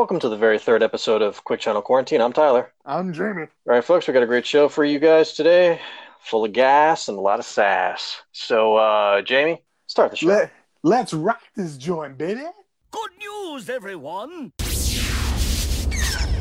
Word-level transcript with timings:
Welcome 0.00 0.20
to 0.20 0.30
the 0.30 0.36
very 0.38 0.58
third 0.58 0.82
episode 0.82 1.20
of 1.20 1.44
Quick 1.44 1.60
Channel 1.60 1.82
Quarantine. 1.82 2.22
I'm 2.22 2.32
Tyler. 2.32 2.72
I'm 2.86 3.12
Jamie. 3.12 3.42
All 3.42 3.48
right, 3.66 3.84
folks, 3.84 4.08
we 4.08 4.14
got 4.14 4.22
a 4.22 4.26
great 4.26 4.46
show 4.46 4.66
for 4.66 4.82
you 4.82 4.98
guys 4.98 5.34
today, 5.34 5.78
full 6.20 6.42
of 6.42 6.54
gas 6.54 7.08
and 7.08 7.18
a 7.18 7.20
lot 7.20 7.38
of 7.38 7.44
sass. 7.44 8.22
So, 8.32 8.76
uh, 8.76 9.20
Jamie, 9.20 9.62
start 9.88 10.12
the 10.12 10.16
show. 10.16 10.28
Let, 10.28 10.52
let's 10.82 11.12
rock 11.12 11.42
this 11.54 11.76
joint, 11.76 12.16
baby. 12.16 12.40
Good 12.90 13.10
news, 13.18 13.68
everyone! 13.68 14.54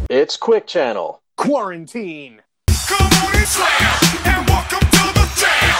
It's 0.10 0.38
Quick 0.38 0.66
Channel. 0.66 1.22
Quarantine. 1.36 2.42
Come 2.88 3.08
on 3.08 3.36
and 3.36 3.46
slam, 3.46 4.00
and 4.24 4.48
welcome 4.48 4.80
to 4.80 5.12
the 5.20 5.28
jam. 5.36 5.76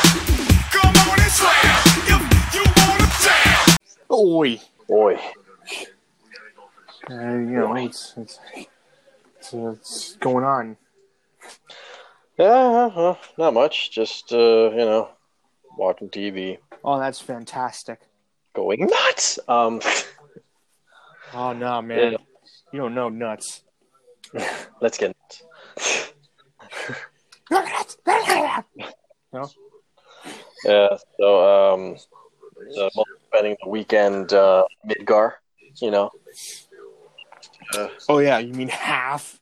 Come 0.70 0.98
on 1.10 1.18
and 1.18 1.32
slam, 1.32 1.78
if 2.10 2.56
you 2.56 2.64
wanna 2.76 3.10
jam. 3.24 3.78
Oi. 4.12 4.60
Boy, 4.90 5.20
Uh, 7.10 7.14
you 7.14 7.46
know, 7.58 7.76
it's, 7.76 8.14
it's, 8.18 8.40
it's, 9.40 9.54
uh, 9.54 9.72
it's 9.72 10.16
going 10.18 10.44
on. 10.46 10.78
yeah, 12.38 12.90
uh, 12.96 13.16
not 13.38 13.54
much. 13.54 13.92
Just, 13.92 14.32
uh, 14.32 14.70
you 14.72 14.78
know, 14.78 15.10
watching 15.78 16.10
TV, 16.10 16.60
Oh, 16.84 17.00
that's 17.00 17.20
fantastic. 17.20 18.00
going 18.54 18.86
nuts. 18.86 19.40
Um, 19.48 19.82
Oh, 21.34 21.54
no, 21.54 21.80
man. 21.82 22.14
Yeah. 22.14 22.18
You 22.74 22.80
don't 22.80 22.96
know 22.96 23.10
nuts. 23.10 23.62
let's 24.82 24.98
get 24.98 25.16
nuts. 25.16 26.14
no? 29.32 29.50
Yeah, 30.66 30.98
so 31.20 31.74
um, 31.74 31.98
so 32.72 32.90
spending 33.28 33.58
the 33.64 33.70
weekend 33.70 34.34
uh, 34.34 34.66
Midgar, 34.88 35.34
you 35.82 35.92
know. 35.92 36.10
Uh, 37.74 37.88
Oh, 38.08 38.20
yeah, 38.20 38.40
you 38.40 38.54
mean 38.54 38.70
half? 38.70 39.40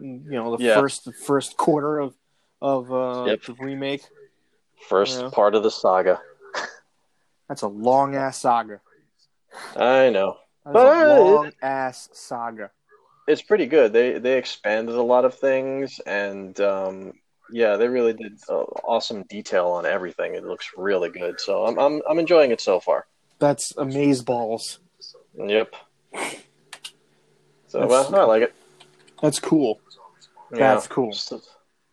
You 0.00 0.20
know, 0.24 0.56
the 0.56 0.62
Yeah. 0.64 0.74
first 0.80 1.04
the 1.04 1.12
first 1.12 1.56
quarter 1.56 1.98
of 1.98 2.14
of 2.60 2.92
uh, 2.92 3.24
Yep. 3.26 3.42
the 3.44 3.52
remake. 3.54 4.02
first 4.88 5.20
Yeah. 5.20 5.30
part 5.30 5.54
of 5.54 5.62
the 5.62 5.70
saga. 5.70 6.20
That's 7.48 7.62
a 7.62 7.68
long 7.68 8.14
ass 8.14 8.38
saga. 8.38 8.80
I 9.76 10.10
know 10.10 10.36
That's 10.64 10.74
But, 10.74 11.06
a 11.06 11.20
long 11.20 11.52
ass 11.62 12.08
saga. 12.12 12.70
it's 13.26 13.42
pretty 13.42 13.66
good. 13.66 13.92
They 13.92 14.18
they 14.18 14.38
expanded 14.38 14.94
a 14.94 15.02
lot 15.02 15.24
of 15.24 15.34
things, 15.34 15.98
and 16.06 16.58
um, 16.60 17.12
yeah, 17.50 17.76
they 17.76 17.88
really 17.88 18.12
did 18.12 18.38
uh, 18.48 18.64
awesome 18.84 19.22
detail 19.24 19.68
on 19.68 19.84
everything. 19.86 20.34
It 20.34 20.44
looks 20.44 20.70
really 20.76 21.10
good. 21.10 21.40
So 21.40 21.64
I'm 21.66 21.78
I'm 21.78 22.02
I'm 22.08 22.18
enjoying 22.18 22.50
it 22.50 22.60
so 22.60 22.78
far. 22.80 23.06
That's 23.38 23.72
amaze 23.76 24.22
balls. 24.22 24.78
Yep. 25.34 25.74
So 27.68 27.80
That's- 27.80 28.10
well, 28.10 28.22
I 28.22 28.24
like 28.24 28.42
it. 28.42 28.54
That's 29.22 29.38
cool. 29.38 29.80
Yeah. 30.52 30.74
That's 30.74 30.86
cool. 30.88 31.12
So- 31.12 31.40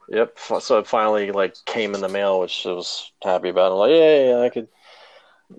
Yep. 0.08 0.38
So 0.60 0.78
it 0.80 0.86
finally 0.88 1.32
like 1.32 1.56
came 1.66 1.96
in 1.96 2.02
the 2.02 2.08
mail, 2.10 2.40
which 2.40 2.66
I 2.68 2.72
was 2.74 3.12
happy 3.24 3.50
about. 3.50 3.72
I'm 3.72 3.78
like, 3.80 3.92
yeah, 3.92 4.40
I 4.46 4.50
could, 4.50 4.68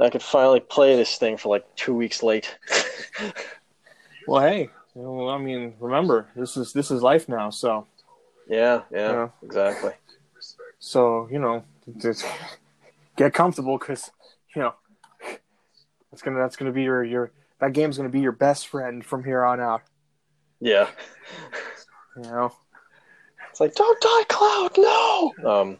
I 0.01 0.09
could 0.09 0.23
finally 0.23 0.61
play 0.61 0.95
this 0.95 1.17
thing 1.19 1.37
for 1.37 1.49
like 1.49 1.65
two 1.77 1.95
weeks 1.95 2.23
late. 2.23 2.57
Well, 4.29 4.43
hey, 4.43 4.71
you 4.97 5.03
know, 5.03 5.29
I 5.29 5.39
mean, 5.39 5.75
remember 5.79 6.27
this 6.35 6.57
is 6.57 6.73
this 6.73 6.91
is 6.91 7.01
life 7.01 7.29
now. 7.29 7.51
So, 7.51 7.87
yeah, 8.49 8.83
yeah, 8.91 9.13
Yeah. 9.13 9.29
exactly. 9.43 9.93
so 10.81 11.29
you 11.31 11.39
know, 11.39 11.65
just 11.99 12.27
get 13.17 13.33
comfortable 13.33 13.79
because 13.79 14.11
you 14.55 14.63
know 14.63 14.75
that's 16.11 16.23
gonna 16.23 16.39
that's 16.39 16.57
gonna 16.57 16.73
be 16.73 16.83
your 16.83 17.05
your 17.05 17.31
that 17.61 17.73
game's 17.73 17.97
gonna 17.97 18.09
be 18.09 18.19
your 18.21 18.33
best 18.33 18.67
friend 18.67 19.05
from 19.05 19.23
here 19.23 19.45
on 19.45 19.61
out. 19.61 19.83
Yeah. 20.61 20.89
You 22.17 22.23
know. 22.23 22.53
It's 23.51 23.61
like, 23.61 23.75
don't 23.75 24.01
die, 24.01 24.25
Cloud, 24.29 24.73
no. 24.77 25.33
Um, 25.51 25.79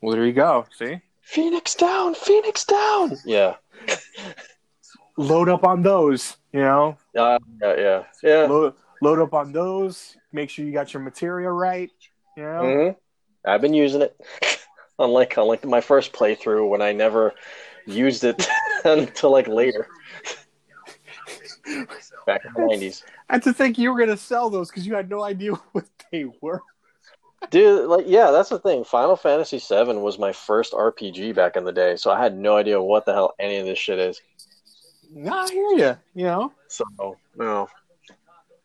Well, 0.00 0.14
there 0.14 0.26
you 0.26 0.32
go. 0.32 0.66
See, 0.76 1.00
Phoenix 1.22 1.74
down, 1.74 2.14
Phoenix 2.14 2.64
down. 2.64 3.16
Yeah. 3.24 3.54
load 5.16 5.48
up 5.48 5.64
on 5.64 5.82
those. 5.82 6.36
You 6.52 6.60
know, 6.60 6.96
Uh, 7.16 7.38
yeah, 7.60 7.74
yeah, 7.76 8.02
yeah. 8.22 8.46
load 8.46 8.74
load 9.00 9.18
up 9.18 9.34
on 9.34 9.52
those. 9.52 10.16
Make 10.32 10.50
sure 10.50 10.64
you 10.64 10.72
got 10.72 10.92
your 10.94 11.02
materia 11.02 11.50
right. 11.50 11.90
You 12.36 12.42
know. 12.42 12.84
hmm 12.84 12.90
I've 13.50 13.60
been 13.60 13.74
using 13.74 14.02
it. 14.02 14.16
unlike 14.98 15.36
unlike 15.36 15.64
my 15.64 15.80
first 15.80 16.12
playthrough 16.12 16.68
when 16.68 16.80
I 16.82 16.92
never 16.92 17.34
used 17.86 18.24
it 18.24 18.46
until 18.84 19.30
like 19.32 19.48
later. 19.48 19.88
Back 22.26 22.44
in 22.44 22.52
the 22.54 22.66
nineties. 22.66 23.04
And 23.28 23.42
to 23.42 23.52
think 23.52 23.78
you 23.78 23.92
were 23.92 23.98
gonna 23.98 24.16
sell 24.16 24.50
those 24.50 24.70
because 24.70 24.86
you 24.86 24.94
had 24.94 25.08
no 25.08 25.22
idea 25.22 25.52
what 25.72 25.86
they 26.10 26.26
were. 26.40 26.62
Dude, 27.50 27.90
like, 27.90 28.06
yeah, 28.08 28.30
that's 28.30 28.48
the 28.48 28.58
thing. 28.58 28.84
Final 28.84 29.16
Fantasy 29.16 29.58
VII 29.58 29.98
was 29.98 30.18
my 30.18 30.32
first 30.32 30.72
RPG 30.72 31.34
back 31.34 31.56
in 31.56 31.64
the 31.64 31.72
day, 31.72 31.96
so 31.96 32.10
I 32.10 32.22
had 32.22 32.36
no 32.36 32.56
idea 32.56 32.80
what 32.80 33.04
the 33.04 33.12
hell 33.12 33.34
any 33.38 33.58
of 33.58 33.66
this 33.66 33.78
shit 33.78 33.98
is. 33.98 34.20
Nah, 35.12 35.42
I 35.42 35.48
hear 35.48 35.70
you. 35.72 35.96
You 36.14 36.24
know. 36.24 36.52
So, 36.68 36.84
no. 37.36 37.68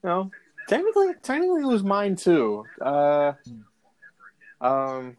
No, 0.04 0.32
technically, 0.68 1.14
technically 1.22 1.62
it 1.62 1.68
was 1.68 1.84
mine 1.84 2.16
too. 2.16 2.64
Uh, 2.82 3.34
um, 4.62 5.18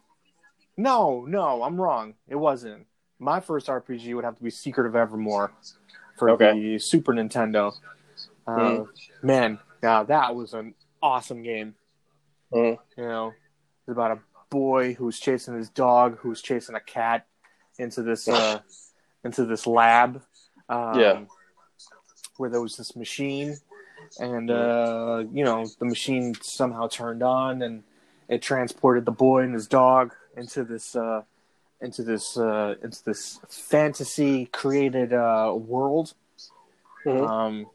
no, 0.77 1.27
no, 1.27 1.63
I'm 1.63 1.81
wrong. 1.81 2.15
It 2.29 2.37
wasn't. 2.37 2.87
My 3.19 3.41
first 3.41 3.67
RPG 3.67 4.15
would 4.15 4.25
have 4.25 4.37
to 4.37 4.43
be 4.43 4.51
Secret 4.51 4.87
of 4.87 4.97
Evermore 4.97 5.53
for 6.21 6.31
Okay. 6.31 6.53
the 6.53 6.79
Super 6.79 7.13
Nintendo. 7.13 7.73
Uh, 8.47 8.51
Mm. 8.53 8.89
Man, 9.23 9.59
now 9.83 10.05
that 10.05 10.35
was 10.37 10.55
an 10.55 10.75
awesome 11.03 11.43
game. 11.43 11.75
Mm. 12.53 12.79
You 12.97 13.05
know, 13.05 13.35
it's 13.81 13.89
about 13.93 14.13
a 14.13 14.19
boy 14.51 14.95
who 14.95 15.07
was 15.07 15.19
chasing 15.19 15.55
his 15.57 15.71
dog, 15.71 16.19
who 16.19 16.29
was 16.29 16.43
chasing 16.43 16.75
a 16.75 16.81
cat 16.81 17.27
into 17.79 18.03
this 18.03 18.29
uh, 18.29 18.61
into 19.25 19.45
this 19.47 19.67
lab. 19.67 20.23
Um, 20.69 20.99
Yeah. 21.01 21.21
where 22.37 22.51
there 22.51 22.61
was 22.61 22.77
this 22.77 22.95
machine 22.95 23.57
and 24.19 24.51
uh, 24.51 25.25
you 25.33 25.45
know 25.45 25.67
the 25.79 25.85
machine 25.85 26.35
somehow 26.43 26.87
turned 26.87 27.23
on 27.23 27.63
and 27.63 27.83
it 28.29 28.41
transported 28.41 29.05
the 29.05 29.11
boy 29.13 29.43
and 29.43 29.53
his 29.55 29.67
dog 29.67 30.15
into 30.37 30.65
this 30.65 30.95
uh, 30.95 31.23
into 31.81 32.03
this 32.03 32.37
uh, 32.37 32.75
into 32.83 33.03
this 33.05 33.41
fantasy 33.49 34.47
created 34.47 35.13
uh, 35.13 35.55
world, 35.57 36.15
Mhm. 37.07 37.29
um, 37.29 37.67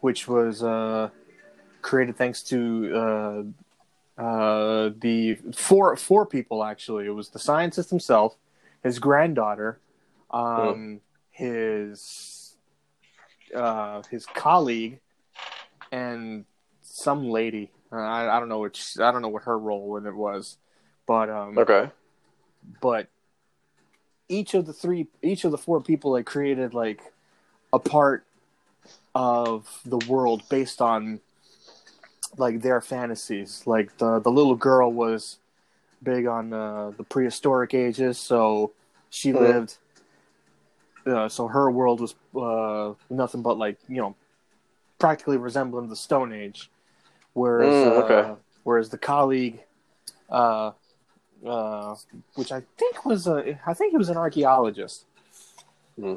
which 0.00 0.28
was 0.28 0.62
uh, 0.62 1.10
created 1.82 2.16
thanks 2.16 2.42
to 2.44 2.92
uh, 4.18 4.22
uh, 4.22 4.90
the 4.98 5.34
four 5.54 5.96
four 5.96 6.26
people 6.26 6.62
actually. 6.64 7.06
It 7.06 7.10
was 7.14 7.30
the 7.30 7.38
scientist 7.38 7.90
himself, 7.90 8.36
his 8.82 8.98
granddaughter, 8.98 9.80
um, 10.30 11.00
his 11.30 12.56
uh, 13.54 14.02
his 14.10 14.26
colleague, 14.26 15.00
and 15.90 16.44
some 16.82 17.28
lady. 17.28 17.70
I, 17.90 18.28
I 18.28 18.40
don't 18.40 18.48
know 18.48 18.60
which. 18.60 18.98
I 18.98 19.10
don't 19.12 19.22
know 19.22 19.28
what 19.28 19.44
her 19.44 19.58
role 19.58 19.96
in 19.96 20.06
it 20.06 20.14
was, 20.14 20.56
but 21.06 21.28
um, 21.30 21.58
Okay. 21.58 21.90
But 22.80 23.08
each 24.28 24.54
of 24.54 24.66
the 24.66 24.72
three, 24.72 25.08
each 25.22 25.44
of 25.44 25.50
the 25.50 25.58
four 25.58 25.80
people, 25.80 26.12
they 26.12 26.22
created 26.22 26.74
like 26.74 27.00
a 27.72 27.78
part 27.78 28.26
of 29.14 29.80
the 29.84 29.98
world 29.98 30.42
based 30.48 30.80
on 30.80 31.20
like 32.36 32.62
their 32.62 32.80
fantasies. 32.80 33.62
Like 33.66 33.96
the 33.98 34.18
the 34.20 34.30
little 34.30 34.56
girl 34.56 34.92
was 34.92 35.38
big 36.02 36.26
on 36.26 36.52
uh, 36.52 36.92
the 36.96 37.04
prehistoric 37.04 37.74
ages, 37.74 38.18
so 38.18 38.72
she 39.10 39.32
Mhm. 39.32 39.40
lived. 39.40 39.78
Uh, 41.06 41.28
so 41.28 41.48
her 41.48 41.70
world 41.70 42.00
was 42.00 42.14
uh, 42.34 42.94
nothing 43.10 43.42
but 43.42 43.58
like 43.58 43.78
you 43.88 43.96
know, 44.00 44.16
practically 44.98 45.36
resembling 45.36 45.88
the 45.88 45.96
Stone 45.96 46.32
Age, 46.32 46.70
whereas 47.34 47.84
Mm, 47.84 47.96
okay. 47.98 48.30
uh, 48.30 48.34
whereas 48.62 48.88
the 48.88 48.98
colleague, 48.98 49.60
uh, 51.46 51.94
which 52.34 52.52
I 52.52 52.62
think 52.78 53.04
was 53.04 53.26
a, 53.26 53.58
I 53.66 53.74
think 53.74 53.90
he 53.92 53.96
was 53.96 54.08
an 54.08 54.16
archaeologist, 54.16 55.04
Hmm. 55.98 56.14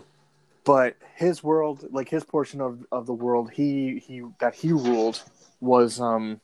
but 0.64 0.96
his 1.16 1.44
world, 1.44 1.86
like 1.92 2.10
his 2.10 2.24
portion 2.24 2.62
of, 2.62 2.86
of 2.92 3.06
the 3.06 3.14
world, 3.14 3.52
he 3.52 4.00
he 4.00 4.24
that 4.40 4.56
he 4.56 4.72
ruled 4.72 5.22
was 5.62 6.00
um 6.00 6.40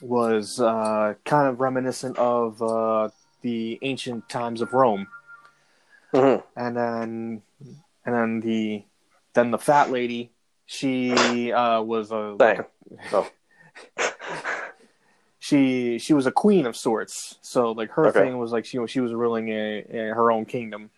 was 0.00 0.60
uh, 0.60 1.14
kind 1.24 1.48
of 1.48 1.60
reminiscent 1.60 2.16
of 2.18 2.62
uh, 2.62 3.08
the 3.42 3.78
ancient 3.82 4.28
times 4.28 4.60
of 4.60 4.72
Rome 4.72 5.06
Mhm. 6.14 6.42
and 6.56 6.76
then 6.76 7.42
and 8.04 8.14
then 8.14 8.40
the 8.40 8.84
then 9.34 9.50
the 9.50 9.58
fat 9.58 9.90
lady 9.90 10.30
she 10.66 11.52
uh 11.52 11.82
was 11.82 12.10
a 12.12 12.34
Dang. 12.38 12.64
Oh. 13.12 13.28
she 15.48 15.98
she 15.98 16.14
was 16.14 16.26
a 16.26 16.32
queen 16.32 16.66
of 16.66 16.76
sorts 16.76 17.38
so 17.42 17.72
like 17.80 17.90
her 17.98 18.08
Okay. 18.08 18.24
thing 18.24 18.38
was 18.38 18.50
like 18.52 18.64
she 18.70 18.78
she 18.86 19.00
was 19.00 19.12
ruling 19.12 19.46
a, 19.50 19.84
a 20.00 20.02
her 20.18 20.30
own 20.34 20.44
kingdom 20.44 20.90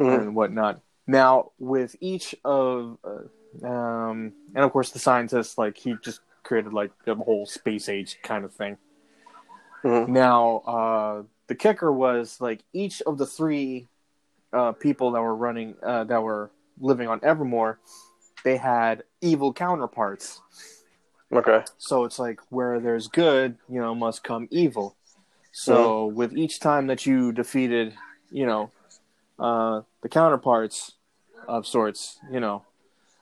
Mhm. 0.00 0.18
and 0.18 0.34
whatnot 0.36 0.80
now 1.06 1.50
with 1.58 1.96
each 2.00 2.34
of 2.44 2.98
uh, 3.04 3.24
Um, 3.66 4.18
and 4.54 4.62
of 4.64 4.70
course, 4.72 4.90
the 4.92 4.98
scientist, 4.98 5.58
like 5.58 5.76
he 5.84 5.96
just 6.04 6.20
created 6.44 6.72
like 6.72 6.92
a 7.06 7.14
whole 7.14 7.46
space 7.46 7.88
age 7.88 8.18
kind 8.22 8.44
of 8.44 8.52
thing. 8.52 8.76
Mhm. 9.84 10.08
Now, 10.08 10.40
uh, 10.66 11.22
the 11.48 11.54
kicker 11.54 11.90
was 11.92 12.40
like 12.40 12.60
each 12.72 13.02
of 13.02 13.18
the 13.18 13.26
three 13.26 13.88
uh, 14.52 14.72
people 14.72 15.12
that 15.12 15.22
were 15.22 15.34
running, 15.34 15.74
uh, 15.82 16.04
that 16.04 16.22
were 16.22 16.50
living 16.80 17.08
on 17.08 17.20
Evermore, 17.22 17.78
they 18.44 18.56
had 18.58 19.02
evil 19.20 19.52
counterparts. 19.52 20.40
Okay. 21.32 21.62
So 21.76 22.04
it's 22.04 22.18
like 22.18 22.40
where 22.50 22.80
there's 22.80 23.08
good, 23.08 23.56
you 23.68 23.80
know, 23.80 23.94
must 23.94 24.24
come 24.24 24.48
evil. 24.50 24.96
So 25.52 26.06
with 26.06 26.36
each 26.36 26.60
time 26.60 26.86
that 26.86 27.04
you 27.04 27.32
defeated, 27.32 27.94
you 28.30 28.46
know, 28.46 28.70
uh, 29.38 29.82
the 30.02 30.08
counterparts 30.08 30.92
of 31.46 31.66
sorts, 31.66 32.18
you 32.30 32.40
know, 32.40 32.64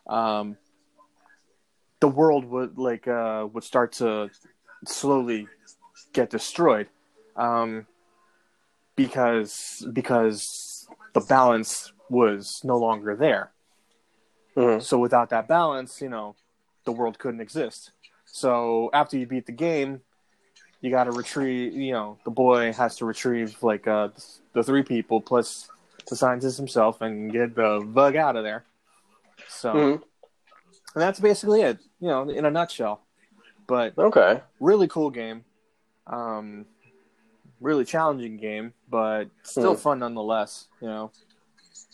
um, 0.06 0.56
the 2.00 2.08
world 2.08 2.44
would 2.44 2.78
like 2.78 3.08
uh, 3.08 3.46
would 3.52 3.64
start 3.64 3.92
to 3.92 4.30
slowly 4.84 5.48
get 6.12 6.30
destroyed 6.30 6.88
um, 7.36 7.86
because 8.96 9.86
because 9.92 10.88
the 11.14 11.20
balance 11.20 11.92
was 12.08 12.60
no 12.64 12.76
longer 12.76 13.16
there. 13.16 13.52
Mhm. 14.56 14.82
So 14.82 14.98
without 14.98 15.30
that 15.30 15.48
balance, 15.48 16.00
you 16.00 16.08
know, 16.08 16.36
the 16.84 16.92
world 16.92 17.18
couldn't 17.18 17.40
exist. 17.40 17.92
So 18.36 18.90
after 18.92 19.16
you 19.16 19.26
beat 19.26 19.46
the 19.46 19.52
game, 19.52 20.02
you 20.82 20.90
got 20.90 21.04
to 21.04 21.10
retrieve. 21.10 21.72
You 21.72 21.92
know, 21.92 22.18
the 22.26 22.30
boy 22.30 22.70
has 22.74 22.96
to 22.96 23.06
retrieve 23.06 23.62
like 23.62 23.88
uh, 23.88 24.08
the 24.52 24.62
three 24.62 24.82
people 24.82 25.22
plus 25.22 25.70
the 26.10 26.16
scientist 26.16 26.58
himself 26.58 27.00
and 27.00 27.32
get 27.32 27.54
the 27.54 27.82
bug 27.82 28.14
out 28.14 28.36
of 28.36 28.44
there. 28.44 28.66
So, 29.48 29.72
Mhm. 29.72 29.92
and 29.94 30.02
that's 31.02 31.18
basically 31.18 31.62
it. 31.62 31.78
You 31.98 32.08
know, 32.08 32.28
in 32.28 32.44
a 32.44 32.50
nutshell. 32.50 33.00
But 33.66 33.96
Okay. 33.96 34.42
really 34.60 34.86
cool 34.86 35.08
game. 35.08 35.46
Um, 36.06 36.66
really 37.58 37.86
challenging 37.86 38.36
game, 38.36 38.74
but 38.90 39.30
still 39.44 39.72
Hmm. 39.74 39.80
fun 39.80 39.98
nonetheless. 40.00 40.66
You 40.82 40.88
know, 40.88 41.10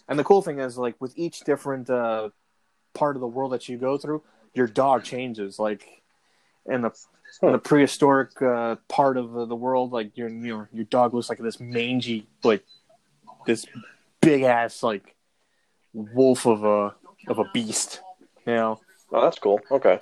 and 0.09 0.19
the 0.19 0.25
cool 0.25 0.43
thing 0.43 0.59
is, 0.59 0.77
like 0.77 0.97
with 1.01 1.13
each 1.17 1.43
different 1.45 1.89
uh, 1.89 2.31
part 2.95 3.15
of 3.15 3.21
the 3.21 3.29
world 3.29 3.53
that 3.53 3.69
you 3.69 3.79
go 3.79 3.97
through, 3.97 4.25
your 4.55 4.67
dog 4.67 5.05
changes. 5.05 5.61
Like 5.61 6.02
in 6.67 6.83
the 6.83 6.91
in 7.43 7.53
the 7.53 7.59
prehistoric 7.59 8.41
uh, 8.43 8.77
part 8.89 9.17
of 9.17 9.33
the, 9.33 9.47
the 9.47 9.57
world, 9.57 9.93
like 9.93 10.17
your 10.17 10.29
your 10.29 10.69
your 10.73 10.85
dog 10.85 11.15
looks 11.15 11.29
like 11.29 11.39
this 11.39 11.61
mangy, 11.61 12.27
like 12.45 12.65
this 13.47 13.67
big 14.21 14.43
ass 14.43 14.83
like 14.83 15.15
wolf 15.93 16.47
of 16.47 16.65
a 16.65 16.95
of 17.29 17.39
a 17.39 17.45
beast. 17.53 18.01
You 18.47 18.55
know, 18.55 18.81
Oh, 19.13 19.21
that's 19.21 19.39
cool. 19.39 19.61
Okay. 19.71 20.01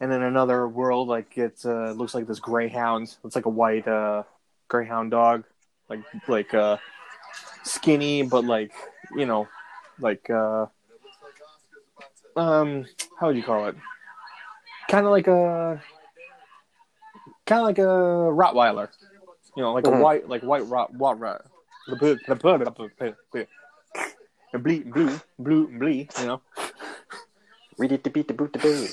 and 0.00 0.10
then 0.12 0.22
another 0.22 0.68
world 0.68 1.08
like 1.08 1.36
it 1.38 1.60
uh, 1.64 1.92
looks 1.92 2.14
like 2.14 2.26
this 2.26 2.40
greyhound 2.40 3.16
it's 3.24 3.34
like 3.36 3.46
a 3.46 3.50
white 3.50 3.86
uh, 3.88 4.22
greyhound 4.68 5.10
dog 5.10 5.44
like 5.88 6.00
like 6.28 6.52
uh 6.54 6.76
skinny 7.62 8.22
but 8.22 8.44
like 8.44 8.72
you 9.16 9.24
know 9.26 9.46
like 10.00 10.28
uh 10.30 10.66
um 12.36 12.84
how 13.18 13.28
would 13.28 13.36
you 13.36 13.42
call 13.42 13.66
it 13.68 13.76
kind 14.88 15.06
of 15.06 15.12
like 15.12 15.26
a 15.26 15.82
kind 17.46 17.60
of 17.60 17.66
like 17.66 17.78
a 17.78 17.82
rottweiler 17.82 18.88
you 19.56 19.62
know 19.62 19.72
like 19.72 19.86
a 19.86 19.90
Mhm. 19.90 20.00
white 20.00 20.28
like 20.28 20.42
white 20.42 20.66
rot 20.66 20.92
what 20.94 21.18
rat 21.18 21.42
the 21.88 21.96
blue 21.96 22.18
the 22.28 22.34
blue 22.34 22.58
the 22.58 22.70
blue 22.70 22.90
the 24.52 24.58
blue 24.58 24.84
blue 24.84 25.20
blue 25.38 25.78
blue 25.78 25.90
you 25.90 26.26
know 26.26 26.40
Read 27.76 27.90
it 27.90 28.04
to 28.04 28.10
beat 28.10 28.28
the 28.28 28.34
boot 28.34 28.52
the 28.52 28.60
boo. 28.60 28.86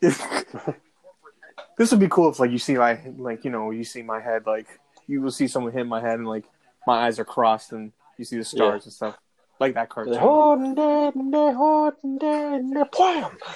this 1.76 1.90
would 1.90 2.00
be 2.00 2.08
cool 2.08 2.30
if 2.30 2.38
like 2.38 2.50
you 2.50 2.58
see 2.58 2.74
my 2.76 2.98
like 3.16 3.44
you 3.44 3.50
know 3.50 3.70
you 3.70 3.84
see 3.84 4.02
my 4.02 4.20
head 4.20 4.46
like 4.46 4.66
you 5.06 5.20
will 5.20 5.30
see 5.30 5.46
someone 5.46 5.72
hit 5.72 5.86
my 5.86 6.00
head 6.00 6.18
and 6.18 6.28
like 6.28 6.44
my 6.86 7.06
eyes 7.06 7.18
are 7.18 7.24
crossed 7.24 7.72
and 7.72 7.92
you 8.20 8.24
see 8.26 8.36
the 8.36 8.44
stars 8.44 8.82
Yeah. 8.82 8.84
and 8.84 8.92
stuff 8.92 9.18
like 9.58 9.72
that 9.74 9.88
cartoon. 9.88 10.14
Holding 10.14 10.74
dead 10.74 11.14
holding 11.14 12.18
dead 12.18 12.60
and 12.60 12.74
dead, 12.74 12.92
plam. 12.92 13.30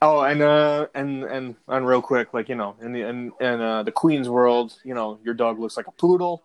Oh, 0.00 0.20
and 0.20 0.40
uh, 0.42 0.86
and 0.94 1.24
and 1.24 1.56
and 1.66 1.86
real 1.86 2.00
quick, 2.00 2.32
like 2.32 2.48
you 2.48 2.54
know, 2.54 2.76
in 2.80 2.92
the 2.92 3.02
in, 3.02 3.32
in 3.40 3.60
uh, 3.60 3.82
the 3.82 3.90
Queen's 3.90 4.28
world, 4.28 4.74
you 4.84 4.94
know, 4.94 5.18
your 5.24 5.34
dog 5.34 5.58
looks 5.58 5.76
like 5.76 5.88
a 5.88 5.92
poodle, 5.92 6.44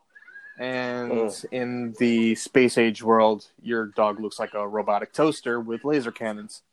and 0.57 1.11
Mm. 1.11 1.45
in 1.51 1.95
the 1.99 2.33
space 2.33 2.79
age 2.79 3.03
world, 3.03 3.45
your 3.61 3.85
dog 3.85 4.19
looks 4.19 4.39
like 4.39 4.55
a 4.55 4.67
robotic 4.67 5.13
toaster 5.13 5.59
with 5.59 5.85
laser 5.85 6.11
cannons. 6.11 6.63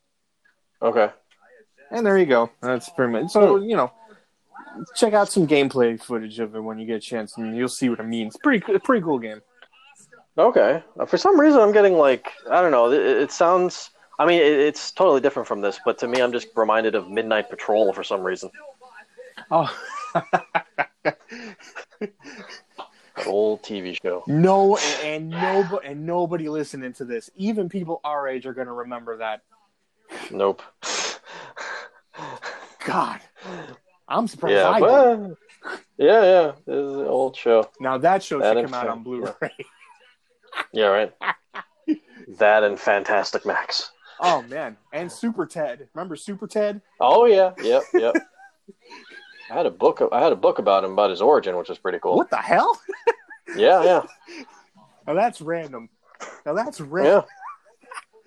Okay. 0.81 1.11
And 1.91 2.07
there 2.07 2.17
you 2.17 2.25
go. 2.25 2.51
That's 2.63 2.89
pretty 2.89 3.13
much. 3.13 3.31
So 3.31 3.57
you 3.59 3.77
know, 3.77 3.93
check 4.97 5.13
out 5.13 5.31
some 5.31 5.47
gameplay 5.47 6.01
footage 6.01 6.39
of 6.39 6.55
it 6.55 6.61
when 6.61 6.79
you 6.79 6.87
get 6.87 6.97
a 6.97 7.01
chance, 7.01 7.37
and 7.37 7.57
you'll 7.57 7.69
see 7.69 7.89
what 7.89 8.01
it 8.01 8.07
means. 8.07 8.37
Pretty 8.43 8.61
pretty 8.61 9.03
cool 9.03 9.19
game. 9.19 9.41
Okay. 10.39 10.83
Uh, 10.99 11.07
For 11.07 11.19
some 11.19 11.39
reason, 11.39 11.61
I'm 11.61 11.73
getting 11.73 11.95
like 11.95 12.31
I 12.51 12.61
don't 12.63 12.71
know. 12.71 12.91
It, 12.91 13.01
it 13.01 13.33
sounds. 13.33 13.91
I 14.19 14.27
mean, 14.27 14.41
it, 14.41 14.53
it's 14.53 14.93
totally 14.93 15.21
different 15.21 15.49
from 15.49 15.61
this, 15.61 15.81
but 15.85 15.99
to 15.99 16.09
me, 16.09 16.21
I'm 16.21 16.33
just 16.33 16.49
reminded 16.55 16.95
of 16.95 17.11
Midnight 17.11 17.49
Patrol 17.51 17.93
for 17.93 18.05
some 18.05 18.23
reason. 18.23 18.51
Oh. 19.51 19.75
Old 23.27 23.63
TV 23.63 24.01
show. 24.03 24.25
No, 24.27 24.77
and, 24.77 25.05
and 25.05 25.31
nobody 25.31 25.87
and 25.87 26.07
nobody 26.07 26.49
listening 26.49 26.93
to 26.95 27.05
this, 27.05 27.31
even 27.37 27.69
people 27.69 28.01
our 28.05 28.29
age, 28.29 28.47
are 28.47 28.55
going 28.55 28.67
to 28.67 28.73
remember 28.73 29.19
that. 29.19 29.43
Nope. 30.31 30.63
God, 32.87 33.21
I'm 34.11 34.27
surprised 34.27 34.55
yeah, 34.57 34.69
I 34.69 34.81
but 34.81 35.21
yeah, 35.99 36.23
yeah. 36.23 36.53
This 36.67 36.77
is 36.77 36.95
an 36.97 37.07
old 37.07 37.37
show. 37.37 37.71
Now 37.81 37.97
that 37.99 38.23
show 38.23 38.41
That 38.41 38.55
should 38.55 38.59
and 38.59 38.71
come 38.71 38.75
out 38.75 38.89
on 38.89 39.03
Blu-ray. 39.03 39.51
Yeah, 40.73 40.87
right. 40.87 41.13
that 42.39 42.65
and 42.65 42.79
Fantastic 42.79 43.47
Max. 43.47 43.93
Oh 44.21 44.43
man, 44.43 44.77
and 44.93 45.11
Super 45.11 45.47
Ted. 45.47 45.89
Remember 45.95 46.17
Super 46.17 46.47
Ted? 46.47 46.83
Oh 46.99 47.25
yeah, 47.25 47.53
yep, 47.63 47.83
yep. 47.95 48.17
I 49.51 49.55
had 49.55 49.67
a 49.67 49.71
book. 49.71 50.03
I 50.13 50.21
had 50.21 50.33
a 50.33 50.37
book 50.37 50.59
about 50.59 50.85
him 50.85 50.93
about 50.93 51.11
his 51.11 51.23
origin, 51.23 51.57
which 51.57 51.69
was 51.69 51.79
pretty 51.79 51.99
cool. 52.01 52.17
What 52.17 52.31
the 52.31 52.37
hell? 52.37 52.79
Yeah, 53.57 53.83
yeah, 53.83 54.03
Now 55.09 55.15
that's 55.15 55.41
random. 55.41 55.89
Now 56.47 56.55
that's 56.55 56.81
random. 56.81 57.25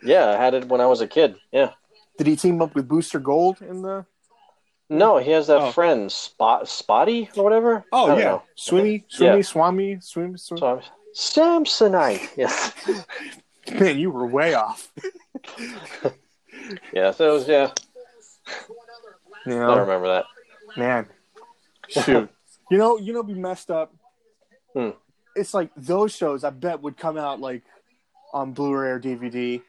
yeah. 0.04 0.26
Yeah, 0.26 0.38
I 0.38 0.44
had 0.44 0.54
it 0.54 0.66
when 0.66 0.82
I 0.82 0.86
was 0.86 1.00
a 1.00 1.08
kid. 1.08 1.38
Yeah. 1.50 1.72
Did 2.18 2.28
he 2.28 2.36
team 2.36 2.62
up 2.62 2.76
with 2.76 2.90
Booster 2.90 3.20
Gold 3.20 3.62
in 3.62 3.82
the? 3.84 4.06
No, 4.98 5.18
he 5.18 5.32
has 5.32 5.48
that 5.48 5.62
Oh. 5.62 5.72
friend 5.72 6.12
Spot 6.12 6.68
Spotty 6.68 7.30
or 7.36 7.44
whatever. 7.44 7.84
Oh 7.92 8.16
yeah, 8.18 8.24
know. 8.24 8.44
Swimmy, 8.56 9.06
Yeah. 9.10 9.18
Swimmy, 9.18 9.42
Swami, 9.44 9.98
Swim, 10.02 10.38
Swim. 10.38 10.58
So 10.58 10.82
Samsonite. 11.16 12.30
Yes. 12.38 12.74
Man, 13.80 13.98
you 13.98 14.12
were 14.12 14.28
way 14.28 14.54
off. 14.54 14.92
yeah. 16.94 17.12
So 17.12 17.30
it 17.30 17.34
was, 17.34 17.48
yeah, 17.48 17.72
You 19.46 19.56
I 19.62 19.68
know, 19.76 19.80
remember 19.80 20.08
that. 20.08 20.26
man. 20.78 21.08
Shoot. 21.90 22.30
you 22.72 22.78
know, 22.78 22.98
you 22.98 23.14
know, 23.14 23.24
be 23.24 23.34
messed 23.34 23.70
up. 23.72 23.94
Hmm. 24.74 24.90
It's 25.36 25.54
like 25.54 25.70
those 25.76 26.14
shows. 26.16 26.44
I 26.44 26.50
bet 26.50 26.82
would 26.82 26.98
come 26.98 27.18
out 27.18 27.40
like 27.40 27.64
on 28.34 28.54
Blu-ray 28.54 28.90
or 28.90 29.00
DVD. 29.00 29.62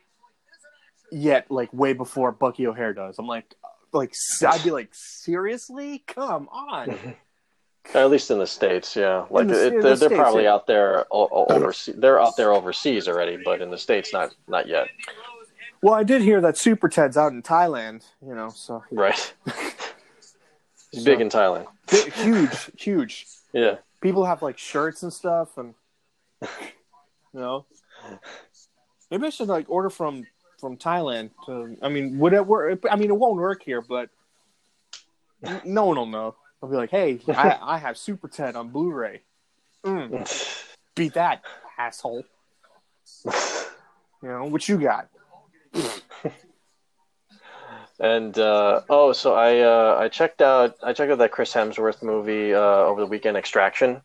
Yet, 1.12 1.50
like 1.50 1.72
way 1.72 1.92
before 1.92 2.32
Bucky 2.32 2.66
O'Hare 2.66 2.92
does. 2.94 3.18
I'm 3.18 3.26
like, 3.26 3.54
like 3.94 4.14
I'd 4.46 4.62
be 4.64 4.70
like, 4.70 4.88
seriously? 4.92 6.04
Come 6.06 6.48
on. 6.50 7.14
At 7.94 8.10
least 8.10 8.30
in 8.30 8.38
the 8.38 8.46
states, 8.46 8.96
yeah. 8.96 9.26
Like 9.30 9.48
the- 9.48 9.66
it, 9.66 9.72
in 9.74 9.76
the 9.76 9.82
they're, 9.82 9.96
they're 9.96 10.08
States, 10.08 10.14
probably 10.14 10.44
yeah. 10.44 10.54
out 10.54 10.66
there 10.66 11.04
o- 11.10 11.28
o- 11.30 11.46
overseas. 11.50 11.94
They're 11.98 12.18
out 12.20 12.34
there 12.36 12.52
overseas 12.52 13.06
already, 13.08 13.38
but 13.44 13.60
in 13.60 13.70
the 13.70 13.76
states, 13.78 14.10
not 14.12 14.34
not 14.48 14.66
yet. 14.68 14.88
Well, 15.82 15.92
I 15.92 16.02
did 16.02 16.22
hear 16.22 16.40
that 16.40 16.56
Super 16.56 16.88
Ted's 16.88 17.18
out 17.18 17.32
in 17.32 17.42
Thailand. 17.42 18.02
You 18.26 18.34
know, 18.34 18.48
so 18.48 18.82
Right. 18.90 19.34
He's 20.90 21.04
big 21.04 21.20
in 21.20 21.28
Thailand. 21.28 21.66
Big- 21.90 22.12
huge, 22.14 22.70
huge. 22.78 23.26
Yeah. 23.52 23.76
People 24.00 24.24
have 24.24 24.40
like 24.42 24.56
shirts 24.58 25.02
and 25.02 25.12
stuff, 25.12 25.58
and 25.58 25.74
you 26.42 26.48
know, 27.40 27.66
maybe 29.10 29.26
I 29.26 29.30
should 29.30 29.48
like 29.48 29.68
order 29.68 29.90
from 29.90 30.26
from 30.58 30.76
Thailand. 30.76 31.30
To, 31.46 31.76
I 31.82 31.88
mean, 31.88 32.18
would 32.18 32.32
it 32.32 32.46
work? 32.46 32.84
I 32.90 32.96
mean, 32.96 33.10
it 33.10 33.16
won't 33.16 33.36
work 33.36 33.62
here, 33.62 33.80
but 33.80 34.10
no 35.64 35.86
one 35.86 35.96
will 35.96 36.06
know. 36.06 36.36
I'll 36.62 36.68
be 36.68 36.76
like, 36.76 36.90
hey, 36.90 37.20
I, 37.28 37.58
I 37.60 37.78
have 37.78 37.98
Super 37.98 38.28
Ted 38.28 38.56
on 38.56 38.68
Blu-ray. 38.68 39.22
Mm, 39.84 40.64
beat 40.94 41.14
that 41.14 41.42
asshole. 41.76 42.24
You 43.24 43.32
know 44.22 44.44
what 44.46 44.66
you 44.66 44.78
got? 44.78 45.08
And 48.00 48.36
uh, 48.38 48.80
oh, 48.88 49.12
so 49.12 49.34
I 49.34 49.60
uh, 49.60 49.96
I 50.00 50.08
checked 50.08 50.42
out 50.42 50.76
I 50.82 50.92
checked 50.92 51.12
out 51.12 51.18
that 51.18 51.30
Chris 51.30 51.52
Hemsworth 51.52 52.02
movie 52.02 52.52
uh, 52.52 52.58
over 52.58 53.00
the 53.00 53.06
weekend, 53.06 53.36
Extraction. 53.36 54.00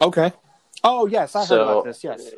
Okay. 0.00 0.32
Oh 0.82 1.06
yes, 1.06 1.36
I 1.36 1.44
heard 1.44 1.60
about 1.60 1.84
this. 1.84 2.02
Yes. 2.02 2.30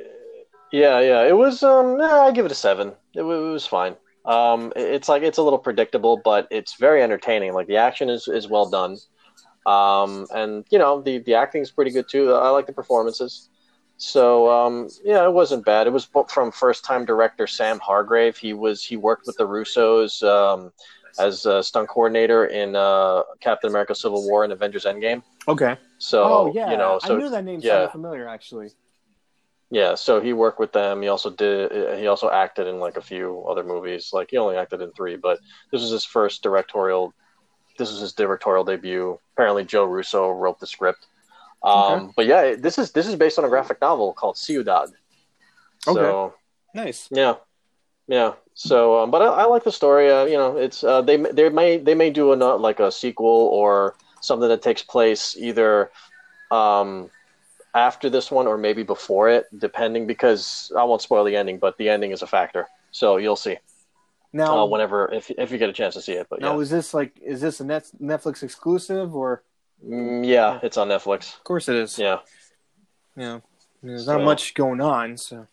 Yeah, 0.75 0.99
yeah, 0.99 1.23
it 1.23 1.37
was. 1.37 1.63
Um, 1.63 1.99
nah, 1.99 2.23
I 2.25 2.33
give 2.33 2.47
it 2.47 2.51
a 2.51 2.55
seven. 2.57 2.89
It, 3.15 3.21
it 3.21 3.23
was 3.23 3.65
fine. 3.65 3.95
Um, 4.25 4.73
it's 4.75 5.09
like 5.09 5.23
it's 5.23 5.39
a 5.39 5.43
little 5.43 5.61
predictable, 5.61 6.21
but 6.25 6.49
it's 6.51 6.75
very 6.75 7.01
entertaining. 7.01 7.53
Like 7.53 7.69
the 7.69 7.77
action 7.77 8.11
is 8.11 8.27
is 8.27 8.49
well 8.49 8.69
done. 8.69 8.97
Um, 9.67 10.27
and 10.35 10.65
you 10.71 10.81
know 10.81 11.01
the 11.01 11.19
the 11.19 11.35
acting 11.35 11.63
is 11.63 11.71
pretty 11.71 11.93
good 11.93 12.09
too. 12.09 12.33
I 12.33 12.49
like 12.49 12.67
the 12.67 12.73
performances. 12.73 13.51
So 13.99 14.51
um, 14.51 14.89
yeah, 15.05 15.25
it 15.25 15.33
wasn't 15.33 15.65
bad. 15.65 15.87
It 15.87 15.93
was 15.93 16.09
from 16.29 16.51
first 16.51 16.85
time 16.85 17.05
director 17.05 17.47
Sam 17.47 17.79
Hargrave. 17.79 18.37
He 18.37 18.53
was 18.53 18.83
he 18.83 18.97
worked 18.97 19.29
with 19.29 19.37
the 19.37 19.47
Russos 19.47 20.25
um, 20.29 20.73
as 21.21 21.47
a 21.47 21.63
stunt 21.63 21.89
coordinator 21.89 22.47
in 22.47 22.75
uh, 22.75 23.23
Captain 23.39 23.71
America: 23.71 23.95
Civil 23.95 24.27
War 24.29 24.43
and 24.43 24.53
Avengers: 24.53 24.87
Endgame. 24.87 25.23
Okay. 25.47 25.77
So 25.99 26.25
oh 26.25 26.53
yeah, 26.53 26.73
you 26.73 26.77
know, 26.77 26.99
so 26.99 27.15
I 27.15 27.19
knew 27.21 27.31
that 27.31 27.45
name 27.45 27.61
yeah. 27.63 27.75
sounded 27.75 27.93
familiar 27.93 28.27
actually. 28.27 28.71
Yeah, 29.71 29.95
so 29.95 30.21
he 30.21 30.33
worked 30.33 30.61
with 30.61 30.73
them. 30.73 31.03
He 31.03 31.09
also 31.09 31.31
did. 31.31 31.99
He 31.99 32.07
also 32.07 32.31
acted 32.31 32.67
in 32.67 32.79
like 32.79 32.97
a 32.97 33.03
few 33.03 33.45
other 33.49 33.65
movies. 33.65 34.11
Like 34.13 34.31
he 34.31 34.37
only 34.37 34.57
acted 34.57 34.81
in 34.81 34.93
three, 34.93 35.17
but 35.17 35.39
this 35.73 35.81
was 35.81 35.91
his 35.91 36.05
first 36.05 36.43
directorial. 36.43 37.13
This 37.77 37.91
was 37.91 38.01
his 38.01 38.13
directorial 38.13 38.65
debut. 38.65 39.19
Apparently, 39.33 39.65
Joe 39.65 39.85
Russo 39.85 40.31
wrote 40.31 40.61
the 40.61 40.67
script. 40.67 41.07
Um, 41.65 42.13
But 42.15 42.27
yeah, 42.27 42.55
this 42.57 42.79
is 42.79 42.93
this 42.93 43.07
is 43.07 43.17
based 43.17 43.39
on 43.39 43.45
a 43.45 43.49
graphic 43.49 43.81
novel 43.81 44.13
called 44.13 44.37
Ciudad. 44.37 44.91
So 45.81 46.35
Nice. 46.75 47.09
yeah, 47.11 47.37
yeah. 48.07 48.35
So, 48.55 49.01
um, 49.01 49.11
but 49.11 49.23
I, 49.23 49.27
I 49.27 49.45
like 49.47 49.65
the 49.65 49.73
story. 49.73 50.11
Uh, 50.11 50.25
you 50.25 50.37
know, 50.37 50.57
it's 50.57 50.85
uh, 50.85 51.03
they 51.03 51.17
they 51.17 51.49
may 51.49 51.79
they 51.79 51.95
may 51.95 52.11
do 52.11 52.33
a 52.33 52.37
not 52.37 52.61
like 52.61 52.81
a 52.81 52.93
sequel 52.93 53.49
or 53.53 53.97
something 54.21 54.49
that 54.49 54.63
takes 54.63 54.83
place 54.83 55.37
either 55.37 55.91
um, 56.51 57.11
after 57.75 58.09
this 58.09 58.31
one 58.31 58.47
or 58.47 58.57
maybe 58.57 58.83
before 58.83 59.29
it, 59.29 59.47
depending. 59.59 60.07
Because 60.07 60.73
I 60.77 60.85
won't 60.85 61.03
spoil 61.03 61.25
the 61.25 61.37
ending, 61.37 61.59
but 61.59 61.77
the 61.79 61.89
ending 61.89 62.13
is 62.13 62.23
a 62.23 62.27
factor. 62.27 62.69
So 62.91 63.17
you'll 63.17 63.37
see 63.37 63.57
Now, 64.33 64.59
uh, 64.61 64.67
whenever 64.67 65.13
if 65.13 65.31
if 65.31 65.51
you 65.51 65.59
get 65.59 65.69
a 65.69 65.73
chance 65.73 65.95
to 65.95 66.01
see 66.03 66.13
it. 66.13 66.29
But 66.31 66.41
now 66.41 66.55
yeah, 66.55 66.61
is 66.61 66.71
this 66.71 66.95
like 66.95 67.19
is 67.21 67.41
this 67.41 67.61
a 67.61 67.65
net 67.65 67.87
Netflix 68.01 68.43
exclusive 68.43 69.15
or? 69.15 69.43
Mm, 69.85 70.25
yeah, 70.27 70.61
it's 70.63 70.77
on 70.77 70.89
Netflix. 70.89 71.37
Of 71.37 71.45
course 71.45 71.69
it 71.69 71.77
is. 71.77 71.99
Yeah, 71.99 72.21
Yeah. 73.17 73.41
There's 73.83 74.07
So- 74.07 74.17
not 74.17 74.25
much 74.25 74.55
going 74.55 74.81
on, 74.81 75.19
so 75.19 75.47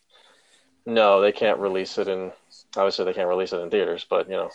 no, 0.86 1.20
they 1.20 1.32
can't 1.32 1.58
release 1.58 1.98
it 1.98 2.08
in. 2.08 2.32
Obviously, 2.76 3.04
they 3.04 3.12
can't 3.12 3.28
release 3.28 3.52
it 3.52 3.58
in 3.58 3.70
theaters, 3.70 4.06
but 4.08 4.28
you 4.28 4.36
know. 4.36 4.50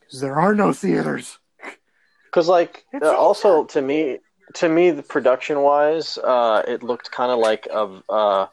because 0.00 0.20
there 0.20 0.36
are 0.36 0.54
no 0.54 0.72
theaters. 0.72 1.38
because 2.24 2.48
like 2.48 2.84
uh, 3.02 3.14
also 3.14 3.64
to 3.64 3.82
me 3.82 4.18
to 4.54 4.68
me 4.68 4.90
the 4.90 5.02
production 5.02 5.60
wise 5.62 6.18
uh 6.18 6.62
it 6.66 6.82
looked 6.82 7.10
kind 7.10 7.30
of 7.32 7.38
like 7.38 7.66
a 7.72 8.00
uh 8.08 8.46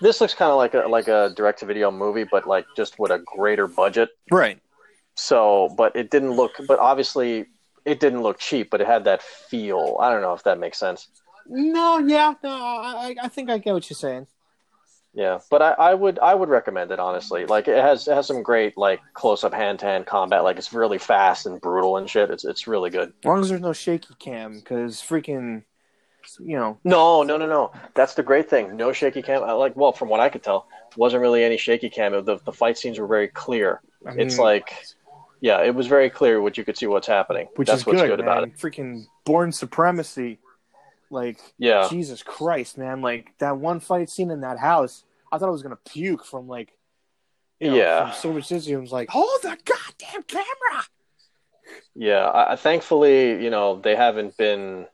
this 0.00 0.20
looks 0.20 0.34
kind 0.34 0.50
of 0.50 0.56
like 0.56 0.74
a 0.74 0.88
like 0.88 1.08
a 1.08 1.32
direct 1.36 1.60
to 1.60 1.66
video 1.66 1.90
movie 1.90 2.24
but 2.24 2.46
like 2.46 2.66
just 2.76 2.98
with 2.98 3.10
a 3.10 3.18
greater 3.36 3.66
budget 3.66 4.10
Right. 4.30 4.58
so 5.14 5.68
but 5.76 5.94
it 5.94 6.10
didn't 6.10 6.32
look 6.32 6.52
but 6.66 6.78
obviously 6.78 7.46
it 7.84 8.00
didn't 8.00 8.22
look 8.22 8.38
cheap 8.38 8.70
but 8.70 8.80
it 8.80 8.86
had 8.86 9.04
that 9.04 9.22
feel 9.22 9.96
i 10.00 10.10
don't 10.10 10.22
know 10.22 10.34
if 10.34 10.42
that 10.44 10.58
makes 10.58 10.78
sense 10.78 11.08
No, 11.50 11.98
yeah, 11.98 12.34
no, 12.44 12.50
I, 12.50 13.14
I 13.22 13.28
think 13.28 13.48
I 13.48 13.56
get 13.56 13.72
what 13.72 13.88
you're 13.88 13.96
saying. 13.96 14.26
Yeah 15.18 15.40
but 15.50 15.60
i, 15.62 15.72
I 15.72 15.94
would 15.94 16.18
i 16.20 16.32
would 16.32 16.48
recommend 16.48 16.92
it 16.92 17.00
honestly 17.00 17.44
like 17.44 17.66
it 17.66 17.82
has 17.82 18.06
it 18.06 18.14
has 18.14 18.28
some 18.28 18.42
great 18.42 18.78
like 18.78 19.00
close 19.14 19.42
up 19.42 19.52
hand 19.52 19.80
to 19.80 19.86
hand 19.86 20.06
combat 20.06 20.44
like 20.44 20.58
it's 20.58 20.72
really 20.72 20.98
fast 20.98 21.44
and 21.44 21.60
brutal 21.60 21.96
and 21.96 22.08
shit 22.08 22.30
it's 22.30 22.44
it's 22.44 22.68
really 22.68 22.88
good 22.88 23.08
As 23.08 23.24
long 23.24 23.40
as 23.40 23.48
there's 23.48 23.60
no 23.60 23.72
shaky 23.72 24.14
cam, 24.20 24.60
because 24.60 25.02
freaking, 25.02 25.64
you 26.38 26.56
know, 26.56 26.78
No, 26.84 27.22
no, 27.24 27.36
no, 27.36 27.46
no. 27.46 27.72
That's 27.94 28.14
the 28.14 28.22
great 28.22 28.48
thing. 28.48 28.76
No 28.76 28.92
shaky 28.92 29.22
cam. 29.22 29.42
I 29.42 29.52
Like, 29.52 29.74
well, 29.76 29.92
from 29.92 30.08
what 30.08 30.20
I 30.20 30.28
could 30.28 30.42
tell, 30.42 30.68
wasn't 30.96 31.22
really 31.22 31.42
any 31.42 31.56
shaky 31.56 31.90
cam. 31.90 32.12
The 32.12 32.38
the 32.44 32.52
fight 32.52 32.78
scenes 32.78 32.98
were 32.98 33.06
very 33.06 33.28
clear. 33.28 33.80
I 34.06 34.10
mean, 34.10 34.20
It's 34.20 34.38
like, 34.38 34.72
yeah, 35.40 35.62
it 35.62 35.74
was 35.74 35.86
very 35.86 36.10
clear 36.10 36.40
what 36.40 36.56
you 36.56 36.64
could 36.64 36.76
see 36.76 36.86
what's 36.86 37.06
happening. 37.06 37.48
which 37.56 37.66
That's 37.68 37.80
is 37.80 37.86
what's 37.86 38.00
good, 38.00 38.08
good, 38.08 38.20
about 38.20 38.44
it. 38.44 38.56
Freaking 38.56 39.06
Bourne 39.24 39.52
Supremacy, 39.52 40.38
like 41.10 41.38
Yeah, 41.58 41.88
Jesus 41.90 42.22
Christ, 42.22 42.78
man! 42.78 43.00
Like 43.00 43.34
that 43.38 43.56
one 43.56 43.80
fight 43.80 44.10
scene 44.10 44.30
in 44.30 44.42
that 44.42 44.58
house, 44.58 45.04
I 45.32 45.38
thought 45.38 45.48
I 45.48 45.52
was 45.52 45.62
gonna 45.62 45.78
puke 45.84 46.24
from 46.24 46.48
like, 46.48 46.72
you 47.60 47.70
know, 47.70 47.76
Yeah. 47.76 48.10
from 48.12 48.20
so 48.20 48.32
much 48.32 48.48
dizzy. 48.48 48.74
I 48.74 48.78
was 48.78 48.92
like, 48.92 49.08
hold 49.10 49.28
the 49.42 49.56
goddamn 49.64 50.22
camera. 50.24 50.84
yeah. 51.94 52.30
I, 52.32 52.56
thankfully, 52.56 53.42
you 53.42 53.50
know, 53.50 53.80
they 53.80 53.96
haven't 53.96 54.36
been 54.36 54.86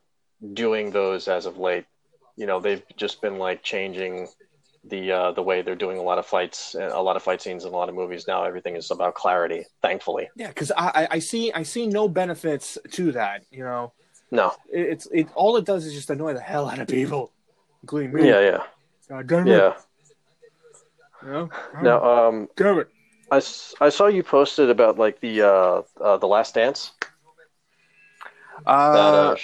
doing 0.53 0.91
those 0.91 1.29
as 1.29 1.47
of 1.47 1.59
late. 1.59 1.85
You 2.37 2.47
know, 2.47 2.61
they've 2.61 2.83
just 2.97 3.21
been 3.23 3.39
like 3.39 3.63
changing 3.63 4.29
the 4.87 5.13
uh, 5.13 5.33
the 5.33 5.43
way 5.43 5.63
they're 5.63 5.77
doing 5.77 5.99
a 5.99 6.03
lot 6.03 6.19
of 6.19 6.27
fights, 6.27 6.75
a 6.75 7.01
lot 7.01 7.17
of 7.17 7.23
fight 7.23 7.41
scenes 7.41 7.65
in 7.65 7.73
a 7.73 7.77
lot 7.77 7.89
of 7.89 7.95
movies 7.95 8.27
now. 8.27 8.45
Everything 8.45 8.77
is 8.77 8.91
about 8.91 9.15
clarity. 9.15 9.65
Thankfully, 9.81 10.29
Yeah, 10.37 10.49
because 10.49 10.71
I, 10.77 10.91
I 10.95 11.09
I 11.13 11.19
see 11.21 11.53
I 11.53 11.63
see 11.63 11.87
no 11.87 12.09
benefits 12.09 12.77
to 12.91 13.13
that. 13.13 13.45
You 13.51 13.65
know, 13.65 13.93
no. 14.31 14.53
it, 14.71 14.81
it's 14.81 15.07
it 15.13 15.29
all 15.35 15.57
it 15.57 15.65
does 15.65 15.87
is 15.87 15.95
just 15.95 16.11
annoy 16.11 16.35
the 16.35 16.41
hell 16.41 16.69
out 16.69 16.81
of 16.81 16.89
people, 16.89 17.33
including 17.83 18.13
me. 18.13 18.29
Yeah, 18.29 18.41
yeah, 18.41 18.63
God 19.09 19.27
damn 19.27 19.47
it. 19.49 19.53
yeah. 19.53 19.75
You 21.25 21.31
know? 21.31 21.51
Now, 21.83 22.05
um, 22.29 22.49
damn 22.57 22.79
it. 22.79 22.89
I, 23.31 23.39
s- 23.39 23.75
I 23.81 23.89
saw 23.89 24.07
you 24.07 24.23
posted 24.23 24.71
about 24.71 24.99
like 24.99 25.21
the 25.21 25.43
uh, 25.43 25.83
uh, 26.01 26.17
the 26.19 26.27
Last 26.27 26.55
Dance, 26.55 26.93
that 28.67 28.67
Uh, 28.67 29.33
uh, 29.33 29.37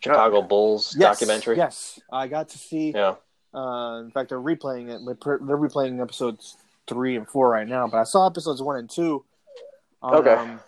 Chicago 0.00 0.42
Bulls 0.42 0.94
yes, 0.98 1.18
documentary. 1.18 1.56
Yes, 1.56 2.00
I 2.10 2.26
got 2.26 2.48
to 2.50 2.58
see. 2.58 2.92
Yeah. 2.92 3.16
Uh, 3.54 4.00
in 4.04 4.10
fact, 4.10 4.30
they're 4.30 4.40
replaying 4.40 4.88
it. 4.90 5.00
They're 5.04 5.38
they're 5.38 5.56
replaying 5.58 6.00
episodes 6.02 6.56
three 6.86 7.16
and 7.16 7.28
four 7.28 7.50
right 7.50 7.66
now. 7.68 7.86
But 7.86 7.98
I 7.98 8.04
saw 8.04 8.26
episodes 8.26 8.62
one 8.62 8.76
and 8.76 8.88
two. 8.90 9.24
On, 10.02 10.14
Okay. 10.14 10.34
Um, 10.34 10.60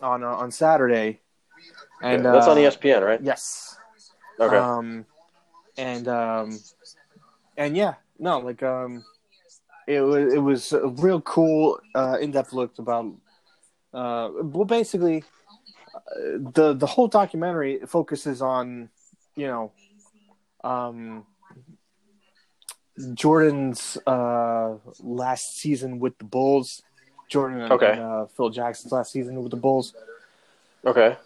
on 0.00 0.22
uh, 0.24 0.28
on 0.28 0.50
Saturday, 0.50 1.20
and 2.02 2.24
Yeah, 2.24 2.32
that's 2.32 2.46
uh, 2.46 2.52
on 2.52 2.56
ESPN, 2.58 3.02
right? 3.04 3.20
Yes. 3.22 3.76
Okay. 4.38 4.56
Um, 4.56 5.06
and 5.78 6.06
um, 6.08 6.58
and 7.56 7.76
yeah, 7.76 7.94
no, 8.18 8.38
like 8.38 8.62
um, 8.62 9.04
it 9.86 10.00
was 10.00 10.32
it 10.34 10.38
was 10.38 10.72
a 10.72 10.88
real 10.88 11.20
cool 11.20 11.78
uh, 11.94 12.18
in 12.20 12.30
depth 12.30 12.52
look 12.52 12.78
about. 12.78 13.06
Uh, 13.94 14.30
well, 14.42 14.64
basically, 14.64 15.24
uh, 15.94 16.00
the 16.52 16.74
the 16.74 16.86
whole 16.86 17.08
documentary 17.08 17.80
focuses 17.86 18.42
on, 18.42 18.88
you 19.36 19.46
know, 19.46 19.72
um, 20.64 21.24
Jordan's 23.14 23.96
uh, 24.06 24.74
last 25.00 25.56
season 25.58 25.98
with 25.98 26.18
the 26.18 26.24
Bulls. 26.24 26.82
Jordan 27.28 27.60
and, 27.60 27.72
Okay. 27.72 27.92
and, 27.92 28.00
uh, 28.00 28.26
Phil 28.26 28.50
Jackson's 28.50 28.92
last 28.92 29.12
season 29.12 29.42
with 29.42 29.50
the 29.50 29.56
Bulls. 29.56 29.94
okay. 30.84 31.16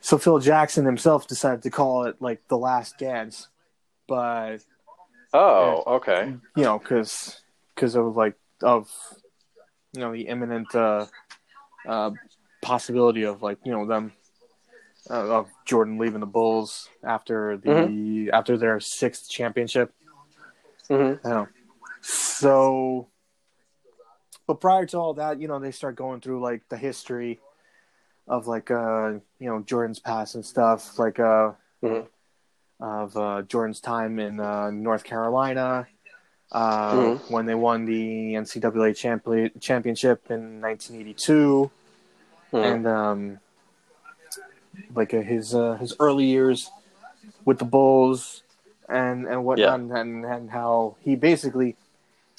So 0.00 0.16
Phil 0.16 0.38
Jackson 0.38 0.86
himself 0.86 1.26
decided 1.26 1.62
to 1.64 1.70
call 1.70 2.04
it 2.04 2.16
like 2.20 2.46
the 2.48 2.56
last 2.56 2.96
dance, 2.98 3.48
but 4.08 4.58
Oh, 5.32 5.82
okay. 5.86 6.34
you 6.56 6.62
know, 6.64 6.78
because 6.78 7.42
because 7.74 7.94
of 7.96 8.16
like 8.16 8.34
of 8.62 8.88
you 9.92 10.00
know 10.00 10.12
the 10.12 10.22
imminent 10.22 10.74
uh, 10.74 11.06
uh, 11.86 12.10
possibility 12.62 13.22
of 13.24 13.42
like 13.42 13.58
you 13.64 13.72
know 13.72 13.86
them 13.86 14.12
uh, 15.08 15.38
of 15.38 15.48
Jordan 15.64 15.98
leaving 15.98 16.20
the 16.20 16.26
Bulls 16.26 16.88
after 17.04 17.56
the 17.56 18.30
after 18.32 18.56
their 18.58 18.80
sixth 18.80 19.28
championship. 19.30 19.92
hmm 20.88 20.94
You 20.94 21.20
know. 21.24 21.48
So, 22.02 23.08
but 24.46 24.60
prior 24.60 24.86
to 24.86 24.98
all 24.98 25.14
that, 25.14 25.40
you 25.40 25.48
know, 25.48 25.58
they 25.58 25.70
start 25.70 25.96
going 25.96 26.20
through 26.20 26.40
like 26.42 26.68
the 26.68 26.76
history 26.76 27.40
of 28.26 28.46
like 28.46 28.70
uh 28.70 29.10
you 29.38 29.48
know 29.48 29.60
Jordan's 29.60 29.98
past 30.00 30.34
and 30.34 30.44
stuff, 30.44 30.98
like 30.98 31.18
uh 31.18 31.52
Mhm. 31.82 32.06
Of 32.80 33.16
uh 33.16 33.42
Jordan's 33.42 33.80
time 33.80 34.18
in 34.18 34.40
uh, 34.40 34.70
North 34.70 35.04
Carolina. 35.04 35.86
Uh, 36.52 36.94
Mhm. 36.96 37.30
when 37.30 37.46
they 37.46 37.54
won 37.54 37.84
the 37.84 38.34
NCAA 38.34 38.92
champion 38.92 39.52
championship 39.60 40.28
in 40.32 40.60
1982, 40.60 41.70
Mhm. 42.52 42.64
and 42.64 42.86
um, 42.88 43.40
like 44.94 45.14
uh, 45.14 45.20
his 45.20 45.54
uh, 45.54 45.74
his 45.74 45.94
early 46.00 46.24
years 46.24 46.70
with 47.44 47.58
the 47.58 47.64
Bulls 47.64 48.42
and 48.88 49.26
and 49.28 49.44
whatnot, 49.44 49.78
and 49.80 50.24
and 50.24 50.50
how 50.50 50.96
he 51.00 51.14
basically 51.14 51.76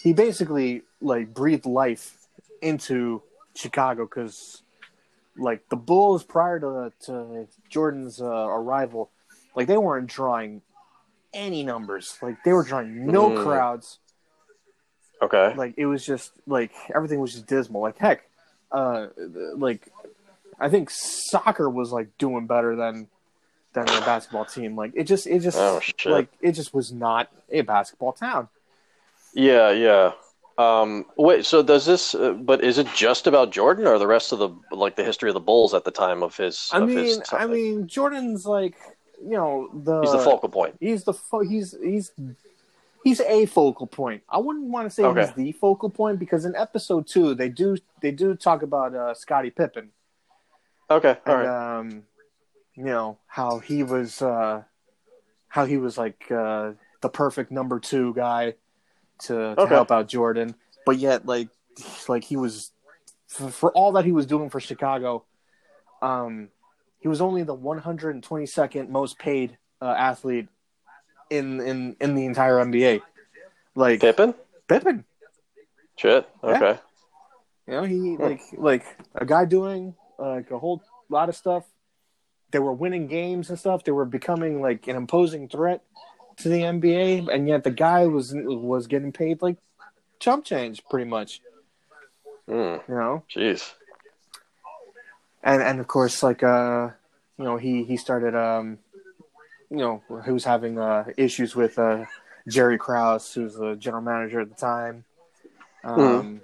he 0.02 0.12
basically 0.12 0.82
like 1.00 1.34
breathed 1.34 1.66
life 1.66 2.18
into 2.62 3.22
Chicago 3.56 4.04
because 4.06 4.62
like 5.38 5.70
the 5.70 5.78
Bulls 5.78 6.24
prior 6.26 6.60
to 6.60 6.92
to 7.06 7.48
Jordan's 7.70 8.22
uh, 8.22 8.26
arrival, 8.28 9.10
like 9.56 9.68
they 9.68 9.78
weren't 9.78 10.08
drawing 10.08 10.62
any 11.34 11.64
numbers, 11.64 12.18
like 12.22 12.44
they 12.44 12.54
were 12.54 12.64
drawing 12.64 13.06
no 13.08 13.30
Mm. 13.30 13.44
crowds 13.44 14.00
Okay. 15.22 15.54
like 15.56 15.76
it 15.78 15.86
was 15.86 16.06
just 16.06 16.32
like 16.48 16.72
everything 16.94 17.20
was 17.20 17.34
just 17.34 17.46
dismal. 17.46 17.82
Like 17.82 17.98
heck, 17.98 18.24
uh, 18.72 19.08
like 19.56 19.88
I 20.60 20.70
think 20.70 20.90
soccer 20.92 21.70
was 21.70 21.92
like 21.92 22.18
doing 22.18 22.48
better 22.48 22.76
than 22.76 23.08
than 23.74 23.86
the 23.86 24.02
basketball 24.06 24.46
team. 24.46 24.76
Like 24.76 24.94
it 24.96 25.04
just 25.04 25.28
it 25.28 25.40
just 25.40 25.58
Oh, 25.58 25.80
like 26.06 26.28
it 26.42 26.54
just 26.54 26.74
was 26.74 26.92
not 26.92 27.30
a 27.50 27.62
basketball 27.62 28.14
town. 28.14 28.50
Yeah, 29.34 29.72
yeah. 29.72 30.12
Um, 30.58 31.06
wait, 31.18 31.46
so 31.46 31.64
does 31.64 31.86
this? 31.86 32.14
Uh, 32.14 32.34
but 32.34 32.64
is 32.64 32.78
it 32.78 32.88
just 32.96 33.26
about 33.28 33.52
Jordan, 33.52 33.88
or 33.88 33.98
the 33.98 34.08
rest 34.08 34.32
of 34.32 34.40
the 34.40 34.50
like 34.76 34.96
the 34.96 35.04
history 35.04 35.30
of 35.30 35.34
the 35.34 35.40
Bulls 35.40 35.74
at 35.74 35.86
the 35.86 35.92
time 35.92 36.24
of 36.24 36.36
his? 36.36 36.70
I 36.72 36.80
of 36.80 36.90
his 36.90 37.18
mean, 37.18 37.24
I 37.32 37.48
mean, 37.48 37.88
Jordan's 37.88 38.46
like 38.46 38.76
you 39.24 39.32
know 39.32 39.70
the 39.74 40.02
he's 40.02 40.12
the 40.12 40.20
focal 40.20 40.50
point. 40.50 40.76
He's 40.80 41.04
the 41.04 41.14
fo- 41.14 41.42
he's 41.42 41.76
he's 41.82 42.12
he's 43.04 43.22
a 43.22 43.46
focal 43.46 43.88
point. 43.88 44.24
I 44.30 44.38
wouldn't 44.40 44.66
want 44.66 44.88
to 44.88 44.90
say 44.90 45.04
Okay. 45.04 45.22
he's 45.22 45.34
the 45.34 45.52
focal 45.54 45.90
point 45.90 46.20
because 46.20 46.46
in 46.46 46.56
episode 46.56 47.08
two 47.08 47.36
they 47.36 47.50
do 47.50 47.78
they 48.02 48.12
do 48.12 48.36
talk 48.36 48.62
about 48.64 48.96
uh, 48.96 49.14
Scottie 49.14 49.52
Pippen 49.52 49.90
Okay, 50.90 51.18
all 51.26 51.36
and 51.38 51.48
right. 51.48 51.78
um, 51.80 52.04
you 52.76 52.84
know 52.86 53.18
how 53.28 53.60
he 53.60 53.84
was 53.84 54.22
uh, 54.22 54.64
how 55.48 55.66
he 55.66 55.78
was 55.78 55.98
like 55.98 56.30
uh, 56.32 56.72
the 57.02 57.10
perfect 57.10 57.52
number 57.52 57.80
two 57.80 58.14
guy 58.14 58.56
to, 59.20 59.34
to 59.56 59.62
Okay. 59.62 59.76
help 59.76 59.92
out 59.92 60.08
Jordan, 60.08 60.56
but 60.86 60.98
yet 60.98 61.26
like 61.26 61.48
like 62.08 62.24
he 62.24 62.36
was 62.36 62.72
for, 63.28 63.50
for 63.50 63.72
all 63.72 63.94
that 63.94 64.04
he 64.06 64.12
was 64.12 64.26
doing 64.26 64.50
for 64.50 64.60
Chicago, 64.60 65.24
um, 66.02 66.50
he 67.02 67.08
was 67.08 67.20
only 67.20 67.44
the 67.44 67.56
122nd 67.56 68.90
most 68.90 69.20
paid 69.20 69.58
uh, 69.82 69.94
athlete 69.98 70.48
in 71.30 71.60
in 71.62 71.96
in 72.00 72.16
the 72.16 72.26
entire 72.26 72.56
NBA. 72.58 73.02
Like 73.76 74.00
Pippen. 74.02 74.34
Pippen, 74.68 75.04
Shit. 75.98 76.28
Yeah. 76.44 76.50
Okay. 76.50 76.80
you 77.68 77.74
know, 77.74 77.84
he 77.84 78.18
like 78.18 78.42
like 78.58 78.86
a 79.16 79.26
guy 79.26 79.46
doing 79.46 79.96
like 80.18 80.50
a 80.52 80.60
whole 80.60 80.82
lot 81.10 81.28
of 81.30 81.36
stuff. 81.36 81.66
They 82.52 82.60
were 82.60 82.74
winning 82.74 83.08
games 83.08 83.50
and 83.50 83.58
stuff. 83.58 83.84
They 83.84 83.92
were 83.92 84.06
becoming 84.06 84.62
like 84.62 84.88
an 84.88 84.96
imposing 84.96 85.48
threat 85.50 85.82
to 86.38 86.50
the 86.50 86.62
NBA, 86.62 87.34
and 87.34 87.48
yet 87.48 87.64
the 87.64 87.72
guy 87.72 88.08
was 88.08 88.34
was 88.36 88.88
getting 88.88 89.12
paid 89.12 89.42
like 89.42 89.58
chump 90.20 90.46
change, 90.46 90.84
pretty 90.90 91.10
much. 91.10 91.42
Mm, 92.50 92.82
You 92.88 92.96
know, 92.96 93.24
jeez. 93.34 93.74
And 95.44 95.62
and 95.62 95.80
of 95.80 95.88
course, 95.88 96.24
like 96.24 96.44
uh, 96.44 96.90
you 97.38 97.44
know, 97.44 97.58
he 97.58 97.84
he 97.84 97.98
started 97.98 98.36
um, 98.36 98.80
you 99.70 99.78
know, 99.78 100.04
he 100.26 100.32
was 100.32 100.44
having 100.44 100.78
uh 100.80 101.06
issues 101.18 101.56
with 101.56 101.78
uh 101.80 102.06
Jerry 102.48 102.78
Krause, 102.78 103.34
who's 103.34 103.56
the 103.56 103.76
general 103.76 104.02
manager 104.02 104.42
at 104.42 104.50
the 104.50 104.56
time. 104.56 105.04
Um, 105.84 106.42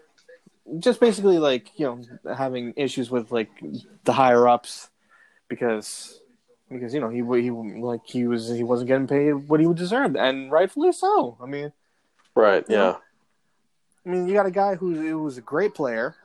just 0.79 0.99
basically 0.99 1.39
like 1.39 1.71
you 1.79 1.85
know 1.85 2.33
having 2.35 2.73
issues 2.75 3.09
with 3.09 3.31
like 3.31 3.49
the 4.03 4.13
higher 4.13 4.47
ups 4.47 4.89
because 5.47 6.19
because 6.69 6.93
you 6.93 6.99
know 6.99 7.09
he 7.09 7.19
he 7.41 7.51
like 7.51 8.01
he 8.05 8.27
was 8.27 8.49
he 8.49 8.63
wasn't 8.63 8.87
getting 8.87 9.07
paid 9.07 9.33
what 9.33 9.59
he 9.59 9.73
deserved 9.73 10.17
and 10.17 10.51
rightfully 10.51 10.91
so. 10.91 11.37
I 11.41 11.45
mean, 11.45 11.71
Right. 12.37 12.63
Yeah. 12.69 12.77
know? 12.77 13.01
I 14.05 14.09
mean, 14.09 14.27
you 14.27 14.35
got 14.35 14.45
a 14.45 14.51
guy 14.51 14.75
who, 14.75 14.93
who 14.93 15.23
was 15.23 15.39
a 15.39 15.41
great 15.41 15.73
player. 15.73 16.15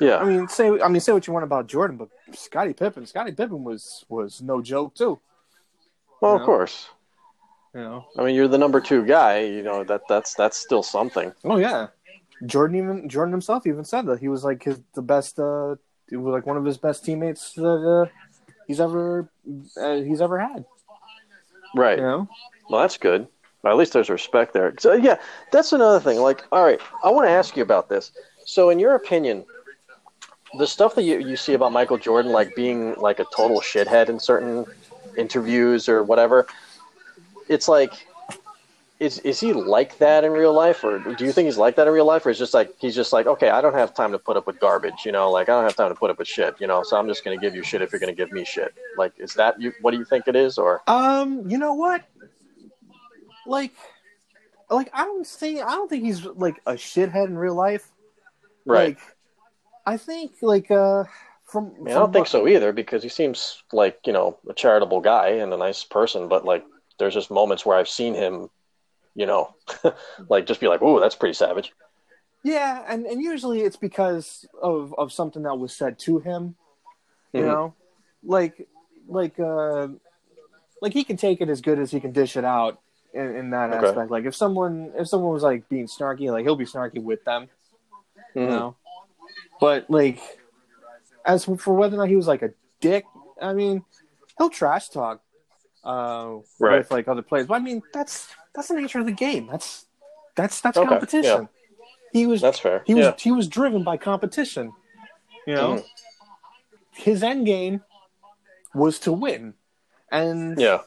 Yeah. 0.00 0.16
I 0.16 0.24
mean, 0.24 0.48
say 0.48 0.68
I 0.80 0.88
mean 0.88 1.00
say 1.00 1.12
what 1.12 1.26
you 1.26 1.32
want 1.32 1.44
about 1.44 1.66
Jordan, 1.66 1.96
but 1.96 2.08
Scottie 2.36 2.72
Pippen, 2.72 3.06
Scottie 3.06 3.32
Pippen 3.32 3.64
was 3.64 4.04
was 4.08 4.42
no 4.42 4.60
joke 4.60 4.94
too. 4.94 5.20
well, 6.20 6.32
you 6.32 6.36
of 6.36 6.40
know? 6.40 6.46
course. 6.46 6.88
You 7.74 7.80
know. 7.80 8.04
I 8.16 8.24
mean, 8.24 8.34
you're 8.34 8.48
the 8.48 8.58
number 8.58 8.80
two 8.80 9.04
guy. 9.04 9.40
You 9.40 9.62
know 9.62 9.84
that 9.84 10.02
that's 10.08 10.34
that's 10.34 10.56
still 10.56 10.82
something. 10.82 11.32
Oh 11.44 11.58
yeah. 11.58 11.88
Jordan 12.46 12.76
even 12.76 13.08
Jordan 13.08 13.32
himself 13.32 13.66
even 13.66 13.84
said 13.84 14.06
that 14.06 14.18
he 14.18 14.28
was 14.28 14.44
like 14.44 14.62
his 14.64 14.80
the 14.94 15.02
best. 15.02 15.38
uh 15.38 15.76
He 16.10 16.16
was 16.16 16.32
like 16.32 16.46
one 16.46 16.56
of 16.56 16.64
his 16.64 16.76
best 16.78 17.04
teammates 17.04 17.52
that 17.54 17.62
uh, 17.64 18.06
he's 18.66 18.80
ever 18.80 19.28
uh, 19.80 19.96
he's 19.96 20.20
ever 20.20 20.38
had. 20.38 20.64
Right. 21.74 21.98
You 21.98 22.04
know. 22.04 22.28
Well, 22.68 22.80
that's 22.80 22.98
good. 22.98 23.26
At 23.64 23.76
least 23.76 23.94
there's 23.94 24.10
respect 24.10 24.52
there. 24.52 24.74
So 24.78 24.92
yeah, 24.92 25.16
that's 25.50 25.72
another 25.72 25.98
thing. 25.98 26.18
Like, 26.20 26.44
all 26.52 26.62
right, 26.62 26.78
I 27.02 27.10
want 27.10 27.26
to 27.26 27.30
ask 27.30 27.56
you 27.56 27.62
about 27.62 27.88
this. 27.88 28.12
So, 28.44 28.68
in 28.68 28.78
your 28.78 28.94
opinion, 28.94 29.44
the 30.58 30.66
stuff 30.66 30.94
that 30.94 31.02
you, 31.02 31.18
you 31.18 31.36
see 31.36 31.54
about 31.54 31.72
Michael 31.72 31.98
Jordan, 31.98 32.32
like 32.32 32.54
being 32.54 32.94
like 32.94 33.18
a 33.18 33.26
total 33.34 33.60
shithead 33.60 34.08
in 34.08 34.18
certain 34.20 34.64
interviews 35.16 35.88
or 35.88 36.02
whatever, 36.02 36.46
it's 37.48 37.68
like, 37.68 37.92
is 39.00 39.18
is 39.20 39.40
he 39.40 39.52
like 39.52 39.98
that 39.98 40.22
in 40.22 40.32
real 40.32 40.52
life, 40.52 40.84
or 40.84 40.98
do 41.00 41.24
you 41.24 41.32
think 41.32 41.46
he's 41.46 41.58
like 41.58 41.74
that 41.76 41.86
in 41.88 41.92
real 41.92 42.04
life, 42.04 42.24
or 42.24 42.30
is 42.30 42.38
just 42.38 42.54
like 42.54 42.72
he's 42.78 42.94
just 42.94 43.12
like, 43.12 43.26
okay, 43.26 43.50
I 43.50 43.60
don't 43.60 43.74
have 43.74 43.92
time 43.92 44.12
to 44.12 44.18
put 44.18 44.36
up 44.36 44.46
with 44.46 44.60
garbage, 44.60 45.04
you 45.04 45.12
know, 45.12 45.30
like 45.30 45.48
I 45.48 45.52
don't 45.52 45.64
have 45.64 45.76
time 45.76 45.90
to 45.90 45.98
put 45.98 46.10
up 46.10 46.18
with 46.18 46.28
shit, 46.28 46.54
you 46.60 46.66
know, 46.66 46.82
so 46.84 46.96
I'm 46.96 47.08
just 47.08 47.24
gonna 47.24 47.36
give 47.36 47.54
you 47.54 47.62
shit 47.62 47.82
if 47.82 47.92
you're 47.92 47.98
gonna 47.98 48.12
give 48.12 48.30
me 48.30 48.44
shit. 48.44 48.72
Like, 48.96 49.12
is 49.18 49.34
that 49.34 49.60
you? 49.60 49.72
What 49.80 49.90
do 49.90 49.98
you 49.98 50.04
think 50.04 50.28
it 50.28 50.36
is, 50.36 50.58
or 50.58 50.82
Um, 50.86 51.48
you 51.50 51.58
know 51.58 51.74
what? 51.74 52.04
Like, 53.46 53.72
like 54.70 54.90
I 54.94 55.04
don't 55.04 55.26
see, 55.26 55.60
I 55.60 55.70
don't 55.70 55.88
think 55.90 56.04
he's 56.04 56.24
like 56.24 56.60
a 56.64 56.74
shithead 56.74 57.26
in 57.26 57.36
real 57.36 57.54
life. 57.56 57.90
right? 58.64 58.96
Like, 58.96 59.13
I 59.86 59.96
think 59.96 60.32
like 60.42 60.70
uh 60.70 61.04
from, 61.44 61.72
I, 61.76 61.78
mean, 61.78 61.88
I 61.88 61.98
don't 61.98 62.12
think 62.12 62.26
so 62.26 62.48
either 62.48 62.72
because 62.72 63.02
he 63.02 63.08
seems 63.08 63.62
like 63.72 63.98
you 64.06 64.12
know 64.12 64.38
a 64.48 64.54
charitable 64.54 65.00
guy 65.00 65.28
and 65.28 65.52
a 65.52 65.56
nice 65.56 65.84
person, 65.84 66.28
but 66.28 66.44
like 66.44 66.64
there's 66.98 67.14
just 67.14 67.30
moments 67.30 67.66
where 67.66 67.76
I've 67.76 67.88
seen 67.88 68.14
him, 68.14 68.48
you 69.14 69.26
know, 69.26 69.54
like 70.28 70.46
just 70.46 70.60
be 70.60 70.68
like, 70.68 70.82
"Ooh, 70.82 71.00
that's 71.00 71.14
pretty 71.14 71.34
savage." 71.34 71.72
Yeah, 72.42 72.84
and 72.88 73.06
and 73.06 73.22
usually 73.22 73.60
it's 73.60 73.76
because 73.76 74.46
of 74.62 74.94
of 74.96 75.12
something 75.12 75.42
that 75.42 75.58
was 75.58 75.74
said 75.74 75.98
to 76.00 76.18
him. 76.18 76.56
You 77.32 77.40
Mhm. 77.40 77.46
know, 77.46 77.74
like 78.22 78.68
like 79.08 79.38
uh 79.38 79.88
like 80.80 80.92
he 80.92 81.04
can 81.04 81.16
take 81.16 81.40
it 81.40 81.48
as 81.48 81.60
good 81.60 81.78
as 81.78 81.90
he 81.90 82.00
can 82.00 82.12
dish 82.12 82.36
it 82.36 82.44
out 82.44 82.80
in, 83.12 83.36
in 83.36 83.50
that 83.50 83.70
Okay. 83.72 83.86
aspect. 83.86 84.10
Like 84.10 84.24
if 84.24 84.34
someone 84.34 84.92
if 84.96 85.08
someone 85.08 85.32
was 85.32 85.42
like 85.42 85.68
being 85.68 85.86
snarky, 85.86 86.30
like 86.30 86.44
he'll 86.44 86.56
be 86.56 86.64
snarky 86.64 87.02
with 87.02 87.24
them. 87.24 87.48
you 88.34 88.42
Mhm. 88.42 88.48
know. 88.48 88.76
But 89.60 89.88
like, 89.90 90.20
as 91.24 91.44
for 91.44 91.74
whether 91.74 91.96
or 91.96 91.98
not 91.98 92.08
he 92.08 92.16
was 92.16 92.26
like 92.26 92.42
a 92.42 92.50
dick, 92.80 93.04
I 93.40 93.52
mean, 93.52 93.84
he'll 94.38 94.50
trash 94.50 94.88
talk 94.88 95.22
uh, 95.84 96.36
Right. 96.58 96.78
with 96.78 96.90
like 96.90 97.08
other 97.08 97.22
players. 97.22 97.46
But 97.46 97.54
I 97.54 97.58
mean, 97.60 97.82
that's 97.92 98.28
that's 98.54 98.68
the 98.68 98.74
nature 98.74 98.98
of 99.00 99.06
the 99.06 99.12
game. 99.12 99.46
That's 99.50 99.86
that's 100.36 100.60
that's 100.60 100.76
Okay, 100.78 100.88
competition. 100.88 101.48
He 102.12 102.26
was 102.26 102.40
That's 102.42 102.58
fair. 102.58 102.82
he 102.86 102.94
was 102.94 103.06
yeah. 103.06 103.14
he 103.18 103.32
was 103.32 103.48
driven 103.48 103.82
by 103.84 103.96
competition. 103.96 104.72
You 105.46 105.54
know, 105.54 105.74
Mhm. 105.74 105.84
his 106.92 107.22
end 107.22 107.44
game 107.46 107.82
was 108.74 108.98
to 109.00 109.12
win, 109.12 109.54
and 110.10 110.58
Yeah. 110.58 110.80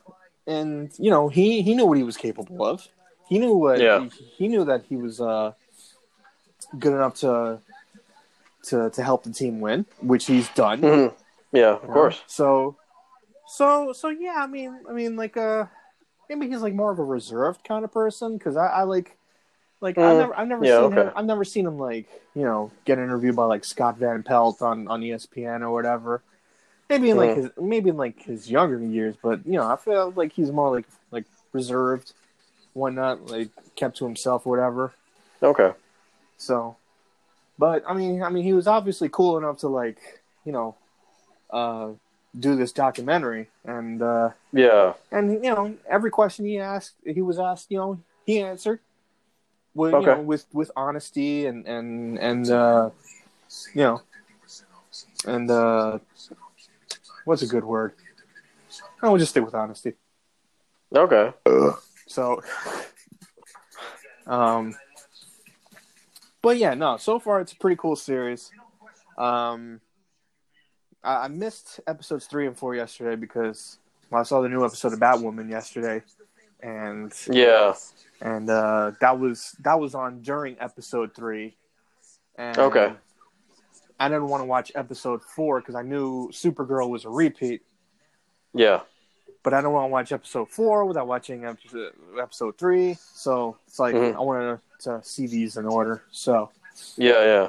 and 0.46 0.92
you 0.98 1.10
know 1.12 1.28
he 1.30 1.62
he 1.62 1.76
knew 1.76 1.86
what 1.86 1.98
he 1.98 2.04
was 2.04 2.18
capable 2.18 2.66
of. 2.66 2.88
He 3.28 3.40
knew 3.40 3.56
what 3.56 3.80
Yeah. 3.82 4.00
he, 4.00 4.10
he 4.38 4.48
knew 4.48 4.64
that 4.66 4.86
he 4.88 4.96
was 4.96 5.20
uh, 5.20 5.52
good 6.80 6.94
enough 6.94 7.16
to 7.16 7.60
to 8.70 8.90
to 8.92 9.04
help 9.04 9.24
the 9.24 9.32
team 9.32 9.60
win, 9.62 9.86
which 10.02 10.26
he's 10.28 10.50
done. 10.50 10.82
Mhm. 10.82 11.14
Yeah, 11.52 11.76
of 11.76 11.82
you 11.84 11.88
know? 11.90 11.94
course. 11.94 12.22
So 12.28 12.76
so 13.48 13.94
so 13.94 14.10
yeah, 14.10 14.36
I 14.38 14.48
mean 14.48 14.80
I 14.90 14.94
mean 14.94 15.16
like 15.16 15.38
uh 15.38 15.66
maybe 16.30 16.48
he's 16.48 16.62
like 16.62 16.74
more 16.74 16.92
of 16.92 17.00
a 17.00 17.04
reserved 17.04 17.64
kind 17.64 17.84
of 17.86 17.92
person 17.92 18.38
because 18.38 18.58
I, 18.58 18.68
I 18.68 18.84
like 18.84 19.18
like 19.82 19.98
I've 19.98 20.16
Mm, 20.16 20.20
never 20.20 20.40
I've 20.40 20.48
never 20.48 20.66
yeah, 20.66 20.82
seen 20.82 20.92
him. 20.92 21.12
I've 21.16 21.26
never 21.26 21.44
seen 21.44 21.66
him 21.66 21.80
like 21.80 22.08
you 22.36 22.44
know 22.44 22.72
get 22.86 23.00
interviewed 23.00 23.36
by 23.36 23.46
like 23.46 23.66
Scott 23.66 23.98
Van 23.98 24.24
Pelt 24.24 24.62
on 24.62 24.88
on 24.88 25.02
ESPN 25.02 25.62
or 25.62 25.72
whatever. 25.72 26.22
Maybe 26.90 27.10
in 27.10 27.18
like 27.18 27.32
Mm. 27.32 27.36
his 27.36 27.50
maybe 27.60 27.90
in 27.90 27.98
like 27.98 28.24
his 28.24 28.50
younger 28.50 28.80
years, 28.82 29.16
but 29.22 29.46
you 29.46 29.54
know 29.54 29.68
I 29.68 29.76
feel 29.76 30.12
like 30.16 30.34
he's 30.34 30.52
more 30.52 30.72
like 30.76 30.86
like 31.12 31.26
reserved, 31.54 32.14
whatnot, 32.74 33.28
like 33.30 33.50
kept 33.76 33.98
to 33.98 34.06
himself 34.06 34.46
or 34.48 34.52
whatever. 34.52 34.94
Okay. 35.42 35.72
So, 36.38 36.76
but 37.58 37.84
I 37.88 37.94
mean, 37.94 38.22
I 38.24 38.30
mean, 38.30 38.44
he 38.44 38.54
was 38.54 38.68
obviously 38.68 39.10
cool 39.10 39.38
enough 39.38 39.60
to 39.60 39.68
like, 39.68 39.98
you 40.46 40.52
know, 40.52 40.76
uh, 41.50 41.90
do 42.38 42.56
this 42.56 42.72
documentary, 42.72 43.48
and 43.66 44.02
uh, 44.02 44.30
Yeah. 44.52 44.94
and 45.12 45.44
you 45.44 45.54
know, 45.54 45.76
every 45.90 46.12
question 46.12 46.46
he 46.46 46.60
asked, 46.60 46.96
he 47.06 47.22
was 47.22 47.40
asked, 47.40 47.72
you 47.72 47.78
know, 47.78 48.00
he 48.26 48.40
answered 48.42 48.80
with 49.74 49.94
Okay. 49.94 50.12
you 50.12 50.16
know 50.18 50.22
with 50.22 50.46
with 50.54 50.72
honesty 50.76 51.46
and 51.46 51.66
and 51.68 52.20
and 52.20 52.50
uh, 52.50 52.90
you 53.74 53.84
know, 53.84 54.02
and 55.26 55.50
uh, 55.50 56.00
what's 57.26 57.42
a 57.42 57.48
good 57.48 57.64
word? 57.64 57.94
I 59.02 59.10
will 59.10 59.18
just 59.18 59.32
stick 59.32 59.46
with 59.46 59.56
honesty. 59.56 59.94
Okay. 60.96 61.34
So, 62.08 62.42
um, 64.28 64.76
but 66.48 66.58
yeah, 66.58 66.74
no. 66.74 66.98
So 66.98 67.20
far, 67.20 67.42
it's 67.42 67.52
a 67.52 67.58
pretty 67.58 67.76
cool 67.76 67.96
series. 67.96 68.52
Um, 69.18 69.82
I, 71.04 71.26
I 71.26 71.28
missed 71.28 71.80
episodes 71.88 72.26
three 72.26 72.48
and 72.48 72.58
four 72.58 72.76
yesterday 72.76 73.16
because 73.16 73.80
I 74.12 74.24
saw 74.24 74.42
the 74.42 74.50
new 74.50 74.64
episode 74.64 74.94
of 74.94 75.00
Batwoman 75.00 75.50
yesterday, 75.50 76.04
and 76.62 77.12
Yeah. 77.30 77.74
and 78.22 78.50
uh, 78.50 78.92
that 79.02 79.20
was 79.20 79.56
that 79.60 79.80
was 79.80 79.94
on 79.96 80.22
during 80.22 80.56
episode 80.60 81.14
three. 81.14 81.58
And, 82.38 82.58
Okay. 82.58 82.94
I 84.00 84.08
didn't 84.10 84.28
want 84.28 84.42
to 84.42 84.46
watch 84.46 84.72
episode 84.76 85.24
four 85.24 85.60
because 85.60 85.76
I 85.76 85.82
knew 85.82 86.30
Supergirl 86.32 86.90
was 86.90 87.04
a 87.04 87.10
repeat, 87.10 87.62
Yeah. 88.54 88.82
But 89.48 89.54
I 89.54 89.62
don't 89.62 89.72
want 89.72 89.86
to 89.86 89.94
watch 89.94 90.12
episode 90.12 90.50
four 90.50 90.84
without 90.84 91.08
watching 91.08 91.46
episode, 91.46 91.94
episode 92.22 92.58
three. 92.58 92.98
So 93.14 93.56
it's 93.66 93.80
like 93.80 93.96
Mhm. 93.96 94.14
I 94.14 94.20
wanted 94.20 94.60
to 94.80 95.02
see 95.04 95.26
these 95.26 95.56
in 95.56 95.66
order. 95.66 96.02
So, 96.12 96.50
Yeah, 96.98 97.24
yeah. 97.24 97.48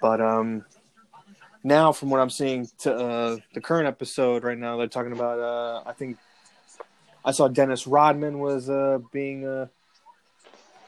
but 0.00 0.22
um, 0.22 0.64
now 1.62 1.92
from 1.92 2.08
what 2.08 2.20
I'm 2.20 2.30
seeing 2.30 2.70
to 2.78 2.94
uh, 2.96 3.36
the 3.52 3.60
current 3.60 3.86
episode 3.86 4.44
right 4.44 4.56
now, 4.56 4.78
they're 4.78 4.86
talking 4.86 5.12
about. 5.12 5.38
Uh, 5.38 5.82
I 5.84 5.92
think 5.92 6.16
I 7.22 7.32
saw 7.32 7.48
Dennis 7.48 7.86
Rodman 7.86 8.38
was 8.38 8.70
uh 8.70 8.98
being 9.12 9.46
uh, 9.46 9.66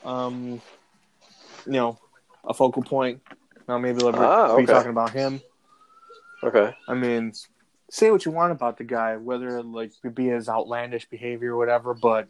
um, 0.02 0.62
you 1.66 1.72
know, 1.72 1.98
a 2.42 2.54
focal 2.54 2.82
point. 2.82 3.20
Now 3.68 3.76
maybe 3.76 3.98
they'll 3.98 4.16
Ah, 4.16 4.56
be 4.56 4.62
okay. 4.62 4.72
talking 4.72 4.92
about 4.92 5.10
him. 5.10 5.42
Okay. 6.42 6.74
I 6.88 6.94
mean, 6.94 7.34
say 7.90 8.10
what 8.10 8.24
you 8.24 8.30
want 8.30 8.52
about 8.52 8.78
the 8.78 8.84
guy, 8.84 9.16
whether 9.16 9.62
like 9.62 9.92
it 10.02 10.14
be 10.14 10.28
his 10.28 10.48
outlandish 10.48 11.08
behavior 11.08 11.54
or 11.54 11.56
whatever, 11.56 11.92
but 11.92 12.28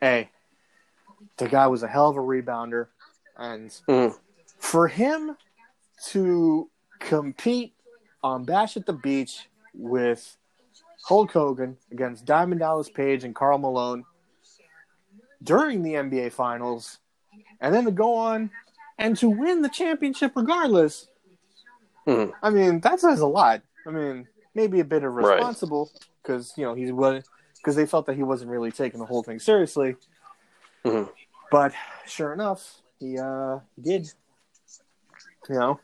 hey, 0.00 0.30
the 1.36 1.48
guy 1.48 1.66
was 1.68 1.82
a 1.82 1.88
hell 1.88 2.10
of 2.10 2.16
a 2.16 2.20
rebounder, 2.20 2.88
and 3.36 3.70
Mhm. 3.88 4.18
for 4.58 4.88
him 4.88 5.36
to 6.06 6.68
compete 6.98 7.74
on 8.22 8.44
Bash 8.44 8.76
at 8.76 8.86
the 8.86 8.92
Beach 8.92 9.48
with 9.72 10.36
Hulk 11.04 11.32
Hogan 11.32 11.78
against 11.90 12.24
Diamond 12.24 12.60
Dallas 12.60 12.90
Page 12.90 13.24
and 13.24 13.34
Karl 13.34 13.58
Malone 13.58 14.04
during 15.42 15.82
the 15.82 15.94
NBA 15.96 16.30
Finals, 16.30 16.98
and 17.60 17.74
then 17.74 17.84
to 17.84 17.90
go 17.90 18.14
on 18.14 18.50
and 18.98 19.16
to 19.18 19.28
win 19.28 19.62
the 19.62 19.68
championship 19.68 20.32
regardless. 20.34 21.08
Mhm. 22.06 22.32
I 22.42 22.50
mean, 22.50 22.80
that 22.80 23.00
says 23.00 23.20
a 23.20 23.26
lot. 23.26 23.62
I 23.86 23.90
mean, 23.90 24.26
maybe 24.54 24.80
a 24.80 24.84
bit 24.84 25.02
Right. 25.02 25.24
irresponsible 25.24 25.90
because 26.22 26.52
you 26.56 26.64
know 26.64 26.74
he's 26.74 26.92
was 26.92 27.24
because 27.56 27.76
they 27.76 27.86
felt 27.86 28.06
that 28.06 28.16
he 28.16 28.22
wasn't 28.22 28.50
really 28.50 28.70
taking 28.72 29.00
the 29.00 29.06
whole 29.06 29.22
thing 29.22 29.38
seriously. 29.38 29.96
Mhm. 30.84 31.10
But 31.50 31.72
sure 32.06 32.32
enough, 32.32 32.80
he 32.98 33.18
uh 33.18 33.58
he 33.76 33.82
did. 33.82 34.12
You 35.48 35.54
know. 35.58 35.80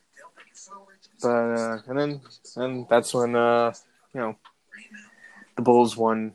But 1.22 1.28
uh, 1.28 1.78
and 1.86 1.98
then 1.98 2.20
and 2.56 2.88
that's 2.88 3.12
when 3.14 3.34
uh 3.36 3.72
you 4.14 4.20
know 4.20 4.36
the 5.56 5.62
Bulls 5.62 5.96
won. 5.96 6.34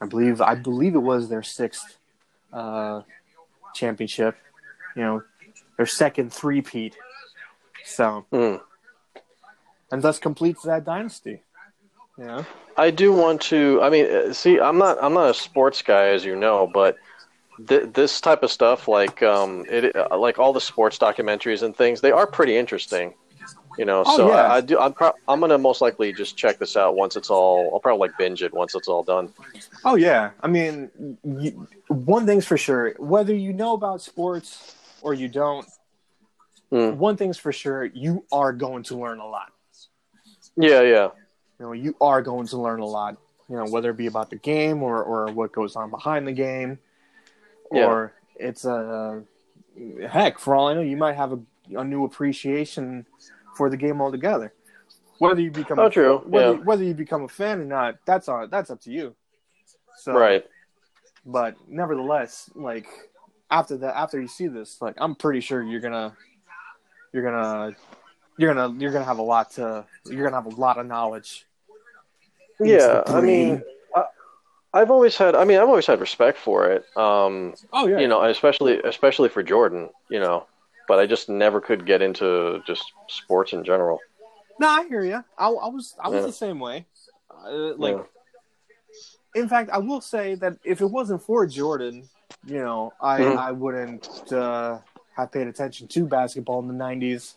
I 0.00 0.06
believe 0.06 0.40
I 0.40 0.54
believe 0.54 0.94
it 0.94 0.98
was 1.02 1.28
their 1.28 1.42
sixth 1.42 1.98
uh 2.52 3.02
championship. 3.74 4.36
You 4.96 5.02
know, 5.02 5.22
their 5.76 5.86
second 5.86 6.32
three-peat. 6.32 6.96
So 7.84 8.26
Mhm. 8.32 8.60
and 9.92 10.02
thus 10.02 10.18
completes 10.18 10.62
that 10.62 10.84
dynasty. 10.84 11.42
Know? 12.18 12.44
I 12.76 12.90
do 12.90 13.12
want 13.12 13.40
to. 13.42 13.80
I 13.82 13.90
mean, 13.90 14.06
uh, 14.06 14.32
see, 14.32 14.58
I'm 14.60 14.78
not. 14.78 14.98
I'm 15.02 15.14
not 15.14 15.30
a 15.30 15.34
sports 15.34 15.82
guy, 15.82 16.08
as 16.08 16.24
you 16.24 16.36
know, 16.36 16.68
but 16.72 16.96
th- 17.68 17.92
this 17.92 18.20
type 18.20 18.42
of 18.42 18.50
stuff, 18.50 18.88
like 18.88 19.22
um, 19.22 19.64
it, 19.68 19.94
uh, 19.94 20.16
like 20.18 20.38
all 20.38 20.52
the 20.52 20.60
sports 20.60 20.98
documentaries 20.98 21.62
and 21.62 21.76
things, 21.76 22.00
they 22.00 22.10
are 22.12 22.26
pretty 22.26 22.56
interesting. 22.56 23.14
You 23.78 23.84
know, 23.84 24.02
Oh, 24.04 24.16
so 24.16 24.28
yeah. 24.30 24.34
I, 24.42 24.56
I 24.56 24.60
do. 24.60 24.78
I'm. 24.80 24.92
Pro- 24.92 25.12
I'm 25.28 25.38
gonna 25.38 25.58
most 25.58 25.80
likely 25.80 26.12
just 26.12 26.36
check 26.36 26.58
this 26.58 26.76
out 26.76 26.96
once 26.96 27.14
it's 27.14 27.30
all. 27.30 27.70
I'll 27.72 27.78
probably 27.80 28.08
like 28.08 28.18
binge 28.18 28.42
it 28.42 28.52
once 28.52 28.74
it's 28.74 28.88
all 28.88 29.04
done. 29.04 29.32
Oh 29.84 29.94
yeah, 29.94 30.30
I 30.40 30.48
mean, 30.48 30.90
you, 31.22 31.68
one 31.86 32.26
thing's 32.26 32.44
for 32.44 32.58
sure: 32.58 32.94
whether 32.98 33.34
you 33.34 33.52
know 33.52 33.74
about 33.74 34.02
sports 34.02 34.74
or 35.02 35.14
you 35.14 35.28
don't, 35.28 35.66
Mm. 36.72 36.96
one 36.96 37.16
thing's 37.16 37.38
for 37.38 37.52
sure: 37.52 37.84
you 37.84 38.24
are 38.32 38.52
going 38.52 38.82
to 38.84 38.96
learn 38.96 39.20
a 39.20 39.26
lot. 39.26 39.52
Yeah, 40.56 40.82
yeah, 40.82 41.08
You 41.58 41.66
know, 41.66 41.72
you 41.72 41.96
are 42.00 42.22
going 42.22 42.46
to 42.48 42.56
learn 42.58 42.80
a 42.80 42.86
lot. 42.86 43.16
You 43.48 43.56
know, 43.56 43.64
whether 43.66 43.90
it 43.90 43.96
be 43.96 44.06
about 44.06 44.30
the 44.30 44.36
game 44.36 44.82
or 44.82 45.02
or 45.02 45.32
what 45.32 45.52
goes 45.52 45.74
on 45.76 45.90
behind 45.90 46.26
the 46.28 46.32
game, 46.32 46.78
Yeah. 47.72 47.86
or 47.86 48.12
it's 48.36 48.64
a 48.64 49.22
heck. 50.08 50.38
For 50.38 50.54
all 50.54 50.68
I 50.68 50.74
know, 50.74 50.82
you 50.82 50.96
might 50.96 51.16
have 51.16 51.32
a, 51.32 51.40
a 51.74 51.84
new 51.84 52.04
appreciation 52.04 53.06
for 53.56 53.70
the 53.70 53.76
game 53.76 54.00
altogether. 54.02 54.52
Whether 55.18 55.40
you 55.40 55.50
become 55.50 55.78
Oh, 55.80 55.86
a, 55.86 55.90
true, 55.90 56.18
whether, 56.26 56.52
yeah. 56.54 56.60
whether 56.60 56.84
you 56.84 56.94
become 56.94 57.22
a 57.24 57.28
fan 57.28 57.60
or 57.60 57.64
not, 57.64 57.96
that's 58.04 58.28
on 58.28 58.50
that's 58.50 58.70
up 58.70 58.80
to 58.82 58.90
you. 58.92 59.14
So, 59.96 60.12
right. 60.12 60.44
but 61.26 61.56
nevertheless, 61.66 62.50
like 62.54 62.86
after 63.50 63.76
that, 63.78 63.96
after 63.96 64.20
you 64.20 64.28
see 64.28 64.46
this, 64.46 64.80
like 64.80 64.94
I'm 64.98 65.14
pretty 65.16 65.40
sure 65.40 65.62
you're 65.62 65.80
gonna, 65.80 66.14
you're 67.12 67.24
gonna, 67.24 67.74
you're 68.38 68.54
gonna, 68.54 68.74
you're 68.80 68.92
gonna 68.92 69.04
have 69.04 69.18
a 69.18 69.22
lot 69.22 69.50
to, 69.52 69.84
you're 70.06 70.24
gonna 70.24 70.42
have 70.42 70.46
a 70.46 70.60
lot 70.60 70.78
of 70.78 70.86
knowledge. 70.86 71.44
Yeah, 72.60 73.02
I 73.06 73.20
mean. 73.20 73.62
I, 73.94 74.04
I've 74.74 74.90
always 74.90 75.16
had. 75.16 75.34
I 75.34 75.44
mean, 75.44 75.58
I've 75.58 75.68
always 75.68 75.86
had 75.86 75.98
respect 76.00 76.38
for 76.38 76.70
it. 76.70 76.84
Um, 76.96 77.54
Oh 77.72 77.86
yeah, 77.86 77.98
you 78.00 78.06
know, 78.08 78.22
especially 78.24 78.80
especially 78.80 79.28
for 79.30 79.42
Jordan. 79.42 79.88
You 80.10 80.20
know, 80.20 80.46
but 80.86 80.98
I 80.98 81.06
just 81.06 81.28
never 81.28 81.60
could 81.60 81.86
get 81.86 82.02
into 82.02 82.60
just 82.66 82.84
sports 83.08 83.52
in 83.54 83.64
general. 83.64 83.98
no, 84.60 84.68
I 84.68 84.86
hear 84.86 85.02
you. 85.04 85.24
I, 85.38 85.46
I 85.48 85.68
was, 85.68 85.94
I 86.02 86.08
was 86.08 86.20
Yeah. 86.22 86.26
the 86.26 86.32
same 86.32 86.58
way. 86.60 86.84
Uh, 87.30 87.74
like, 87.76 87.96
Yeah. 87.96 89.40
in 89.40 89.48
fact, 89.48 89.70
I 89.70 89.78
will 89.78 90.00
say 90.00 90.34
that 90.36 90.58
if 90.64 90.80
it 90.80 90.90
wasn't 90.90 91.22
for 91.22 91.46
Jordan, 91.46 92.08
you 92.44 92.58
know, 92.58 92.92
I, 93.00 93.20
Mhm. 93.20 93.38
I 93.38 93.52
wouldn't 93.52 94.32
uh, 94.32 94.78
have 95.16 95.32
paid 95.32 95.46
attention 95.46 95.88
to 95.88 96.04
basketball 96.06 96.60
in 96.60 96.68
the 96.68 96.74
'90s 96.74 97.34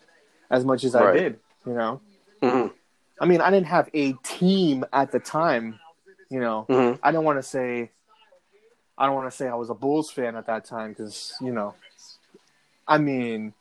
as 0.52 0.64
much 0.64 0.84
as 0.84 0.94
I 0.94 1.12
did. 1.12 1.40
You 1.66 1.72
know. 1.74 2.00
Mhm. 2.42 2.72
I 3.20 3.24
mean, 3.26 3.40
I 3.40 3.50
didn't 3.50 3.66
have 3.68 3.88
a 3.94 4.12
team 4.24 4.84
at 4.92 5.10
the 5.12 5.20
time. 5.20 5.78
You 6.28 6.40
know, 6.40 6.66
Mhm. 6.68 6.98
I 7.02 7.10
don't 7.12 7.24
want 7.24 7.38
to 7.38 7.42
say, 7.42 7.90
I 8.98 9.06
don't 9.06 9.14
want 9.14 9.30
to 9.30 9.36
say 9.36 9.48
I 9.48 9.54
was 9.54 9.70
a 9.70 9.74
Bulls 9.74 10.10
fan 10.10 10.36
at 10.36 10.46
that 10.46 10.64
time 10.64 10.90
because 10.90 11.34
you 11.40 11.52
know, 11.52 11.74
I 12.86 12.98
mean, 12.98 13.54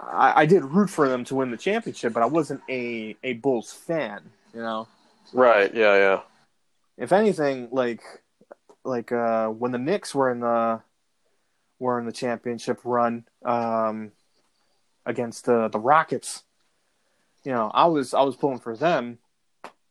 I, 0.00 0.42
I 0.42 0.46
did 0.46 0.64
root 0.64 0.90
for 0.90 1.08
them 1.08 1.24
to 1.24 1.34
win 1.34 1.50
the 1.50 1.56
championship, 1.56 2.12
but 2.12 2.22
I 2.22 2.26
wasn't 2.26 2.62
a 2.68 3.16
a 3.22 3.34
Bulls 3.34 3.72
fan. 3.72 4.30
You 4.54 4.60
know, 4.60 4.88
Right. 5.32 5.72
Yeah. 5.74 5.96
Yeah. 5.96 6.20
if 6.96 7.12
anything, 7.12 7.68
like 7.72 8.02
like 8.84 9.10
uh, 9.10 9.48
when 9.48 9.72
the 9.72 9.78
Knicks 9.78 10.14
were 10.14 10.30
in 10.30 10.40
the 10.40 10.80
were 11.78 11.98
in 11.98 12.06
the 12.06 12.12
championship 12.12 12.80
run 12.84 13.24
um, 13.44 14.12
against 15.06 15.44
the 15.46 15.68
the 15.68 15.78
Rockets, 15.78 16.44
you 17.44 17.52
know, 17.52 17.70
I 17.72 17.86
was 17.86 18.14
I 18.14 18.22
was 18.22 18.36
pulling 18.36 18.58
for 18.60 18.76
them, 18.76 19.18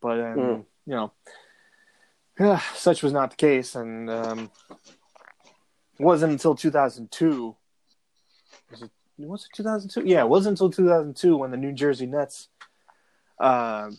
but 0.02 0.19
um, 0.19 0.38
Mm. 0.38 0.65
you 0.86 0.93
know, 0.95 1.12
yeah, 2.39 2.60
such 2.76 3.04
was 3.04 3.13
not 3.13 3.30
the 3.32 3.36
case, 3.38 3.76
and 3.76 4.10
um, 4.10 4.52
it 4.69 6.04
wasn't 6.04 6.32
until 6.32 6.56
2002. 6.56 7.56
Was 8.71 8.82
it? 8.82 8.91
Was 9.19 9.45
it 9.45 9.56
2002? 9.56 10.10
Yeah, 10.10 10.21
it 10.21 10.30
wasn't 10.30 10.54
until 10.54 10.71
2002 10.71 11.38
when 11.38 11.52
the 11.52 11.58
New 11.58 11.71
Jersey 11.73 12.08
Nets, 12.08 12.49
uh, 13.39 13.91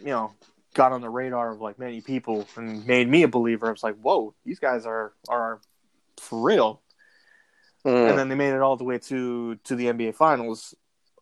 you 0.00 0.06
know, 0.06 0.32
got 0.72 0.92
on 0.92 1.02
the 1.02 1.10
radar 1.10 1.52
of 1.52 1.60
like 1.60 1.78
many 1.78 2.00
people 2.00 2.46
and 2.56 2.86
made 2.86 3.06
me 3.08 3.22
a 3.22 3.28
believer. 3.28 3.68
I 3.68 3.72
was 3.72 3.82
like, 3.82 3.96
whoa, 4.00 4.34
these 4.44 4.58
guys 4.58 4.86
are 4.86 5.12
are 5.28 5.60
for 6.18 6.40
real. 6.42 6.80
Mm. 7.84 8.10
And 8.10 8.18
then 8.18 8.28
they 8.28 8.34
made 8.34 8.52
it 8.52 8.60
all 8.60 8.76
the 8.76 8.84
way 8.84 8.98
to 8.98 9.56
to 9.56 9.74
the 9.74 9.86
NBA 9.86 10.14
Finals, 10.14 10.74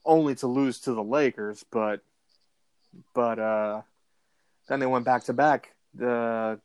only 0.05 0.35
to 0.37 0.47
lose 0.47 0.81
to 0.81 0.93
the 0.93 1.03
Lakers. 1.03 1.65
But 1.71 2.01
but 3.15 3.39
uh, 3.39 3.83
then 4.69 4.81
they 4.81 4.87
went 4.87 5.05
back 5.05 5.25
to 5.25 5.33
back 5.33 5.75
the 5.95 6.61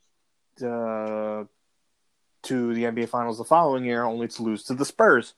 the 0.58 1.48
to 2.44 2.74
the 2.74 2.84
NBA 2.84 3.10
Finals 3.10 3.38
the 3.38 3.44
following 3.44 3.86
year, 3.86 4.04
only 4.04 4.28
to 4.28 4.44
lose 4.44 4.64
to 4.64 4.74
the 4.74 4.86
Spurs. 4.86 5.34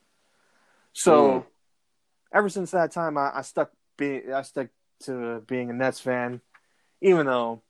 So 0.93 1.13
Mm. 1.13 1.45
ever 2.33 2.49
since 2.49 2.71
that 2.71 2.91
time, 2.91 3.17
I, 3.17 3.31
I 3.35 3.41
stuck 3.41 3.71
be 3.97 4.31
I 4.31 4.41
stuck 4.41 4.67
to 5.01 5.41
being 5.47 5.69
a 5.69 5.73
Nets 5.73 5.99
fan, 5.99 6.41
even 7.01 7.25
though 7.25 7.61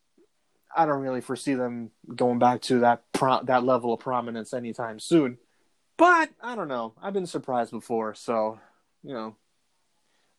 I 0.75 0.85
don't 0.85 1.01
really 1.01 1.21
foresee 1.21 1.55
them 1.55 1.91
going 2.15 2.37
back 2.39 2.61
to 2.63 2.79
that 2.79 3.03
pro- 3.13 3.43
that 3.43 3.63
level 3.63 3.93
of 3.93 3.99
prominence 3.99 4.53
anytime 4.53 4.99
soon. 4.99 5.37
But 5.97 6.29
I 6.41 6.55
don't 6.55 6.67
know. 6.67 6.93
I've 7.01 7.13
been 7.13 7.25
surprised 7.27 7.71
before, 7.71 8.13
so 8.15 8.59
you 9.03 9.13
know, 9.13 9.35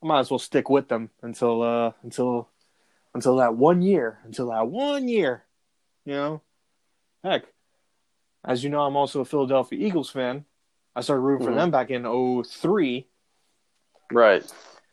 I 0.03 0.07
might 0.07 0.21
as 0.21 0.31
well 0.31 0.38
stick 0.38 0.69
with 0.69 0.88
them 0.88 1.11
until 1.23 1.62
uh 1.62 1.92
until 2.03 2.49
until 3.14 3.37
that 3.37 3.55
one 3.57 3.81
year, 3.83 4.19
until 4.25 4.51
that 4.51 4.66
one 4.69 5.09
year. 5.09 5.45
You 6.05 6.12
know, 6.12 6.42
heck, 7.25 7.45
as 8.45 8.62
you 8.62 8.71
know, 8.71 8.83
I'm 8.83 8.97
also 8.97 9.21
a 9.21 9.25
Philadelphia 9.25 9.85
Eagles 9.85 10.11
fan. 10.11 10.45
I 10.95 11.01
started 11.01 11.23
rooting 11.23 11.47
for 11.47 11.53
Mhm. 11.53 11.57
them 11.57 11.71
back 11.71 11.90
in 11.90 12.05
03 12.05 13.07
Right. 14.12 14.45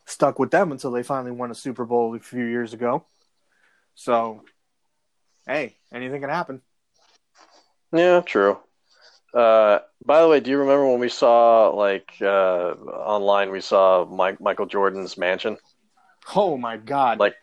stuck 0.06 0.40
with 0.40 0.52
them 0.52 0.72
until 0.72 0.92
they 0.92 1.04
finally 1.04 1.32
won 1.32 1.52
a 1.52 1.56
Super 1.56 1.86
Bowl 1.86 2.16
a 2.16 2.20
few 2.20 2.44
years 2.46 2.74
ago. 2.74 3.06
So, 3.96 4.44
hey, 5.46 5.78
anything 5.92 6.22
can 6.22 6.30
happen. 6.32 6.62
Yeah. 7.94 8.22
True. 8.22 8.60
Uh, 9.34 9.80
by 10.06 10.22
the 10.22 10.28
way, 10.28 10.40
do 10.40 10.52
you 10.52 10.60
remember 10.60 10.88
when 10.88 11.00
we 11.00 11.10
saw 11.10 11.70
like 11.70 12.14
uh, 12.22 12.74
online? 12.76 13.52
We 13.52 13.62
saw 13.62 14.06
Mike, 14.06 14.40
Michael 14.40 14.68
Jordan's 14.68 15.18
mansion, 15.18 15.58
Oh 16.36 16.58
my 16.58 16.76
god! 16.78 17.20
like 17.20 17.36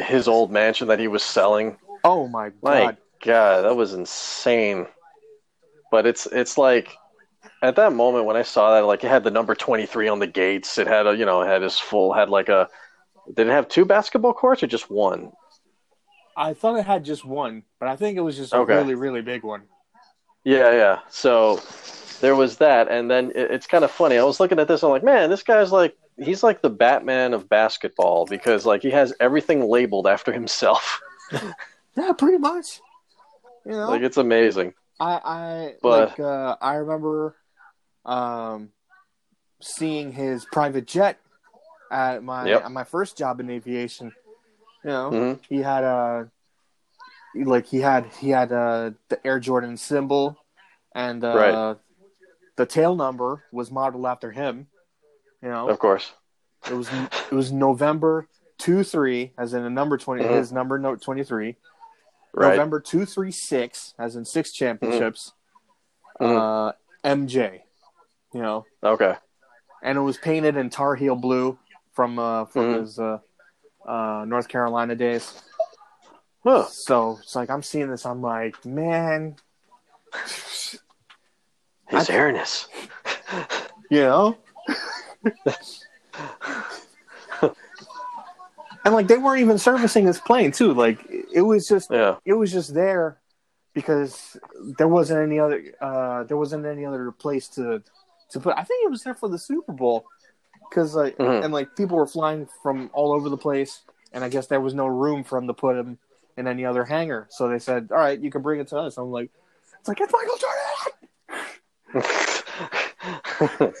his 0.00 0.28
old 0.28 0.50
mansion 0.50 0.88
that 0.88 0.98
he 0.98 1.08
was 1.08 1.22
selling. 1.22 1.76
oh 2.04 2.28
my 2.28 2.50
god! 2.64 2.96
My 2.96 2.96
god! 3.24 3.62
That 3.62 3.76
was 3.76 3.94
insane. 3.94 4.86
But 5.90 6.06
it's 6.06 6.26
it's 6.26 6.58
like 6.58 6.96
at 7.62 7.76
that 7.76 7.92
moment 7.92 8.26
when 8.26 8.36
I 8.36 8.42
saw 8.42 8.74
that, 8.74 8.86
like 8.86 9.04
it 9.04 9.08
had 9.08 9.24
the 9.24 9.30
number 9.30 9.54
twenty 9.54 9.86
three 9.86 10.08
on 10.08 10.18
the 10.18 10.26
gates. 10.26 10.78
It 10.78 10.86
had 10.86 11.06
a 11.06 11.16
you 11.16 11.26
know 11.26 11.42
it 11.42 11.46
had 11.48 11.62
his 11.62 11.78
full 11.78 12.12
had 12.12 12.30
like 12.30 12.48
a. 12.48 12.68
Did 13.34 13.48
it 13.48 13.52
have 13.52 13.68
two 13.68 13.84
basketball 13.84 14.34
courts 14.34 14.62
or 14.62 14.66
just 14.68 14.90
one? 14.90 15.32
I 16.36 16.54
thought 16.54 16.78
it 16.78 16.86
had 16.86 17.04
just 17.04 17.24
one, 17.24 17.64
but 17.78 17.88
I 17.88 17.96
think 17.96 18.16
it 18.16 18.22
was 18.22 18.36
just 18.36 18.54
a 18.54 18.60
Okay. 18.60 18.74
really, 18.74 18.94
really 18.94 19.22
big 19.22 19.42
one. 19.44 19.62
Yeah, 20.44 20.72
yeah. 20.72 20.98
So 21.08 21.60
there 22.20 22.36
was 22.36 22.58
that, 22.58 22.88
and 22.90 23.10
then 23.10 23.30
it, 23.34 23.50
it's 23.50 23.66
kind 23.66 23.84
of 23.84 23.90
funny. 23.90 24.18
I 24.18 24.24
was 24.24 24.40
looking 24.40 24.58
at 24.58 24.68
this. 24.68 24.82
I'm 24.82 24.90
like, 24.90 25.04
man, 25.04 25.30
this 25.30 25.42
guy's 25.42 25.72
like 25.72 25.96
he's 26.18 26.42
like 26.42 26.62
the 26.62 26.70
Batman 26.70 27.32
of 27.34 27.48
basketball 27.48 28.26
because 28.26 28.64
like 28.66 28.82
he 28.82 28.90
has 28.90 29.12
everything 29.20 29.62
labeled 29.68 30.06
after 30.06 30.32
himself. 30.32 31.00
Yeah, 31.96 32.12
pretty 32.12 32.38
much. 32.38 32.80
You 33.64 33.70
know, 33.70 33.88
like 33.88 34.02
it's 34.02 34.16
amazing. 34.16 34.74
I, 34.98 35.12
I 35.24 35.74
But- 35.80 36.08
like 36.10 36.18
uh, 36.20 36.56
I 36.60 36.74
remember 36.74 37.36
um, 38.04 38.70
seeing 39.60 40.10
his 40.10 40.44
private 40.44 40.86
jet 40.88 41.20
at 41.92 42.24
my 42.24 42.48
Yep. 42.48 42.64
at 42.64 42.72
my 42.72 42.82
first 42.82 43.16
job 43.16 43.38
in 43.38 43.48
aviation. 43.48 44.12
You 44.82 44.90
know, 44.90 45.10
Mhm. 45.12 45.40
he 45.48 45.58
had 45.58 45.84
a 45.84 46.28
like 47.34 47.66
he 47.66 47.80
had 47.80 48.06
he 48.20 48.30
had 48.30 48.52
uh, 48.52 48.92
the 49.08 49.24
Air 49.26 49.40
Jordan 49.40 49.76
symbol, 49.76 50.36
and 50.94 51.24
uh, 51.24 51.34
Right. 51.36 51.76
the 52.56 52.66
tail 52.66 52.94
number 52.94 53.44
was 53.52 53.70
modeled 53.70 54.06
after 54.06 54.30
him. 54.30 54.68
You 55.42 55.48
know, 55.50 55.68
Of 55.68 55.78
course. 55.78 56.12
it 56.70 56.74
was 56.74 56.88
it 57.30 57.34
was 57.34 57.50
November 57.52 58.28
two 58.58 58.84
three, 58.84 59.32
as 59.36 59.52
in 59.54 59.62
a 59.64 59.70
number 59.70 59.98
20 59.98 60.22
Mhm. 60.22 60.30
His 60.36 60.52
number 60.52 60.78
note 60.78 61.02
twenty 61.02 61.24
three. 61.24 61.56
Right. 62.32 62.50
November 62.50 62.80
two 62.80 63.04
three 63.06 63.30
six, 63.32 63.94
as 63.98 64.16
in 64.16 64.24
six 64.24 64.52
championships. 64.52 65.32
Mhm. 66.20 66.38
Uh, 66.68 66.72
MJ, 67.04 67.62
you 68.32 68.40
know, 68.40 68.64
Okay. 68.82 69.14
and 69.82 69.98
it 69.98 70.00
was 70.00 70.16
painted 70.16 70.56
in 70.56 70.70
Tar 70.70 70.94
Heel 70.94 71.16
blue 71.16 71.58
from 71.92 72.18
uh, 72.18 72.44
from 72.46 72.62
Mhm. 72.74 72.80
his 72.80 72.98
uh, 72.98 73.18
uh, 73.86 74.24
North 74.26 74.48
Carolina 74.48 74.94
days. 74.94 75.42
Huh. 76.44 76.66
So 76.66 77.18
it's 77.22 77.34
like 77.34 77.48
I'm 77.50 77.62
seeing 77.62 77.90
this, 77.90 78.04
I'm 78.06 78.20
like, 78.22 78.64
man, 78.66 79.36
His 81.88 82.10
airness. 82.10 82.68
you 83.90 84.00
know. 84.00 84.36
and 88.84 88.94
like 88.94 89.06
they 89.08 89.16
weren't 89.18 89.40
even 89.40 89.58
servicing 89.58 90.06
his 90.06 90.20
plane 90.20 90.52
too. 90.52 90.72
Like 90.74 90.98
it 91.32 91.42
was 91.42 91.66
just 91.66 91.90
Yeah. 91.90 92.16
it 92.24 92.34
was 92.34 92.52
just 92.52 92.74
there 92.74 93.18
because 93.72 94.36
there 94.78 94.88
wasn't 94.88 95.20
any 95.20 95.38
other 95.40 95.62
uh 95.80 96.24
there 96.24 96.36
wasn't 96.36 96.66
any 96.66 96.84
other 96.84 97.10
place 97.12 97.48
to 97.48 97.82
to 98.30 98.40
put 98.40 98.56
I 98.56 98.64
think 98.64 98.84
it 98.84 98.90
was 98.90 99.02
there 99.02 99.14
for 99.14 99.28
the 99.28 99.38
Super 99.38 99.72
Bowl 99.72 100.04
cuz 100.70 100.94
like 100.94 101.16
Mhm. 101.18 101.44
and 101.44 101.52
like 101.52 101.74
people 101.76 101.96
were 101.96 102.06
flying 102.06 102.48
from 102.62 102.90
all 102.92 103.12
over 103.12 103.28
the 103.28 103.36
place 103.36 103.82
and 104.12 104.22
I 104.24 104.28
guess 104.28 104.46
there 104.46 104.60
was 104.60 104.74
no 104.74 104.86
room 104.86 105.24
for 105.24 105.38
them 105.38 105.46
to 105.48 105.54
put 105.54 105.76
him 105.76 105.98
in 106.36 106.46
any 106.46 106.64
other 106.64 106.84
hangar 106.84 107.26
so 107.30 107.48
they 107.48 107.58
said 107.58 107.88
all 107.90 107.98
right 107.98 108.20
you 108.20 108.30
can 108.30 108.42
bring 108.42 108.60
it 108.60 108.68
to 108.68 108.78
us 108.78 108.96
I'm 108.98 109.10
like 109.10 109.30
it's 109.78 109.88
like 109.88 110.00
it's 110.00 110.12
Michael 110.12 110.38
Jordan 110.38 112.12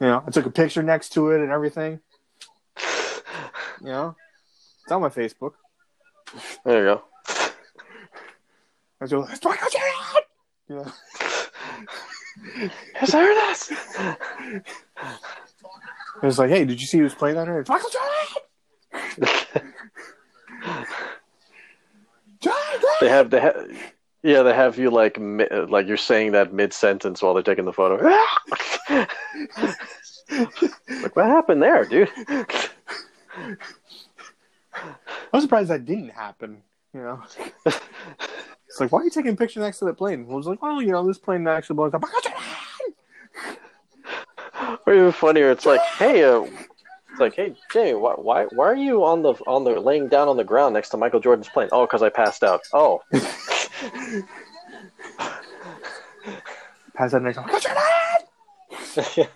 you 0.00 0.06
know 0.06 0.22
I 0.26 0.30
took 0.30 0.46
a 0.46 0.50
picture 0.50 0.82
next 0.82 1.10
to 1.10 1.30
it 1.30 1.40
and 1.40 1.50
everything 1.50 2.00
you 3.80 3.88
know 3.88 4.16
it's 4.82 4.92
on 4.92 5.02
my 5.02 5.08
Facebook 5.08 5.52
there 6.64 6.78
you 6.78 6.84
go. 6.94 7.02
I 7.28 9.04
was 9.04 9.12
like, 9.12 9.30
it's 9.32 9.44
Michael 9.44 9.68
Jordan 9.70 10.22
you 10.68 10.76
know 10.76 10.92
His 12.96 13.14
airness. 13.14 13.70
It 16.22 16.26
was 16.26 16.38
like, 16.38 16.50
hey, 16.50 16.64
did 16.64 16.80
you 16.80 16.86
see 16.86 16.98
who's 16.98 17.14
playing 17.14 17.36
on 17.36 17.48
her? 17.48 17.60
It's 17.60 17.68
Michael 17.68 17.90
Jordan. 17.90 19.32
Jordan. 22.40 22.91
They 23.02 23.08
have 23.08 23.30
they 23.30 23.40
have 23.40 23.70
yeah 24.22 24.42
they 24.42 24.54
have 24.54 24.78
you 24.78 24.90
like 24.90 25.18
mi- 25.18 25.48
like 25.68 25.86
you're 25.86 25.96
saying 25.96 26.32
that 26.32 26.52
mid 26.52 26.72
sentence 26.72 27.22
while 27.22 27.34
they're 27.34 27.42
taking 27.42 27.64
the 27.64 27.72
photo. 27.72 28.02
like 31.02 31.16
what 31.16 31.26
happened 31.26 31.62
there, 31.62 31.84
dude? 31.84 32.10
I'm 35.32 35.40
surprised 35.40 35.70
that 35.70 35.84
didn't 35.84 36.10
happen. 36.10 36.62
You 36.94 37.00
know, 37.00 37.22
it's 37.64 38.80
like, 38.80 38.92
why 38.92 39.00
are 39.00 39.04
you 39.04 39.10
taking 39.10 39.32
a 39.32 39.36
picture 39.36 39.60
next 39.60 39.78
to 39.78 39.86
that 39.86 39.96
plane? 39.96 40.26
I 40.28 40.34
was 40.34 40.46
like, 40.46 40.60
well, 40.60 40.82
you 40.82 40.92
know, 40.92 41.06
this 41.06 41.18
plane 41.18 41.46
actually 41.46 41.76
Michael 41.76 42.00
Jordan. 42.00 42.40
Or 44.86 44.94
even 44.94 45.12
funnier, 45.12 45.50
it's 45.50 45.64
like, 45.64 45.80
hey, 45.98 46.24
uh, 46.24 46.44
it's 47.12 47.20
like, 47.20 47.36
hey, 47.36 47.54
Jamie, 47.70 47.94
why, 47.94 48.14
why, 48.14 48.44
why 48.46 48.66
are 48.66 48.74
you 48.74 49.04
on 49.04 49.22
the 49.22 49.34
on 49.46 49.64
the 49.64 49.78
laying 49.78 50.08
down 50.08 50.28
on 50.28 50.36
the 50.38 50.44
ground 50.44 50.74
next 50.74 50.88
to 50.90 50.96
Michael 50.96 51.20
Jordan's 51.20 51.48
plane? 51.48 51.68
Oh, 51.70 51.86
because 51.86 52.02
I 52.02 52.08
passed 52.08 52.42
out. 52.42 52.62
Oh, 52.72 53.02
Pass 56.94 57.12
that 57.12 57.22
next. 57.22 57.36
Michael 57.36 57.60
Jordan. 57.60 59.28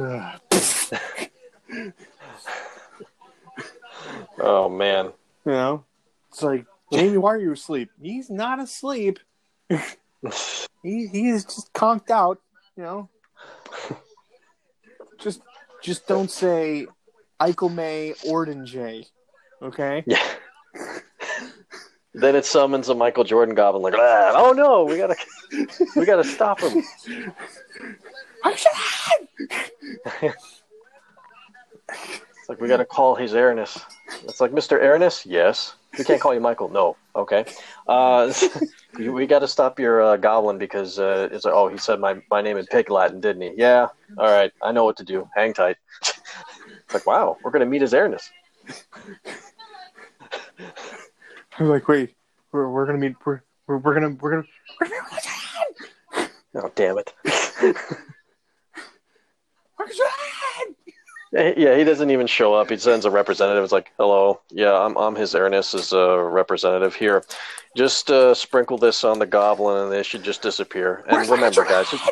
Ugh. 0.00 0.40
oh 4.40 4.68
man. 4.68 5.06
you 5.44 5.52
know, 5.52 5.84
it's 6.30 6.42
like, 6.42 6.66
Jamie, 6.92 7.18
why 7.18 7.34
are 7.34 7.38
you 7.38 7.52
asleep? 7.52 7.90
He's 8.00 8.30
not 8.30 8.60
asleep. 8.60 9.18
He 10.82 11.08
he's 11.08 11.44
just 11.44 11.72
conked 11.72 12.10
out. 12.10 12.40
You 12.76 12.82
know, 12.84 13.08
just 15.18 15.42
just 15.82 16.06
don't 16.06 16.30
say 16.30 16.86
Eichel 17.40 17.74
May 17.74 18.14
Orden 18.26 18.66
J. 18.66 19.06
Okay. 19.62 20.04
Yeah. 20.06 20.22
then 22.14 22.34
it 22.36 22.44
summons 22.44 22.88
a 22.88 22.94
Michael 22.94 23.24
Jordan 23.24 23.54
goblin 23.54 23.82
like, 23.82 23.94
ah, 23.96 24.32
oh 24.36 24.52
no, 24.52 24.84
we 24.84 24.96
gotta 24.96 25.16
we 25.96 26.04
gotta 26.04 26.24
stop 26.24 26.60
him. 26.60 26.82
It's 32.40 32.48
like 32.48 32.60
we 32.60 32.68
gotta 32.68 32.84
call 32.84 33.14
his 33.14 33.34
airness. 33.34 33.78
It's 34.24 34.40
like 34.40 34.52
Mr. 34.52 34.80
Airness, 34.80 35.26
yes. 35.26 35.74
We 35.96 36.04
can't 36.04 36.20
call 36.20 36.34
you 36.34 36.40
Michael. 36.40 36.68
No. 36.68 36.96
Okay. 37.16 37.44
Uh, 37.86 38.32
we 38.98 39.26
got 39.26 39.40
to 39.40 39.48
stop 39.48 39.78
your 39.78 40.02
uh, 40.02 40.16
goblin 40.16 40.58
because 40.58 40.98
uh, 40.98 41.28
it's 41.32 41.44
like, 41.44 41.54
oh, 41.54 41.68
he 41.68 41.78
said 41.78 42.00
my, 42.00 42.20
my 42.30 42.42
name 42.42 42.56
in 42.56 42.66
pig 42.66 42.90
Latin, 42.90 43.20
didn't 43.20 43.42
he? 43.42 43.52
Yeah. 43.56 43.88
All 44.16 44.30
right. 44.30 44.52
I 44.62 44.72
know 44.72 44.84
what 44.84 44.96
to 44.98 45.04
do. 45.04 45.28
Hang 45.34 45.54
tight. 45.54 45.76
it's 46.00 46.94
like, 46.94 47.06
wow, 47.06 47.36
we're 47.42 47.50
gonna 47.50 47.66
meet 47.66 47.82
his 47.82 47.94
airness. 47.94 48.30
I 51.58 51.62
was 51.62 51.70
like, 51.70 51.88
wait, 51.88 52.14
we're, 52.52 52.68
we're 52.68 52.86
gonna 52.86 52.98
meet. 52.98 53.16
We're, 53.24 53.42
we're, 53.66 53.78
we're 53.78 53.94
gonna 53.94 54.16
we're 54.20 54.30
gonna. 54.30 54.46
We're 54.80 54.88
gonna 54.88 55.02
meet 55.10 55.18
Oh, 56.54 56.72
damn 56.74 56.98
it. 56.98 57.14
Michael 61.32 61.50
Jordan! 61.54 61.62
Yeah, 61.62 61.76
he 61.76 61.84
doesn't 61.84 62.10
even 62.10 62.26
show 62.26 62.54
up. 62.54 62.70
He 62.70 62.76
sends 62.76 63.04
a 63.04 63.10
representative. 63.10 63.62
It's 63.64 63.72
like, 63.72 63.92
hello, 63.98 64.40
yeah, 64.50 64.72
I'm, 64.72 64.96
I'm 64.96 65.14
his 65.14 65.34
Airness 65.34 65.74
as 65.74 65.92
a 65.92 66.18
representative 66.18 66.94
here. 66.94 67.24
Just 67.76 68.10
uh, 68.10 68.34
sprinkle 68.34 68.78
this 68.78 69.04
on 69.04 69.18
the 69.18 69.26
goblin, 69.26 69.84
and 69.84 69.92
they 69.92 70.02
should 70.02 70.22
just 70.22 70.42
disappear. 70.42 71.04
And 71.06 71.16
Where's 71.16 71.28
remember, 71.28 71.64
guys, 71.64 71.92
it's, 71.92 72.08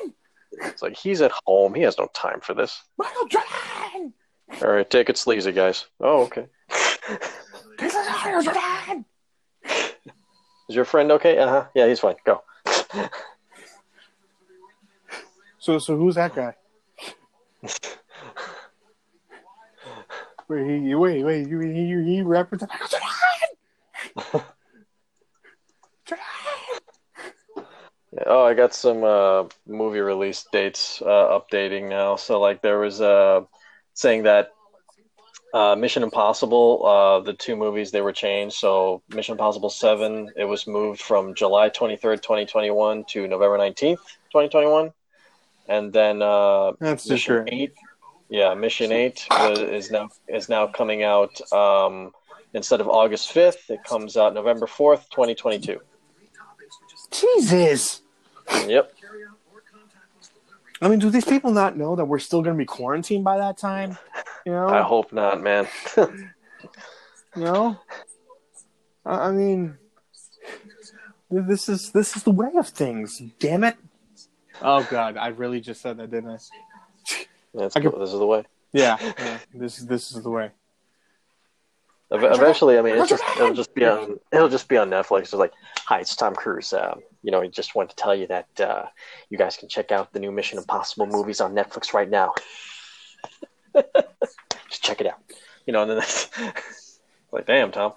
it's 0.53 0.83
like 0.83 0.97
he's 0.97 1.21
at 1.23 1.33
home. 1.45 1.75
He 1.75 1.83
has 1.83 1.99
no 1.99 2.09
time 2.15 2.41
for 2.41 2.55
this. 2.55 2.83
Michael 2.99 3.27
Jordan! 3.27 4.13
All 4.63 4.69
right, 4.69 4.89
take 4.89 5.09
it 5.09 5.17
sleazy, 5.19 5.53
guys. 5.53 5.87
Oh, 6.01 6.23
okay. 6.25 6.47
This 7.79 7.95
is 7.95 8.07
Michael 8.09 8.43
Jordan! 8.43 9.05
Is 10.69 10.75
your 10.75 10.87
friend 10.87 11.13
okay? 11.13 11.37
Uh 11.39 11.49
huh. 11.49 11.65
Yeah, 11.75 11.87
he's 11.89 12.01
fine. 12.01 12.17
Go. 12.25 12.43
So 15.59 15.79
so 15.79 15.97
who's 15.97 16.15
that 16.15 16.35
guy? 16.35 16.55
Wait, 20.49 20.67
he, 20.67 20.95
wait, 20.95 21.25
wait, 21.25 21.49
you 21.49 21.61
he 21.61 21.87
he 22.05 22.23
Michael 22.23 22.59
Jordan! 22.59 24.47
Jordan! 26.05 26.25
Oh, 28.27 28.45
I 28.45 28.55
got 28.55 28.75
some 28.75 29.05
uh, 29.05 29.45
movie 29.67 30.01
release 30.01 30.47
dates 30.53 31.03
uh, 31.03 31.39
updating 31.39 31.89
now. 31.89 32.17
So, 32.17 32.41
like, 32.41 32.63
there 32.63 32.79
was 32.79 33.01
uh, 33.01 33.45
saying 33.95 34.23
that 34.25 34.53
Uh, 35.55 35.75
Mission 35.75 36.03
Impossible, 36.03 36.85
uh, 36.85 37.21
the 37.25 37.33
two 37.33 37.57
movies 37.57 37.91
they 37.91 38.03
were 38.03 38.13
changed. 38.13 38.57
So 38.57 39.01
Mission 39.09 39.33
Impossible 39.33 39.71
Seven, 39.71 40.29
it 40.37 40.45
was 40.45 40.67
moved 40.67 41.01
from 41.01 41.35
July 41.35 41.71
twenty 41.71 41.97
third, 41.97 42.21
twenty 42.21 42.45
twenty 42.45 42.71
one, 42.71 43.05
to 43.15 43.27
November 43.27 43.57
nineteenth, 43.57 44.01
twenty 44.31 44.51
twenty 44.51 44.67
one, 44.67 44.93
and 45.67 45.93
then 45.95 46.21
uh, 46.21 46.73
That's 46.79 47.09
Mission. 47.09 47.49
Eight, 47.49 47.73
yeah, 48.29 48.55
Mission 48.55 48.93
Eight 48.93 49.27
was, 49.31 49.59
is 49.59 49.91
now 49.91 50.09
is 50.29 50.49
now 50.49 50.67
coming 50.67 51.03
out 51.03 51.41
um, 51.53 52.13
instead 52.55 52.81
of 52.81 52.89
August 52.89 53.31
fifth. 53.31 53.71
It 53.71 53.85
comes 53.85 54.17
out 54.17 54.35
November 54.35 54.67
fourth, 54.67 55.09
twenty 55.11 55.35
twenty 55.35 55.59
two. 55.59 55.81
Jesus. 57.11 58.03
Yep. 58.67 58.93
I 60.83 60.89
mean, 60.89 60.99
do 60.99 61.09
these 61.09 61.25
people 61.25 61.53
not 61.53 61.77
know 61.77 61.97
that 61.97 62.05
we're 62.05 62.19
still 62.19 62.43
going 62.43 62.55
to 62.55 62.59
be 62.59 62.67
quarantined 62.67 63.25
by 63.25 63.39
that 63.39 63.57
time? 63.57 63.97
You 64.45 64.53
know, 64.53 64.69
I 64.69 64.83
hope 64.83 65.13
not, 65.13 65.43
man. 65.43 65.67
you 65.97 66.29
know. 67.37 67.79
I 69.05 69.29
I 69.29 69.33
mean, 69.33 69.79
this 71.31 71.69
is 71.69 71.91
this 71.93 72.17
is 72.17 72.23
the 72.25 72.31
way 72.31 72.51
of 72.57 72.69
things. 72.69 73.23
Damn 73.39 73.65
it! 73.65 73.77
Oh 74.61 74.87
God, 74.91 75.17
I 75.17 75.29
really 75.29 75.61
just 75.61 75.81
said 75.81 75.97
that, 75.97 76.11
didn't 76.11 76.31
I? 76.31 76.39
I 77.59 77.69
could- 77.69 77.93
cool. 77.93 78.01
This 78.01 78.13
is 78.13 78.19
the 78.19 78.27
way. 78.27 78.45
Yeah, 78.73 78.97
yeah 79.19 79.39
this 79.55 79.79
is 79.79 79.87
this 79.87 80.13
is 80.13 80.23
the 80.23 80.31
way. 80.31 80.51
Eventually, 82.11 82.79
I 82.79 82.83
mean, 82.83 82.97
it's 82.97 83.09
just 83.09 83.25
it'll 83.37 83.55
just 83.55 83.75
be 83.75 83.85
on 83.85 84.21
it'll 84.33 84.49
just 84.49 84.69
be 84.69 84.77
on 84.77 84.91
Netflix. 84.91 85.23
It's 85.23 85.33
like, 85.35 85.53
hi, 85.77 85.99
it's 86.01 86.15
Tom 86.15 86.35
Cruise. 86.37 86.73
Uh, 86.73 86.95
you 87.23 87.33
know, 87.33 87.41
he 87.41 87.49
just 87.49 87.75
wanted 87.75 87.91
to 87.91 87.97
tell 87.97 88.15
you 88.15 88.29
that 88.29 88.47
uh, 88.61 88.87
you 89.29 89.37
guys 89.37 89.57
can 89.57 89.69
check 89.69 89.91
out 89.91 90.13
the 90.13 90.21
new 90.21 90.31
Mission 90.31 90.59
Impossible 90.59 91.07
movies 91.07 91.41
on 91.41 91.53
Netflix 91.53 91.93
right 91.93 92.09
now. 92.09 92.33
just 93.75 94.85
check 94.85 95.01
it 95.01 95.09
out. 95.09 95.19
You 95.67 95.73
know, 95.73 95.83
and 95.83 95.91
then 95.91 95.99
that's 95.99 97.01
like, 97.33 97.47
damn, 97.47 97.73
Tom. 97.73 97.95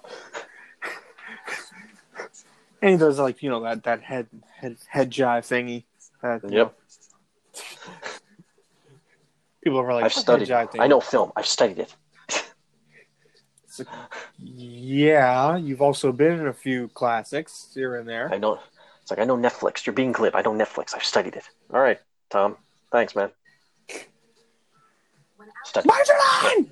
And 2.82 2.92
he 2.92 2.96
does 2.96 3.18
like 3.18 3.42
you 3.44 3.50
know 3.50 3.62
that 3.62 3.84
that 3.84 4.02
head 4.02 4.26
head 4.56 4.76
head 4.88 5.10
jive 5.10 5.42
thingy. 5.46 5.84
That, 6.22 6.42
Yep. 6.42 6.50
know, 6.52 6.72
people 9.62 9.78
are 9.78 9.92
like, 9.92 10.04
I've 10.04 10.12
studied. 10.12 10.48
head 10.48 10.72
thing?" 10.72 10.80
I 10.80 10.86
know 10.86 11.00
film. 11.00 11.32
I've 11.36 11.46
studied 11.46 11.78
it. 11.78 11.94
It's 13.64 13.78
like, 13.78 13.88
yeah, 14.36 15.56
you've 15.56 15.80
also 15.80 16.10
been 16.10 16.40
in 16.40 16.48
a 16.48 16.52
few 16.52 16.88
classics 16.88 17.70
here 17.72 17.94
and 17.94 18.08
there. 18.08 18.28
I 18.34 18.36
know. 18.36 18.58
It's 19.00 19.12
like 19.12 19.20
I 19.20 19.24
know 19.24 19.36
Netflix. 19.36 19.86
You're 19.86 19.94
being 19.94 20.10
glib. 20.10 20.34
I 20.34 20.42
know 20.42 20.52
Netflix. 20.52 20.92
I've 20.92 21.04
studied 21.04 21.36
it. 21.36 21.48
All 21.72 21.80
right, 21.80 22.00
Tom. 22.30 22.56
Thanks, 22.90 23.14
man. 23.14 23.30
Studied. 25.64 25.86
Marjorie! 25.86 26.70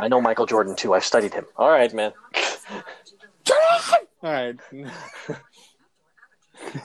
I 0.00 0.08
know 0.08 0.20
Michael 0.20 0.46
Jordan 0.46 0.74
too. 0.76 0.94
I've 0.94 1.04
studied 1.04 1.34
him. 1.34 1.44
All 1.56 1.68
right, 1.70 1.92
man. 1.92 2.12
All 4.22 4.32
right. 4.32 4.56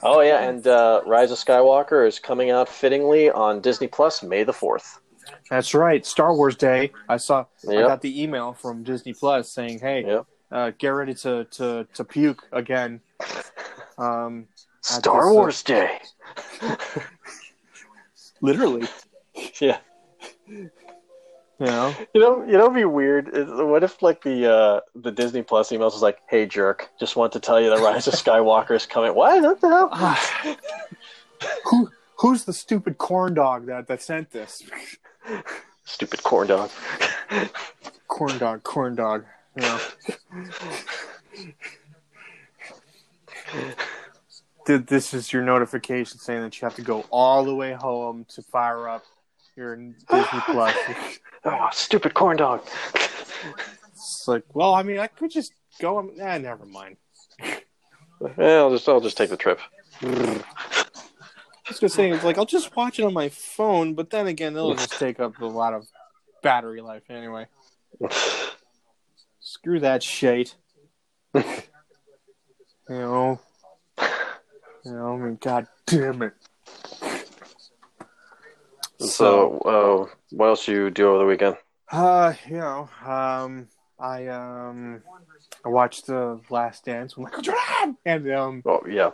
Oh 0.02 0.20
yeah, 0.20 0.48
and 0.48 0.66
uh, 0.66 1.02
Rise 1.06 1.30
of 1.30 1.38
Skywalker 1.38 2.06
is 2.06 2.18
coming 2.18 2.50
out 2.50 2.68
fittingly 2.68 3.30
on 3.30 3.60
Disney 3.60 3.86
Plus 3.86 4.22
May 4.22 4.42
the 4.44 4.52
fourth. 4.52 5.00
That's 5.50 5.74
right. 5.74 6.04
Star 6.04 6.34
Wars 6.34 6.56
Day. 6.56 6.92
I 7.08 7.16
saw. 7.16 7.44
I 7.68 7.74
got 7.74 8.00
the 8.00 8.22
email 8.22 8.52
from 8.52 8.82
Disney 8.82 9.12
Plus 9.12 9.50
saying, 9.50 9.78
"Hey, 9.80 10.04
Yep. 10.06 10.26
uh, 10.52 10.70
get 10.78 10.88
ready 10.88 11.14
to, 11.14 11.44
to, 11.44 11.86
to 11.94 12.04
puke 12.04 12.44
again." 12.52 13.00
Um, 13.98 14.46
Star 14.82 15.22
this, 15.22 15.30
uh, 15.30 15.32
Wars 15.32 15.62
Day. 15.62 15.98
literally, 18.42 18.86
Yeah. 19.60 19.78
you 21.60 21.66
know. 21.66 21.94
You 22.14 22.20
know, 22.20 22.44
you 22.44 22.52
know, 22.52 22.64
it'd 22.64 22.74
be 22.74 22.84
weird. 22.84 23.30
What 23.48 23.82
if 23.82 24.02
like 24.02 24.22
the 24.22 24.50
uh, 24.52 24.80
the 24.94 25.10
Disney 25.10 25.42
Plus 25.42 25.70
emails 25.70 25.92
was 25.92 26.02
like, 26.02 26.18
"Hey, 26.28 26.46
jerk, 26.46 26.90
just 27.00 27.16
want 27.16 27.32
to 27.32 27.40
tell 27.40 27.60
you 27.60 27.70
the 27.70 27.76
Rise 27.78 28.06
of 28.06 28.14
Skywalker 28.24 28.72
is 28.76 28.86
coming." 28.86 29.14
What? 29.14 29.42
What 29.42 29.60
the 29.60 29.68
hell? 29.68 30.56
Who 31.66 31.90
who's 32.18 32.44
the 32.44 32.52
stupid 32.52 32.98
corn 32.98 33.34
dog 33.34 33.66
that 33.66 33.86
that 33.88 34.02
sent 34.02 34.30
this? 34.30 34.62
Stupid 35.84 36.22
corn 36.22 36.48
dog. 36.48 36.70
Corn 38.08 38.38
dog, 38.38 38.62
corn 38.62 38.94
dog. 38.94 39.24
You 39.54 39.62
know. 39.62 39.80
Th- 44.66 44.84
This 44.86 45.14
is 45.14 45.32
your 45.32 45.42
notification 45.42 46.18
saying 46.18 46.42
that 46.42 46.60
you 46.60 46.66
have 46.66 46.74
to 46.76 46.82
go 46.82 47.04
all 47.10 47.44
the 47.44 47.54
way 47.54 47.72
home 47.72 48.24
to 48.30 48.42
fire 48.42 48.88
up 48.88 49.04
your 49.56 49.76
Disney 50.10 50.40
Plus. 50.46 50.74
Oh, 51.44 51.68
stupid 51.72 52.14
corn 52.14 52.36
dog. 52.36 52.62
It's 53.92 54.24
like, 54.28 54.42
well, 54.54 54.74
I 54.74 54.82
mean, 54.82 54.98
I 54.98 55.06
could 55.06 55.30
just 55.30 55.52
go. 55.80 55.98
on- 55.98 56.16
Ah, 56.20 56.38
never 56.38 56.66
mind. 56.66 56.96
Yeah, 58.38 58.56
I'll 58.58 58.70
just 58.70 58.88
I'll 58.88 59.00
just 59.00 59.16
take 59.16 59.30
the 59.30 59.36
trip. 59.36 59.60
I 60.02 60.42
was 61.68 61.78
gonna 61.80 61.88
say, 61.90 62.10
it's 62.10 62.24
like 62.24 62.38
I'll 62.38 62.46
just 62.46 62.74
watch 62.76 62.98
it 62.98 63.04
on 63.04 63.12
my 63.12 63.28
phone, 63.28 63.94
but 63.94 64.10
then 64.10 64.26
again, 64.26 64.54
it'll 64.56 64.74
just 64.74 64.98
take 64.98 65.20
up 65.20 65.38
a 65.40 65.46
lot 65.46 65.74
of 65.74 65.86
battery 66.42 66.80
life 66.80 67.02
anyway. 67.10 67.46
Screw 69.40 69.80
that 69.80 70.02
shit. 70.02 70.54
you 71.34 71.42
know, 72.88 73.40
you 74.84 74.92
know. 74.92 75.14
I 75.14 75.16
mean, 75.18 75.38
god 75.40 75.66
damn 75.86 76.22
it. 76.22 76.32
So, 78.98 79.58
uh, 79.58 80.12
what 80.30 80.46
else 80.46 80.68
you 80.68 80.90
do 80.90 81.08
over 81.08 81.18
the 81.18 81.26
weekend? 81.26 81.56
Uh, 81.90 82.32
you 82.48 82.56
know, 82.56 82.88
um, 83.04 83.68
I 83.98 84.26
um, 84.28 85.02
I 85.64 85.68
watched 85.68 86.06
the 86.06 86.40
Last 86.50 86.84
Dance 86.84 87.16
with 87.16 87.24
Michael 87.24 87.42
Jordan, 87.42 87.96
and 88.04 88.30
um, 88.32 88.62
Oh 88.66 88.82
yeah, 88.88 89.10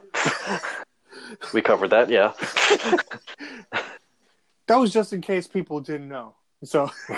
we 1.52 1.62
covered 1.62 1.90
that. 1.90 2.08
Yeah. 2.08 2.32
that 4.66 4.76
was 4.76 4.92
just 4.92 5.12
in 5.12 5.20
case 5.20 5.46
people 5.46 5.80
didn't 5.80 6.08
know. 6.08 6.34
So 6.64 6.90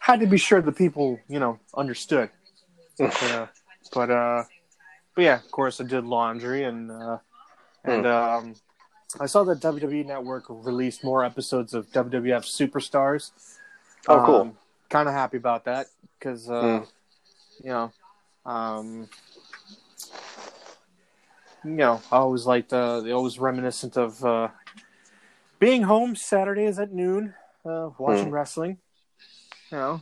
had 0.00 0.20
to 0.20 0.26
be 0.26 0.38
sure 0.38 0.60
the 0.62 0.72
people, 0.72 1.20
you 1.28 1.38
know, 1.38 1.58
understood. 1.74 2.30
yeah. 2.98 3.48
But 3.92 4.10
uh 4.10 4.44
but 5.14 5.22
yeah, 5.22 5.36
of 5.36 5.50
course 5.50 5.80
I 5.80 5.84
did 5.84 6.04
laundry 6.04 6.64
and 6.64 6.90
uh 6.90 7.18
and 7.84 8.06
um 8.06 8.54
I 9.18 9.26
saw 9.26 9.44
that 9.44 9.60
WWE 9.60 10.04
Network 10.04 10.44
released 10.48 11.02
more 11.02 11.24
episodes 11.24 11.72
of 11.74 11.90
WWF 11.92 12.44
Superstars. 12.44 13.30
Oh, 14.08 14.22
cool. 14.24 14.56
Kind 14.90 15.08
of 15.08 15.14
happy 15.14 15.36
about 15.38 15.64
that 15.64 15.86
because 16.18 16.48
uh, 16.50 16.62
Mm. 16.62 16.86
you 17.64 17.70
know, 17.70 17.92
um, 18.44 19.08
you 21.64 21.70
know, 21.72 22.02
I 22.12 22.16
always 22.16 22.46
liked 22.46 22.72
uh, 22.72 23.00
they 23.00 23.12
always 23.12 23.38
reminiscent 23.38 23.96
of 23.96 24.24
uh, 24.24 24.48
being 25.58 25.82
home 25.82 26.14
Saturdays 26.14 26.78
at 26.78 26.92
noon, 26.92 27.34
uh, 27.64 27.90
watching 27.98 28.28
Mm. 28.28 28.32
wrestling. 28.32 28.78
You 29.72 29.78
know, 29.78 30.00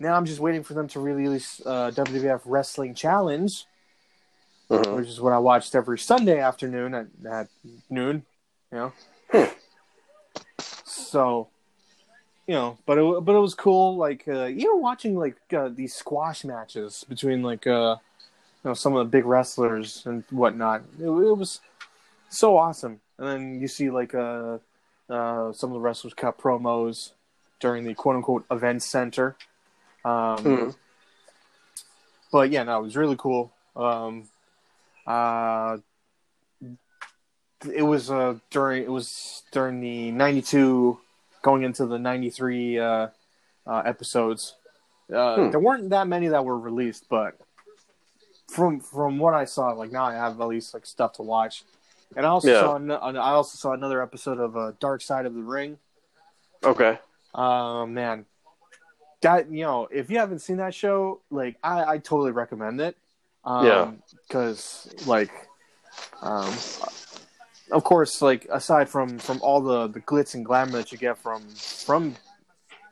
now 0.00 0.14
I'm 0.14 0.26
just 0.26 0.40
waiting 0.40 0.62
for 0.64 0.74
them 0.74 0.88
to 0.88 1.00
release 1.00 1.62
uh, 1.64 1.90
WWF 1.94 2.42
Wrestling 2.44 2.94
Challenge, 2.94 3.64
Mhm. 4.68 4.96
which 4.96 5.08
is 5.08 5.20
what 5.20 5.32
I 5.32 5.38
watched 5.38 5.74
every 5.74 5.98
Sunday 5.98 6.40
afternoon 6.40 6.94
at, 6.94 7.06
at 7.24 7.48
noon. 7.88 8.26
You 8.72 8.78
know, 8.78 8.92
Hmm. 9.32 9.44
so 10.84 11.48
you 12.46 12.54
know, 12.54 12.78
but 12.86 12.98
it 12.98 13.24
but 13.24 13.34
it 13.34 13.38
was 13.38 13.54
cool. 13.54 13.96
Like 13.96 14.26
uh, 14.26 14.44
you 14.46 14.66
know, 14.66 14.76
watching 14.76 15.16
like 15.18 15.36
uh, 15.52 15.68
these 15.68 15.94
squash 15.94 16.44
matches 16.44 17.04
between 17.08 17.42
like 17.42 17.66
uh, 17.66 17.96
you 18.64 18.70
know 18.70 18.74
some 18.74 18.96
of 18.96 19.06
the 19.06 19.10
big 19.10 19.24
wrestlers 19.26 20.04
and 20.06 20.24
whatnot. 20.30 20.82
It, 20.98 21.04
it 21.04 21.36
was 21.36 21.60
so 22.28 22.56
awesome. 22.56 23.00
And 23.18 23.28
then 23.28 23.60
you 23.60 23.68
see 23.68 23.90
like 23.90 24.14
uh, 24.14 24.58
uh, 25.08 25.52
some 25.52 25.70
of 25.70 25.74
the 25.74 25.80
wrestlers 25.80 26.14
cut 26.14 26.38
promos 26.38 27.12
during 27.60 27.84
the 27.84 27.94
quote 27.94 28.16
unquote 28.16 28.44
event 28.50 28.82
center. 28.82 29.36
Um, 30.04 30.44
Mhm. 30.44 30.74
But 32.32 32.50
yeah, 32.50 32.62
no, 32.62 32.78
it 32.80 32.82
was 32.82 32.96
really 32.96 33.16
cool. 33.18 33.52
Um, 33.76 34.28
uh, 35.06 35.76
it 37.72 37.82
was 37.82 38.10
uh, 38.10 38.36
during 38.50 38.82
it 38.84 38.90
was 38.90 39.42
during 39.52 39.80
the 39.80 40.10
'92 40.12 40.98
going 41.42 41.62
into 41.64 41.86
the 41.86 41.98
93 41.98 42.78
uh, 42.78 43.08
uh, 43.66 43.82
episodes. 43.84 44.54
Uh, 45.12 45.36
Hmm. 45.36 45.50
There 45.50 45.60
weren't 45.60 45.90
that 45.90 46.06
many 46.06 46.28
that 46.28 46.44
were 46.44 46.58
released, 46.58 47.06
but 47.08 47.36
from 48.48 48.80
from 48.80 49.18
what 49.18 49.34
I 49.34 49.44
saw, 49.44 49.72
like 49.72 49.90
now 49.92 50.04
I 50.04 50.14
have 50.14 50.40
at 50.40 50.46
least 50.48 50.72
like 50.74 50.86
stuff 50.86 51.14
to 51.14 51.22
watch. 51.22 51.64
And 52.16 52.26
I 52.26 52.28
also 52.28 52.48
Yeah. 52.48 52.60
saw 52.60 52.76
an- 52.76 52.90
I 52.90 53.30
also 53.32 53.56
saw 53.56 53.72
another 53.72 54.02
episode 54.02 54.38
of 54.38 54.56
uh, 54.56 54.72
Dark 54.80 55.00
Side 55.02 55.26
of 55.26 55.34
the 55.34 55.42
Ring. 55.42 55.78
Okay. 56.62 56.98
Uh, 57.34 57.86
man, 57.86 58.26
that 59.22 59.50
you 59.50 59.64
know, 59.64 59.88
if 59.90 60.10
you 60.10 60.18
haven't 60.18 60.40
seen 60.40 60.58
that 60.58 60.74
show, 60.74 61.20
like 61.30 61.56
I, 61.62 61.84
I 61.94 61.98
totally 61.98 62.30
recommend 62.32 62.80
it. 62.80 62.96
Um, 63.44 63.66
Yeah. 63.66 63.90
because 64.28 64.88
like, 65.06 65.30
um, 66.20 66.52
of 67.72 67.82
course, 67.84 68.22
like 68.22 68.46
aside 68.50 68.88
from 68.88 69.18
from 69.18 69.40
all 69.42 69.60
the 69.60 69.88
the 69.88 70.00
glitz 70.00 70.34
and 70.34 70.44
glamour 70.44 70.78
that 70.78 70.92
you 70.92 70.98
get 70.98 71.18
from 71.18 71.42
from 71.86 72.14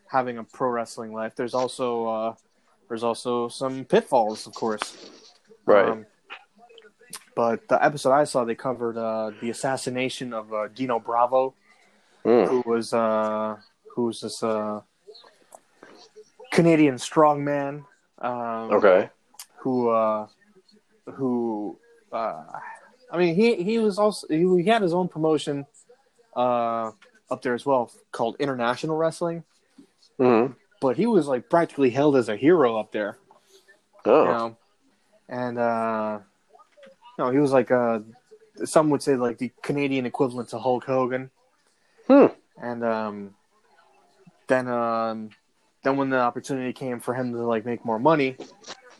having 0.06 0.38
a 0.38 0.44
pro 0.44 0.68
wrestling 0.70 1.12
life. 1.12 1.36
There's 1.36 1.54
also 1.54 2.06
uh, 2.06 2.34
there's 2.88 3.04
also 3.04 3.48
some 3.48 3.84
pitfalls, 3.84 4.46
of 4.46 4.54
course. 4.54 4.96
Right. 5.66 5.88
Um, 5.88 6.06
but 7.36 7.68
the 7.68 7.82
episode 7.82 8.12
I 8.12 8.24
saw, 8.24 8.44
they 8.44 8.56
covered 8.56 8.96
uh, 8.98 9.30
the 9.40 9.50
assassination 9.50 10.32
of 10.34 10.52
uh, 10.52 10.68
Dino 10.68 10.98
Bravo, 10.98 11.54
Mm. 12.24 12.48
who 12.48 12.62
was 12.66 12.92
uh, 12.92 13.56
who 13.94 14.04
was 14.04 14.20
this 14.20 14.42
uh, 14.42 14.80
Canadian 16.52 16.96
strongman. 16.96 17.84
Um, 18.18 18.72
Okay. 18.72 19.08
Who 19.60 19.88
uh, 19.90 20.26
who 21.14 21.78
uh, 22.12 22.44
I 23.12 23.18
mean, 23.18 23.34
he 23.34 23.62
he 23.62 23.78
was 23.78 23.98
also 23.98 24.26
he, 24.28 24.62
he 24.62 24.68
had 24.68 24.82
his 24.82 24.92
own 24.94 25.08
promotion 25.08 25.66
uh, 26.36 26.92
up 27.30 27.42
there 27.42 27.54
as 27.54 27.66
well 27.66 27.90
called 28.12 28.36
International 28.38 28.96
Wrestling, 28.96 29.44
hmm 30.18 30.46
but 30.80 30.96
he 30.96 31.04
was 31.06 31.26
like 31.26 31.50
practically 31.50 31.90
held 31.90 32.16
as 32.16 32.28
a 32.28 32.36
hero 32.36 32.78
up 32.78 32.90
there. 32.92 33.18
Oh. 34.06 34.22
you 34.24 34.30
know 34.30 34.56
and 35.28 35.58
uh 35.58 36.18
no 37.18 37.30
he 37.30 37.38
was 37.38 37.52
like 37.52 37.70
uh 37.70 38.00
some 38.64 38.88
would 38.90 39.02
say 39.02 39.14
like 39.14 39.36
the 39.36 39.52
canadian 39.62 40.06
equivalent 40.06 40.48
to 40.48 40.58
hulk 40.58 40.84
hogan 40.84 41.30
Hmm. 42.08 42.26
and 42.60 42.82
um 42.82 43.34
then 44.48 44.66
um 44.68 45.30
then 45.84 45.98
when 45.98 46.08
the 46.08 46.18
opportunity 46.18 46.72
came 46.72 46.98
for 46.98 47.12
him 47.14 47.32
to 47.32 47.38
like 47.44 47.66
make 47.66 47.84
more 47.84 47.98
money 47.98 48.36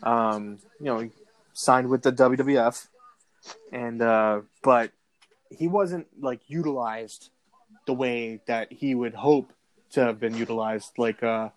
um 0.03 0.59
you 0.79 0.85
know 0.87 0.99
he 1.01 1.11
signed 1.55 1.89
with 1.89 2.03
the 2.03 2.13
wwf 2.13 2.87
and 3.73 4.03
uh 4.03 4.41
but 4.63 4.91
he 5.51 5.67
wasn't 5.69 6.07
like 6.21 6.41
utilized 6.49 7.31
the 7.87 7.95
way 7.95 8.41
that 8.47 8.73
he 8.73 8.95
would 8.95 9.15
hope 9.15 9.53
to 9.91 10.01
have 10.01 10.21
been 10.21 10.37
utilized 10.37 10.93
like 10.99 11.23
uh 11.23 11.49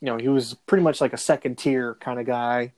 you 0.00 0.06
know 0.06 0.16
he 0.16 0.28
was 0.28 0.54
pretty 0.66 0.82
much 0.82 1.00
like 1.00 1.12
a 1.12 1.16
second 1.18 1.56
tier 1.58 1.94
kind 2.00 2.18
of 2.18 2.26
guy 2.26 2.72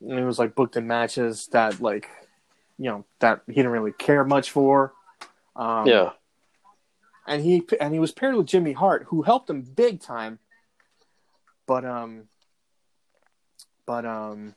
and 0.00 0.18
he 0.18 0.24
was 0.24 0.38
like 0.38 0.54
booked 0.54 0.76
in 0.76 0.86
matches 0.86 1.46
that 1.52 1.80
like 1.80 2.08
you 2.78 2.90
know 2.90 3.04
that 3.20 3.42
he 3.46 3.54
didn't 3.54 3.70
really 3.70 3.92
care 3.92 4.24
much 4.24 4.50
for 4.50 4.92
um 5.56 5.86
Yeah. 5.86 6.10
and 7.26 7.42
he 7.42 7.62
and 7.80 7.92
he 7.94 8.00
was 8.00 8.10
paired 8.12 8.34
with 8.34 8.46
Jimmy 8.46 8.72
Hart, 8.72 9.04
who 9.08 9.22
helped 9.22 9.48
him 9.48 9.62
big 9.62 10.00
time. 10.00 10.38
But 11.66 11.84
um, 11.84 12.28
but 13.86 14.04
um, 14.04 14.54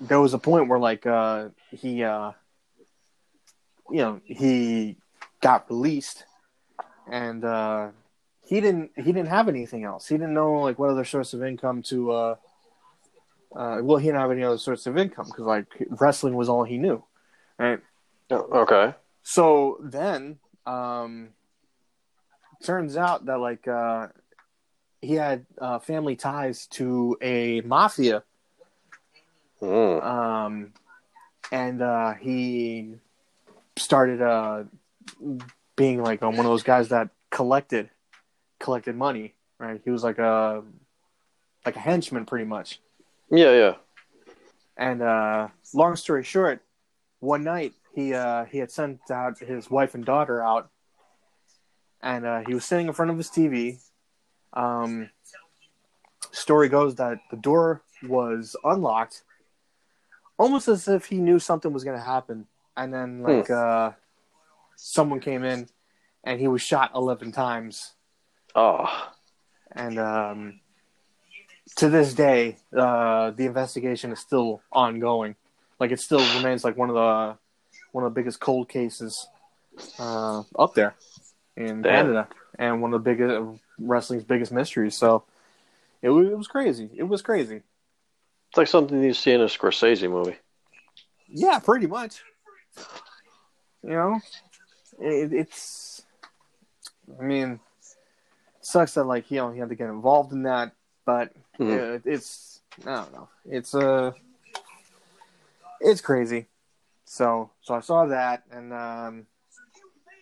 there 0.00 0.20
was 0.20 0.34
a 0.34 0.38
point 0.38 0.68
where 0.68 0.78
like 0.78 1.06
uh 1.06 1.48
he 1.70 2.02
uh, 2.02 2.32
you 3.90 3.98
know 3.98 4.20
he 4.24 4.96
got 5.40 5.68
released, 5.70 6.24
and 7.10 7.44
uh, 7.44 7.88
he 8.46 8.60
didn't 8.60 8.92
he 8.96 9.12
didn't 9.12 9.28
have 9.28 9.48
anything 9.48 9.84
else. 9.84 10.08
He 10.08 10.16
didn't 10.16 10.34
know 10.34 10.54
like 10.54 10.78
what 10.78 10.90
other 10.90 11.04
source 11.04 11.34
of 11.34 11.42
income 11.42 11.82
to 11.84 12.12
uh. 12.12 12.34
Uh, 13.52 13.80
well, 13.82 13.96
he 13.96 14.06
didn't 14.06 14.20
have 14.20 14.30
any 14.30 14.44
other 14.44 14.58
source 14.58 14.86
of 14.86 14.96
income 14.96 15.26
because 15.26 15.44
like 15.44 15.66
wrestling 15.88 16.36
was 16.36 16.48
all 16.48 16.62
he 16.62 16.78
knew, 16.78 17.02
right? 17.58 17.80
Okay. 18.30 18.94
So 19.24 19.78
then, 19.82 20.38
um, 20.66 21.30
turns 22.62 22.96
out 22.96 23.26
that 23.26 23.38
like 23.38 23.66
uh, 23.66 24.08
he 25.00 25.14
had 25.14 25.46
uh, 25.60 25.78
family 25.80 26.14
ties 26.14 26.66
to 26.68 27.16
a 27.20 27.60
mafia, 27.62 28.22
Mm. 29.60 30.04
um, 30.04 30.72
and 31.52 31.82
uh, 31.82 32.14
he 32.14 32.94
started 33.76 34.22
uh, 34.22 34.64
being 35.76 36.02
like 36.02 36.22
um, 36.22 36.36
one 36.36 36.46
of 36.46 36.52
those 36.52 36.62
guys 36.62 36.88
that 36.88 37.10
collected 37.30 37.90
collected 38.58 38.96
money. 38.96 39.34
Right? 39.58 39.80
He 39.84 39.90
was 39.90 40.02
like 40.02 40.18
a 40.18 40.62
like 41.66 41.76
a 41.76 41.80
henchman, 41.80 42.24
pretty 42.24 42.46
much. 42.46 42.80
Yeah. 43.30 43.52
Yeah. 43.52 43.74
And 44.76 45.02
uh, 45.02 45.48
long 45.74 45.96
story 45.96 46.24
short, 46.24 46.62
one 47.18 47.44
night 47.44 47.74
he 47.94 48.14
uh, 48.14 48.44
he 48.46 48.58
had 48.58 48.70
sent 48.70 49.00
out 49.10 49.38
his 49.38 49.70
wife 49.70 49.94
and 49.94 50.04
daughter 50.04 50.42
out, 50.42 50.70
and 52.02 52.24
uh, 52.24 52.40
he 52.46 52.54
was 52.54 52.64
sitting 52.64 52.86
in 52.86 52.92
front 52.92 53.10
of 53.10 53.16
his 53.16 53.28
TV. 53.28 53.78
Um, 54.52 55.10
story 56.32 56.68
goes 56.68 56.94
that 56.96 57.18
the 57.30 57.36
door 57.36 57.82
was 58.02 58.56
unlocked, 58.64 59.22
almost 60.40 60.68
as 60.68 60.88
if 60.88 61.04
he 61.04 61.16
knew 61.18 61.38
something 61.38 61.70
was 61.72 61.84
going 61.84 61.98
to 61.98 62.02
happen, 62.04 62.46
and 62.76 62.92
then 62.94 63.22
like 63.22 63.50
uh, 63.50 63.92
someone 64.76 65.20
came 65.20 65.44
in, 65.44 65.68
and 66.24 66.40
he 66.40 66.48
was 66.48 66.62
shot 66.62 66.92
eleven 66.94 67.30
times, 67.30 67.92
Oh. 68.56 68.88
and 69.70 69.98
um, 69.98 70.60
to 71.76 71.88
this 71.90 72.14
day, 72.14 72.56
uh, 72.76 73.30
the 73.32 73.44
investigation 73.44 74.12
is 74.12 74.18
still 74.18 74.62
ongoing. 74.72 75.36
Like 75.78 75.90
it 75.92 76.00
still 76.00 76.24
remains 76.36 76.64
like 76.64 76.76
one 76.76 76.88
of 76.88 76.94
the 76.94 77.36
one 77.92 78.04
of 78.04 78.14
the 78.14 78.18
biggest 78.20 78.40
cold 78.40 78.68
cases 78.68 79.26
uh, 79.98 80.42
up 80.58 80.74
there 80.74 80.94
in 81.56 81.82
Damn. 81.82 81.92
Canada, 82.06 82.28
and 82.58 82.80
one 82.80 82.94
of 82.94 83.04
the 83.04 83.10
biggest 83.10 83.60
wrestling's 83.78 84.24
biggest 84.24 84.52
mysteries. 84.52 84.96
So 84.96 85.24
it 86.02 86.08
was, 86.08 86.28
it 86.28 86.38
was 86.38 86.48
crazy. 86.48 86.88
It 86.96 87.04
was 87.04 87.20
crazy. 87.20 87.60
It's 88.50 88.58
like 88.58 88.66
something 88.66 89.00
you 89.00 89.14
see 89.14 89.30
in 89.30 89.40
a 89.40 89.44
Scorsese 89.46 90.10
movie. 90.10 90.36
Yeah, 91.28 91.60
pretty 91.60 91.86
much. 91.86 92.22
You 93.82 93.90
know, 93.90 94.20
it, 94.98 95.32
it's. 95.32 96.02
I 97.18 97.22
mean, 97.22 97.60
sucks 98.60 98.94
that 98.94 99.04
like 99.04 99.30
you 99.30 99.36
know 99.38 99.52
he 99.52 99.60
had 99.60 99.68
to 99.68 99.76
get 99.76 99.88
involved 99.88 100.32
in 100.32 100.42
that, 100.42 100.72
but 101.06 101.32
Mhm. 101.60 101.96
it, 101.96 102.02
it's 102.04 102.60
I 102.84 102.96
don't 102.96 103.12
know. 103.12 103.28
It's 103.48 103.72
uh 103.74 104.12
it's 105.80 106.00
crazy. 106.00 106.46
So 107.04 107.50
so 107.60 107.74
I 107.74 107.80
saw 107.80 108.06
that 108.06 108.42
and 108.50 108.72
um 108.72 109.26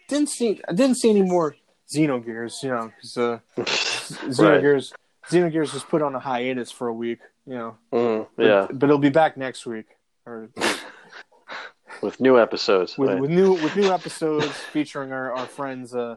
didn't 0.08 0.28
see 0.28 0.60
I 0.68 0.72
didn't 0.72 0.96
see 0.98 1.10
any 1.10 1.22
more 1.22 1.56
Xenogears, 1.90 2.62
you 2.62 2.68
know, 2.68 2.92
because 2.94 3.16
uh, 3.16 3.38
right. 3.56 4.62
Xenogears 4.62 4.92
Xenogears 5.30 5.74
was 5.74 5.82
put 5.84 6.00
on 6.02 6.14
a 6.14 6.20
hiatus 6.20 6.70
for 6.70 6.88
a 6.88 6.94
week, 6.94 7.18
you 7.48 7.54
know. 7.56 7.76
Mm, 7.92 8.26
yeah. 8.36 8.66
but 8.70 8.84
it'll 8.88 8.98
be 8.98 9.08
back 9.10 9.36
next 9.36 9.64
week 9.66 9.86
or 10.26 10.50
With 12.02 12.20
new 12.20 12.38
episodes. 12.38 12.96
with, 12.96 13.08
right. 13.10 13.20
with 13.20 13.30
new 13.30 13.54
with 13.54 13.74
new 13.74 13.90
episodes 13.90 14.46
featuring 14.72 15.10
our, 15.12 15.32
our 15.32 15.46
friends 15.46 15.94
uh 15.94 16.16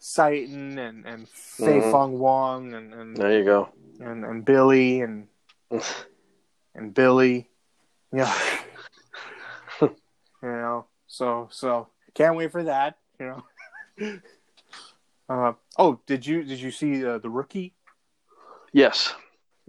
Citan 0.00 0.78
and 0.78 1.04
and 1.04 1.28
Fei 1.28 1.80
Mhm. 1.80 1.90
Fong 1.90 2.18
Wong 2.18 2.72
and 2.74 2.94
and, 2.94 3.16
There 3.16 3.36
you 3.38 3.44
go. 3.44 3.68
and 4.00 4.24
and 4.24 4.44
Billy 4.44 5.02
and 5.02 5.26
and 6.74 6.94
Billy. 6.94 7.50
Yeah. 8.14 8.32
you 9.82 9.90
know, 10.42 10.86
so 11.08 11.48
so 11.50 11.88
can't 12.14 12.36
wait 12.36 12.52
for 12.52 12.62
that, 12.64 12.96
you 13.20 13.26
know. 13.26 13.42
Uh, 15.28 15.52
oh, 15.76 16.00
did 16.06 16.24
you 16.24 16.42
did 16.42 16.60
you 16.60 16.70
see 16.70 17.04
uh, 17.04 17.18
the 17.18 17.28
rookie? 17.28 17.74
Yes. 18.72 19.14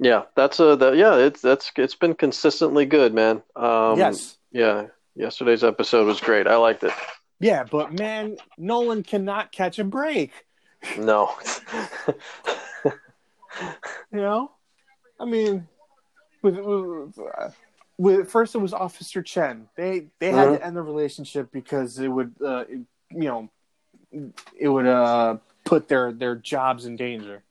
Yeah, 0.02 0.24
that's 0.36 0.60
a 0.60 0.76
that, 0.78 0.96
yeah, 0.96 1.16
it's 1.18 1.42
that's 1.42 1.72
it's 1.76 1.96
been 1.96 2.14
consistently 2.14 2.86
good, 2.86 3.14
man. 3.14 3.42
Um 3.56 3.98
yes. 3.98 4.38
Yeah. 4.52 4.88
Yesterday's 5.16 5.64
episode 5.64 6.06
was 6.08 6.22
great. 6.22 6.48
I 6.48 6.56
liked 6.56 6.84
it. 6.84 6.94
Yeah, 7.42 7.64
but 7.70 7.94
man, 7.94 8.38
Nolan 8.58 9.04
cannot 9.04 9.52
catch 9.52 9.78
a 9.80 9.84
break. 9.84 10.32
No. 10.98 11.32
You 14.12 14.20
know, 14.22 14.52
I 15.20 15.26
mean, 15.26 15.68
with, 16.42 16.56
with, 16.58 17.20
uh, 17.20 17.50
with 17.98 18.30
first 18.32 18.56
it 18.56 18.60
was 18.60 18.74
Officer 18.74 19.22
Chen. 19.22 19.68
They 19.76 20.08
they 20.20 20.32
had 20.32 20.48
Mhm. 20.50 20.58
to 20.58 20.66
end 20.66 20.76
the 20.78 20.82
relationship 20.82 21.52
because 21.52 22.00
it 22.00 22.08
would, 22.08 22.34
uh, 22.44 22.64
it- 22.70 22.86
you 23.12 23.28
know, 23.28 23.50
it 24.58 24.70
would 24.70 24.88
uh, 24.88 25.38
put 25.66 25.88
their 25.88 26.12
their 26.14 26.36
jobs 26.36 26.86
in 26.86 26.96
danger. 26.96 27.44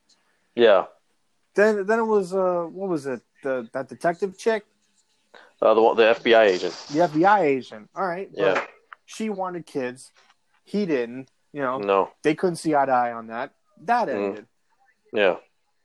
yeah. 0.55 0.86
Then 1.59 1.86
then 1.86 1.98
it 1.98 2.09
was 2.16 2.32
uh, 2.32 2.66
what 2.78 2.88
was 2.88 3.04
it? 3.06 3.20
The 3.42 3.68
that 3.72 3.88
detective 3.88 4.38
chick, 4.38 4.62
Uh, 5.61 5.74
the 5.74 5.94
the 6.00 6.06
FBI 6.20 6.44
agent. 6.54 6.74
the 6.94 7.00
FBI 7.11 7.40
agent. 7.56 7.90
All 7.96 8.06
right, 8.06 8.30
Yeah. 8.32 8.64
she 9.06 9.28
wanted 9.28 9.66
kids. 9.66 10.12
He 10.64 10.86
didn't. 10.86 11.30
You 11.52 11.62
know, 11.62 11.78
No. 11.78 12.11
they 12.22 12.34
couldn't 12.36 12.56
see 12.62 12.76
eye 12.76 12.86
to 12.86 12.92
eye 12.92 13.12
on 13.12 13.26
that. 13.34 13.48
That 13.90 14.06
Mm. 14.09 14.14
ended. 14.14 14.46
Yeah. 15.12 15.36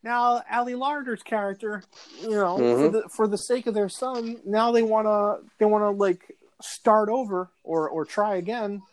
Now, 0.04 0.44
Ali 0.52 0.76
Larter's 0.76 1.24
character, 1.24 1.82
you 2.22 2.32
know, 2.42 2.58
for 2.58 2.64
Mhm. 2.64 2.92
the 2.92 3.02
for 3.10 3.26
the 3.28 3.38
sake 3.38 3.66
of 3.68 3.74
their 3.74 3.90
son, 3.90 4.42
now 4.46 4.72
they 4.72 4.84
wanna 4.84 5.40
they 5.58 5.66
wanna 5.66 5.90
like 6.06 6.38
start 6.62 7.10
over 7.10 7.50
or 7.64 7.90
or 7.90 8.06
try 8.06 8.36
again, 8.36 8.84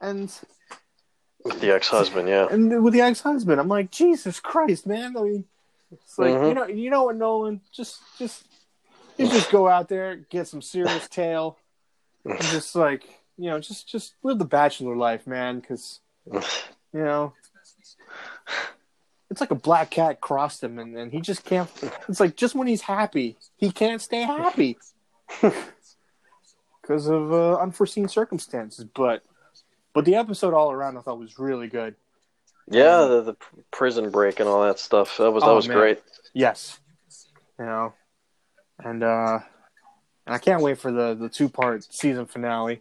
and 0.00 0.26
With 1.44 1.60
the 1.60 1.72
ex-husband, 1.74 2.28
yeah. 2.28 2.46
and 2.50 2.84
with 2.84 2.92
the 2.94 3.00
ex 3.00 3.20
husband, 3.22 3.60
I'm 3.60 3.68
like, 3.78 3.90
Jesus 3.90 4.38
Christ, 4.40 4.86
man! 4.86 5.16
I 5.16 5.22
mean, 5.22 5.44
it's 5.92 6.18
like 6.18 6.34
Mhm. 6.34 6.48
you 6.48 6.54
know 6.54 6.66
you 6.66 6.90
know 6.90 7.04
what, 7.04 7.16
Nolan, 7.16 7.60
just 7.72 8.00
just 8.18 8.44
you 9.16 9.26
just 9.28 9.50
go 9.50 9.68
out 9.68 9.88
there, 9.88 10.16
get 10.16 10.46
some 10.46 10.62
serious 10.62 11.08
tail, 11.10 11.58
and 12.24 12.40
just 12.42 12.74
like 12.76 13.04
you 13.36 13.50
know, 13.50 13.60
just 13.60 13.88
just 13.88 14.14
live 14.22 14.38
the 14.38 14.44
bachelor 14.44 14.96
life, 14.96 15.26
man, 15.26 15.60
because 15.60 16.00
you 16.32 16.40
know. 16.92 17.32
it's 19.30 19.40
like 19.40 19.50
a 19.50 19.54
black 19.54 19.90
cat 19.90 20.20
crossed 20.20 20.62
him, 20.64 20.78
and, 20.78 20.96
and 20.96 21.12
he 21.12 21.20
just 21.20 21.44
can't. 21.44 21.70
It's 22.08 22.18
like 22.20 22.34
just 22.36 22.54
when 22.54 22.66
he's 22.66 22.82
happy, 22.82 23.36
he 23.56 23.70
can't 23.70 24.00
stay 24.02 24.22
happy 24.22 24.78
because 26.82 27.06
of 27.06 27.32
uh, 27.32 27.58
unforeseen 27.58 28.08
circumstances. 28.08 28.84
But 28.94 29.22
but 29.94 30.04
the 30.04 30.16
episode 30.16 30.54
all 30.54 30.72
around, 30.72 30.96
I 30.96 31.00
thought 31.02 31.18
was 31.18 31.38
really 31.38 31.68
good. 31.68 31.94
Yeah, 32.70 33.06
the, 33.06 33.22
the 33.22 33.36
prison 33.70 34.10
break 34.10 34.40
and 34.40 34.48
all 34.48 34.62
that 34.62 34.78
stuff. 34.78 35.16
That 35.18 35.30
was 35.30 35.42
that 35.42 35.50
Oh, 35.50 35.56
was 35.56 35.68
man. 35.68 35.76
great. 35.76 36.02
Yes, 36.34 36.78
you 37.58 37.64
know, 37.64 37.94
and 38.84 39.02
uh, 39.02 39.38
and 40.26 40.34
I 40.34 40.38
can't 40.38 40.62
wait 40.62 40.78
for 40.78 40.92
the 40.92 41.14
the 41.14 41.28
two 41.28 41.48
part 41.48 41.84
season 41.92 42.26
finale. 42.26 42.80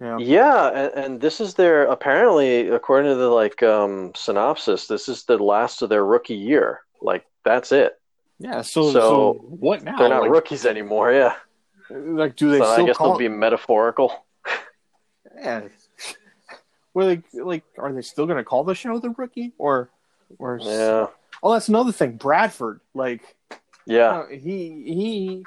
Yeah, 0.00 0.18
Yeah, 0.18 0.68
and, 0.68 1.04
and 1.04 1.20
this 1.20 1.40
is 1.40 1.54
their 1.54 1.84
apparently, 1.84 2.68
according 2.68 3.10
to 3.10 3.16
the 3.16 3.28
like 3.30 3.62
um, 3.64 4.12
synopsis, 4.14 4.86
this 4.86 5.08
is 5.08 5.24
the 5.24 5.38
last 5.38 5.82
of 5.82 5.88
their 5.88 6.04
rookie 6.04 6.36
year. 6.36 6.80
Like 7.02 7.24
that's 7.44 7.72
it. 7.72 7.98
yeah. 8.38 8.62
So, 8.62 8.92
so 8.92 8.92
So, 8.92 9.32
what 9.48 9.82
now? 9.82 9.96
They're 9.98 10.08
not 10.08 10.22
like, 10.22 10.30
rookies 10.30 10.66
anymore. 10.66 11.12
Yeah, 11.12 11.34
like, 11.90 12.36
do 12.36 12.50
they 12.50 12.58
so 12.58 12.64
I 12.66 12.86
guess 12.86 12.96
call? 12.96 13.10
they'll 13.10 13.18
be 13.18 13.28
metaphorical. 13.28 14.24
Yeah. 15.40 15.68
Were 16.94 17.04
they 17.06 17.22
like? 17.40 17.64
Are 17.78 17.92
they 17.92 18.02
still 18.02 18.26
going 18.26 18.38
to 18.38 18.44
call 18.44 18.64
the 18.64 18.74
show 18.74 18.98
the 18.98 19.10
rookie 19.10 19.52
or 19.58 19.90
or? 20.38 20.58
Yeah, 20.62 21.06
Oh, 21.42 21.52
that's 21.52 21.68
another 21.68 21.92
thing. 21.92 22.16
Bradford, 22.16 22.80
like, 22.94 23.36
yeah, 23.86 24.24
you 24.26 24.36
know, 24.36 24.40
he 24.40 24.82
he 24.94 25.44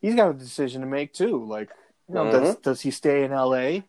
he's 0.00 0.14
got 0.14 0.30
a 0.30 0.34
decision 0.34 0.82
to 0.82 0.86
make 0.86 1.12
too. 1.12 1.44
Like, 1.44 1.70
you 2.08 2.14
know, 2.14 2.24
Mm-hmm. 2.24 2.44
does 2.44 2.56
does 2.56 2.80
he 2.82 2.90
stay 2.90 3.24
in 3.24 3.32
L.A. 3.32 3.84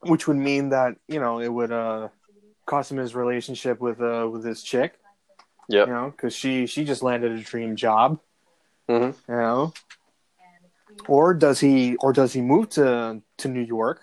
Which 0.00 0.28
would 0.28 0.36
mean 0.36 0.68
that 0.70 0.96
you 1.08 1.18
know 1.20 1.40
it 1.40 1.48
would 1.52 1.72
uh 1.72 2.08
cost 2.66 2.90
him 2.92 2.98
his 2.98 3.14
relationship 3.14 3.80
with 3.80 4.00
uh 4.00 4.28
with 4.30 4.44
his 4.44 4.62
chick. 4.62 4.94
Yep. 5.68 5.88
You 5.88 5.92
know, 5.94 6.10
because 6.10 6.34
she 6.34 6.66
she 6.66 6.84
just 6.84 7.02
landed 7.02 7.32
a 7.32 7.40
dream 7.40 7.74
job. 7.76 8.20
Mhm. 8.88 9.14
You 9.28 9.34
know, 9.34 9.72
or 11.08 11.34
does 11.34 11.58
he 11.60 11.96
or 11.96 12.12
does 12.12 12.32
he 12.32 12.40
move 12.40 12.68
to 12.70 13.20
to 13.38 13.48
New 13.48 13.62
York 13.62 14.02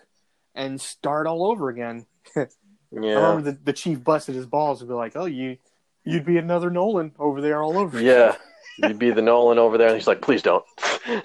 and 0.56 0.80
start 0.80 1.28
all 1.28 1.46
over 1.46 1.70
again? 1.70 2.06
I 2.36 2.48
remember 2.92 3.52
the, 3.52 3.58
the 3.64 3.74
chief 3.74 4.04
busted 4.04 4.36
his 4.36 4.46
balls 4.46 4.82
and 4.82 4.88
be 4.90 4.94
like, 4.94 5.14
"Oh, 5.16 5.26
you 5.26 5.58
you'd 6.04 6.26
be 6.26 6.38
another 6.38 6.70
Nolan 6.70 7.14
over 7.18 7.42
there 7.42 7.62
all 7.64 7.78
over." 7.78 7.98
again." 7.98 8.36
yeah. 8.80 8.88
You'd 8.88 9.00
be 9.00 9.12
the 9.12 9.22
Nolan 9.22 9.60
over 9.60 9.78
there, 9.78 9.88
and 9.88 9.98
he's 9.98 10.08
like, 10.08 10.22
"Please 10.22 10.42
don't." 10.42 10.64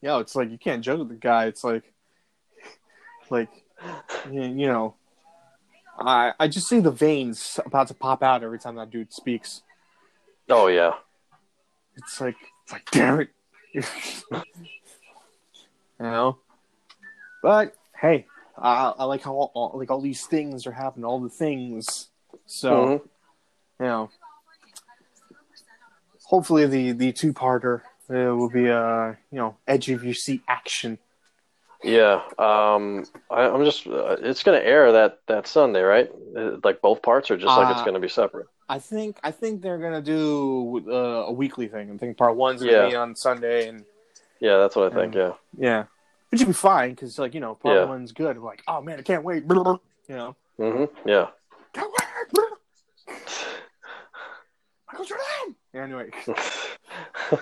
Yeah, 0.00 0.18
it's 0.18 0.34
like 0.34 0.50
you 0.50 0.58
can't 0.58 0.82
joke 0.82 0.98
with 0.98 1.10
the 1.10 1.14
guy. 1.14 1.46
It's 1.46 1.62
like, 1.62 1.84
like, 3.30 3.48
you 4.28 4.42
you 4.42 4.66
know, 4.66 4.96
I 5.96 6.32
I 6.40 6.48
just 6.48 6.68
see 6.68 6.80
the 6.80 6.90
veins 6.90 7.60
about 7.64 7.86
to 7.86 7.94
pop 7.94 8.20
out 8.20 8.42
every 8.42 8.58
time 8.58 8.74
that 8.74 8.90
dude 8.90 9.12
speaks. 9.12 9.62
oh 10.50 10.66
yeah, 10.66 10.94
It's 11.96 12.20
like, 12.20 12.34
it's 12.64 12.72
like, 12.72 12.90
damn 12.90 13.20
it, 13.20 13.28
you 13.72 13.82
know. 16.00 16.38
But 17.42 17.74
hey, 18.00 18.26
I, 18.56 18.94
I 18.98 19.04
like 19.04 19.22
how 19.22 19.32
all, 19.34 19.50
all, 19.54 19.78
like 19.78 19.90
all 19.90 20.00
these 20.00 20.24
things 20.26 20.66
are 20.66 20.72
happening, 20.72 21.04
all 21.04 21.20
the 21.20 21.28
things. 21.28 22.08
So 22.46 22.86
Mhm. 22.86 23.00
you 23.80 23.86
know, 23.86 24.10
hopefully 26.24 26.66
the 26.66 26.92
the 26.92 27.12
two 27.12 27.32
parter 27.32 27.80
uh, 28.10 28.34
will 28.36 28.48
be 28.50 28.68
uh 28.70 29.14
you 29.30 29.38
know 29.38 29.56
edge 29.66 29.90
of 29.90 30.04
your 30.04 30.14
seat 30.14 30.42
action. 30.48 30.98
yeah. 31.82 32.22
Um, 32.38 33.04
I, 33.30 33.42
I'm 33.48 33.64
just. 33.64 33.86
Uh, 33.86 34.16
it's 34.20 34.42
gonna 34.44 34.58
air 34.58 34.92
that 34.92 35.18
that 35.26 35.46
Sunday, 35.48 35.82
right? 35.82 36.10
Uh, 36.36 36.58
Like 36.62 36.80
both 36.80 37.02
parts, 37.02 37.30
or 37.30 37.36
just 37.36 37.56
like 37.56 37.68
it's 37.70 37.80
Uh, 37.80 37.84
gonna 37.84 38.00
be 38.00 38.08
separate. 38.08 38.46
I 38.68 38.78
think 38.78 39.18
I 39.24 39.32
think 39.32 39.60
they're 39.62 39.78
gonna 39.78 40.00
do 40.00 40.80
uh, 40.88 41.26
a 41.26 41.32
weekly 41.32 41.66
thing. 41.66 41.90
I 41.92 41.96
think 41.98 42.16
part 42.16 42.36
one's 42.36 42.62
gonna 42.62 42.72
Yeah. 42.72 42.88
be 42.88 42.94
on 42.94 43.16
Sunday, 43.16 43.68
and 43.68 43.84
Yeah, 44.40 44.58
that's 44.58 44.76
what 44.76 44.92
I 44.92 44.94
think. 44.94 45.14
Yeah. 45.14 45.32
yeah, 45.58 45.84
which 46.32 46.40
would 46.40 46.46
be 46.48 46.52
fine 46.54 46.90
because 46.90 47.18
like 47.18 47.34
you 47.34 47.40
know 47.40 47.54
part 47.54 47.76
Yeah. 47.76 47.84
one's 47.84 48.10
good. 48.12 48.38
like 48.38 48.62
oh 48.66 48.80
man, 48.80 48.98
I 48.98 49.02
can't 49.02 49.22
wait. 49.22 49.44
You 50.08 50.16
know, 50.16 50.36
Mm-hmm. 50.58 51.08
Yeah. 51.08 51.28
can't 51.72 51.90
wait. 51.90 52.08
Michael 54.90 55.04
Jordan. 55.04 55.54
Anyway, 55.74 56.10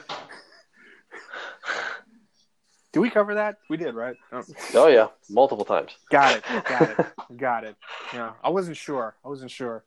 did 2.93 3.01
we 3.01 3.09
cover 3.11 3.35
that? 3.35 3.57
We 3.69 3.77
did, 3.77 3.95
right? 3.95 4.17
Oh, 4.33 4.43
oh 4.75 4.87
yeah, 4.89 5.09
multiple 5.29 5.65
times. 5.65 5.93
got 6.11 6.37
it. 6.37 6.45
Got 6.69 6.91
it. 6.91 7.07
Got 7.37 7.65
it. 7.65 7.77
Yeah, 8.13 8.33
I 8.43 8.51
wasn't 8.51 8.77
sure. 8.77 9.17
I 9.25 9.29
wasn't 9.29 9.51
sure. 9.51 9.85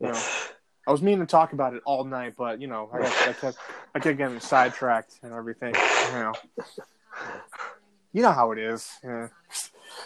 You 0.00 0.08
know, 0.08 0.22
I 0.86 0.92
was 0.92 1.02
meaning 1.02 1.20
to 1.20 1.26
talk 1.26 1.52
about 1.54 1.74
it 1.74 1.82
all 1.86 2.04
night, 2.04 2.34
but 2.36 2.60
you 2.60 2.66
know, 2.68 2.90
I, 2.92 2.98
got, 3.00 3.28
I 3.28 3.32
kept 3.32 3.58
I 3.94 3.98
kept 4.00 4.18
getting 4.18 4.40
sidetracked 4.40 5.20
and 5.22 5.32
everything. 5.32 5.74
You 5.74 6.18
know, 6.18 6.32
you 8.16 8.22
know 8.22 8.32
how 8.32 8.50
it 8.52 8.58
is. 8.58 8.90
Yeah. 9.04 9.28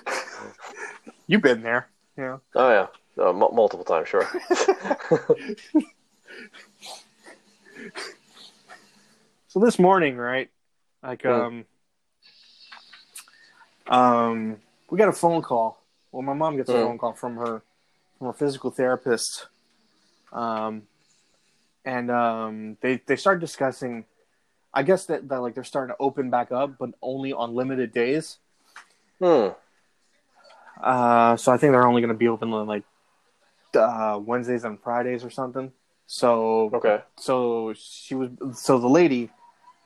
You've 1.28 1.42
been 1.42 1.62
there. 1.62 1.88
You 2.16 2.24
know. 2.24 2.40
Oh 2.56 2.70
yeah, 2.70 2.86
uh, 3.24 3.30
m- 3.30 3.54
multiple 3.54 3.84
times, 3.84 4.08
sure. 4.08 4.28
So 9.48 9.58
this 9.58 9.80
morning, 9.80 10.16
right? 10.16 10.48
Like, 11.02 11.26
um, 11.26 11.64
um, 13.88 14.58
we 14.88 14.96
got 14.96 15.08
a 15.08 15.12
phone 15.12 15.42
call. 15.42 15.82
Well, 16.12 16.22
my 16.22 16.34
mom 16.34 16.56
gets 16.56 16.68
a 16.70 16.74
phone 16.84 16.98
call 16.98 17.14
from 17.14 17.34
her 17.34 17.62
from 18.16 18.28
her 18.28 18.32
physical 18.32 18.70
therapist. 18.70 19.48
Um, 20.32 20.82
and 21.84 22.12
um, 22.12 22.76
they 22.80 23.00
they 23.06 23.16
start 23.16 23.40
discussing. 23.40 24.04
I 24.72 24.82
guess 24.82 25.06
that, 25.06 25.28
that 25.28 25.40
like 25.40 25.54
they're 25.54 25.64
starting 25.64 25.94
to 25.94 26.00
open 26.00 26.30
back 26.30 26.52
up, 26.52 26.78
but 26.78 26.90
only 27.02 27.32
on 27.32 27.54
limited 27.54 27.92
days. 27.92 28.38
Hmm. 29.20 29.48
Uh, 30.82 31.36
so 31.36 31.52
I 31.52 31.56
think 31.56 31.72
they're 31.72 31.86
only 31.86 32.00
going 32.00 32.08
to 32.12 32.14
be 32.18 32.28
open 32.28 32.52
on 32.52 32.66
like 32.66 32.84
uh, 33.76 34.18
Wednesdays 34.22 34.64
and 34.64 34.80
Fridays 34.80 35.24
or 35.24 35.30
something. 35.30 35.72
So 36.06 36.70
Okay. 36.74 37.00
so 37.16 37.72
she 37.74 38.14
was 38.14 38.30
so 38.54 38.78
the 38.78 38.88
lady 38.88 39.30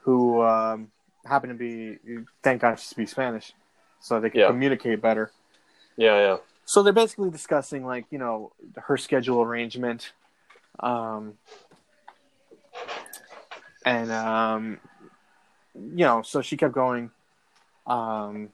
who 0.02 0.42
um, 0.42 0.90
happened 1.24 1.50
to 1.50 1.58
be 1.58 1.98
thank 2.42 2.62
God 2.62 2.78
she 2.78 2.86
speaks 2.86 3.10
Spanish, 3.10 3.52
so 4.00 4.20
they 4.20 4.30
can 4.30 4.40
Yeah. 4.40 4.46
communicate 4.46 5.00
better. 5.02 5.32
Yeah, 5.96 6.16
yeah. 6.18 6.36
So 6.64 6.82
they're 6.82 6.92
basically 6.94 7.30
discussing 7.30 7.84
like 7.84 8.06
you 8.10 8.18
know 8.18 8.52
her 8.76 8.96
schedule 8.96 9.42
arrangement, 9.42 10.12
um, 10.80 11.34
and 13.84 14.10
um, 14.12 14.78
you 15.74 16.04
know 16.04 16.22
so 16.22 16.42
she 16.42 16.56
kept 16.56 16.74
going. 16.74 17.10
Um, 17.86 18.50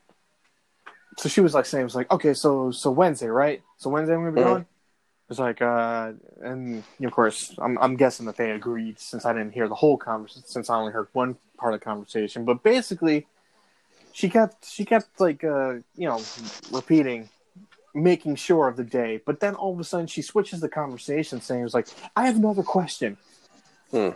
so 1.19 1.29
she 1.29 1.41
was 1.41 1.55
like 1.55 1.67
saying, 1.67 1.83
it 1.83 1.85
was 1.85 1.95
like, 1.95 2.11
okay, 2.11 2.35
so 2.35 2.71
so 2.71 2.91
Wednesday, 2.91 3.29
right? 3.29 3.63
So 3.79 3.91
Wednesday 3.91 4.15
I'm 4.15 4.21
gonna 4.21 4.33
be 4.33 4.41
Mhm. 4.41 4.45
going. 4.45 4.67
It's 5.29 5.39
like, 5.39 5.63
uh, 5.63 6.13
and 6.43 6.83
of 7.05 7.13
course, 7.13 7.55
I'm 7.59 7.79
I'm 7.79 7.95
guessing 7.97 8.27
that 8.27 8.37
they 8.37 8.51
agreed 8.51 8.99
since 8.99 9.25
I 9.25 9.33
didn't 9.33 9.53
hear 9.53 9.69
the 9.69 9.77
whole 9.77 9.97
conversation, 9.97 10.43
since 10.45 10.69
I 10.69 10.77
only 10.77 10.93
heard 10.93 11.07
one 11.13 11.37
part 11.57 11.73
of 11.75 11.79
the 11.81 11.85
conversation. 11.85 12.45
But 12.45 12.63
basically, 12.65 13.27
she 14.13 14.29
kept 14.29 14.65
she 14.65 14.85
kept 14.85 15.21
like 15.21 15.45
uh, 15.45 15.75
you 15.95 16.09
know 16.09 16.21
repeating, 16.73 17.29
making 17.95 18.35
sure 18.37 18.67
of 18.67 18.77
the 18.77 18.83
day. 18.83 19.21
But 19.25 19.39
then 19.39 19.55
all 19.55 19.73
of 19.73 19.79
a 19.79 19.85
sudden, 19.85 20.09
she 20.09 20.23
switches 20.23 20.61
the 20.61 20.69
conversation, 20.69 21.41
saying, 21.41 21.61
"It 21.61 21.65
was 21.65 21.75
like, 21.75 21.87
I 22.17 22.27
have 22.27 22.37
another 22.37 22.65
question," 22.65 23.17
Hmm. 23.93 24.11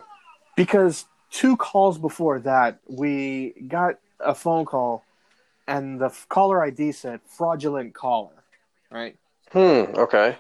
Because 0.57 1.07
two 1.31 1.57
calls 1.57 1.99
before 1.99 2.41
that, 2.41 2.79
we 2.87 3.55
got 3.69 3.99
a 4.21 4.35
phone 4.35 4.65
call, 4.65 5.05
and 5.67 6.01
the 6.01 6.07
f- 6.07 6.27
caller 6.29 6.63
ID 6.63 6.93
said 6.93 7.21
fraudulent 7.27 7.95
caller, 7.95 8.45
right? 8.91 9.17
Hmm. 9.53 9.95
Okay. 9.97 10.37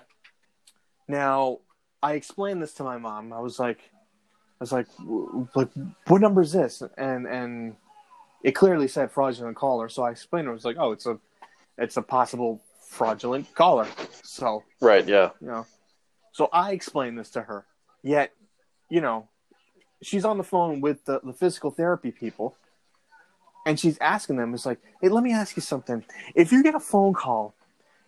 Now, 1.08 1.58
I 2.02 2.14
explained 2.14 2.62
this 2.62 2.74
to 2.74 2.84
my 2.84 2.98
mom. 2.98 3.32
I 3.32 3.40
was 3.40 3.58
like, 3.58 3.78
I 4.60 4.60
was 4.60 4.72
like, 4.72 4.86
like, 5.54 5.68
what 6.06 6.20
number 6.20 6.42
is 6.42 6.52
this? 6.52 6.82
And 6.96 7.26
and 7.26 7.76
it 8.42 8.52
clearly 8.52 8.88
said 8.88 9.10
fraudulent 9.10 9.56
caller. 9.56 9.88
So 9.88 10.02
I 10.02 10.10
explained. 10.10 10.46
It 10.46 10.50
I 10.50 10.54
was 10.54 10.64
like, 10.64 10.76
oh, 10.78 10.92
it's 10.92 11.06
a, 11.06 11.18
it's 11.78 11.96
a 11.96 12.02
possible 12.02 12.62
fraudulent 12.88 13.52
caller. 13.54 13.86
So 14.22 14.62
Right. 14.80 15.06
Yeah. 15.06 15.30
you 15.40 15.46
know, 15.48 15.66
so 16.32 16.48
I 16.52 16.72
explained 16.72 17.18
this 17.18 17.30
to 17.30 17.42
her. 17.42 17.64
Yet, 18.02 18.32
you 18.90 19.00
know, 19.00 19.28
she's 20.04 20.24
on 20.24 20.38
the 20.38 20.44
phone 20.44 20.80
with 20.80 21.04
the, 21.04 21.20
the 21.22 21.32
physical 21.32 21.70
therapy 21.70 22.10
people, 22.10 22.56
and 23.66 23.78
she's 23.78 23.98
asking 23.98 24.36
them, 24.36 24.54
"It's 24.54 24.66
like, 24.66 24.80
hey, 25.00 25.08
let 25.08 25.24
me 25.24 25.32
ask 25.32 25.56
you 25.56 25.62
something. 25.62 26.04
If 26.34 26.52
you 26.52 26.62
get 26.62 26.74
a 26.74 26.80
phone 26.80 27.14
call, 27.14 27.54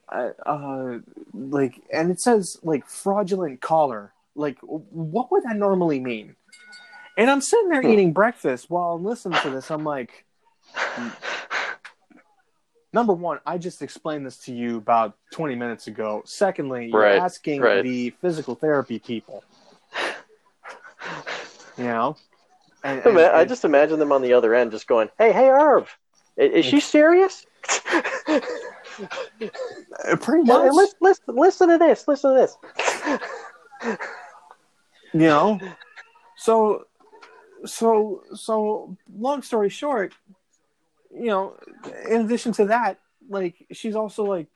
uh, 0.08 0.30
uh 0.44 0.98
like, 1.34 1.82
and 1.92 2.10
it 2.10 2.20
says 2.20 2.58
like 2.62 2.86
fraudulent 2.86 3.60
caller, 3.60 4.12
like, 4.34 4.58
what 4.60 5.30
would 5.32 5.44
that 5.44 5.56
normally 5.56 6.00
mean?" 6.00 6.36
And 7.16 7.30
I'm 7.30 7.40
sitting 7.40 7.70
there 7.70 7.80
Hmm. 7.80 7.90
eating 7.90 8.12
breakfast 8.12 8.68
while 8.68 8.92
I'm 8.92 9.04
listening 9.04 9.38
to 9.40 9.50
this. 9.50 9.70
I'm 9.70 9.84
like, 9.84 10.26
number 12.92 13.14
one, 13.14 13.40
I 13.46 13.56
just 13.58 13.80
explained 13.82 14.26
this 14.26 14.36
to 14.44 14.52
you 14.52 14.76
about 14.76 15.16
20 15.32 15.54
minutes 15.54 15.86
ago. 15.86 16.22
Secondly, 16.26 16.88
you're 16.88 17.02
Right, 17.02 17.18
asking 17.18 17.62
right. 17.62 17.82
the 17.82 18.10
physical 18.20 18.54
therapy 18.54 18.98
people. 18.98 19.44
You 21.76 21.84
know? 21.84 22.16
And, 22.84 23.00
I 23.04 23.08
and- 23.08 23.18
I 23.18 23.44
just 23.44 23.64
imagine 23.64 23.98
them 23.98 24.12
on 24.12 24.22
the 24.22 24.32
other 24.32 24.54
end, 24.54 24.70
just 24.70 24.86
going, 24.86 25.08
"Hey, 25.18 25.32
hey, 25.32 25.48
Irv, 25.48 25.88
is 26.36 26.64
she 26.64 26.80
serious? 26.80 27.46
pretty 30.20 30.44
much. 30.44 30.72
listen, 30.72 30.98
listen, 31.00 31.24
listen 31.28 31.68
to 31.68 31.78
this. 31.78 32.06
Listen 32.06 32.34
to 32.34 32.36
this. 32.36 33.98
you 35.12 35.20
know 35.20 35.58
so 36.36 36.84
so 37.64 38.22
so 38.34 38.96
long 39.18 39.42
story 39.42 39.68
short 39.68 40.12
you 41.12 41.26
know 41.26 41.56
in 42.08 42.22
addition 42.22 42.52
to 42.52 42.66
that 42.66 42.98
like 43.28 43.66
she's 43.72 43.96
also 43.96 44.24
like 44.24 44.46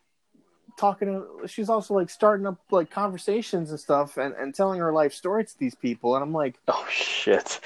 talking 0.76 1.08
to 1.08 1.46
she's 1.46 1.68
also 1.68 1.94
like 1.94 2.10
starting 2.10 2.46
up 2.46 2.58
like 2.70 2.90
conversations 2.90 3.70
and 3.70 3.80
stuff 3.80 4.16
and, 4.16 4.34
and 4.34 4.54
telling 4.54 4.80
her 4.80 4.92
life 4.92 5.12
story 5.12 5.44
to 5.44 5.58
these 5.58 5.74
people 5.74 6.14
and 6.14 6.22
i'm 6.22 6.32
like 6.32 6.56
Oh 6.68 6.86
shit. 6.90 7.60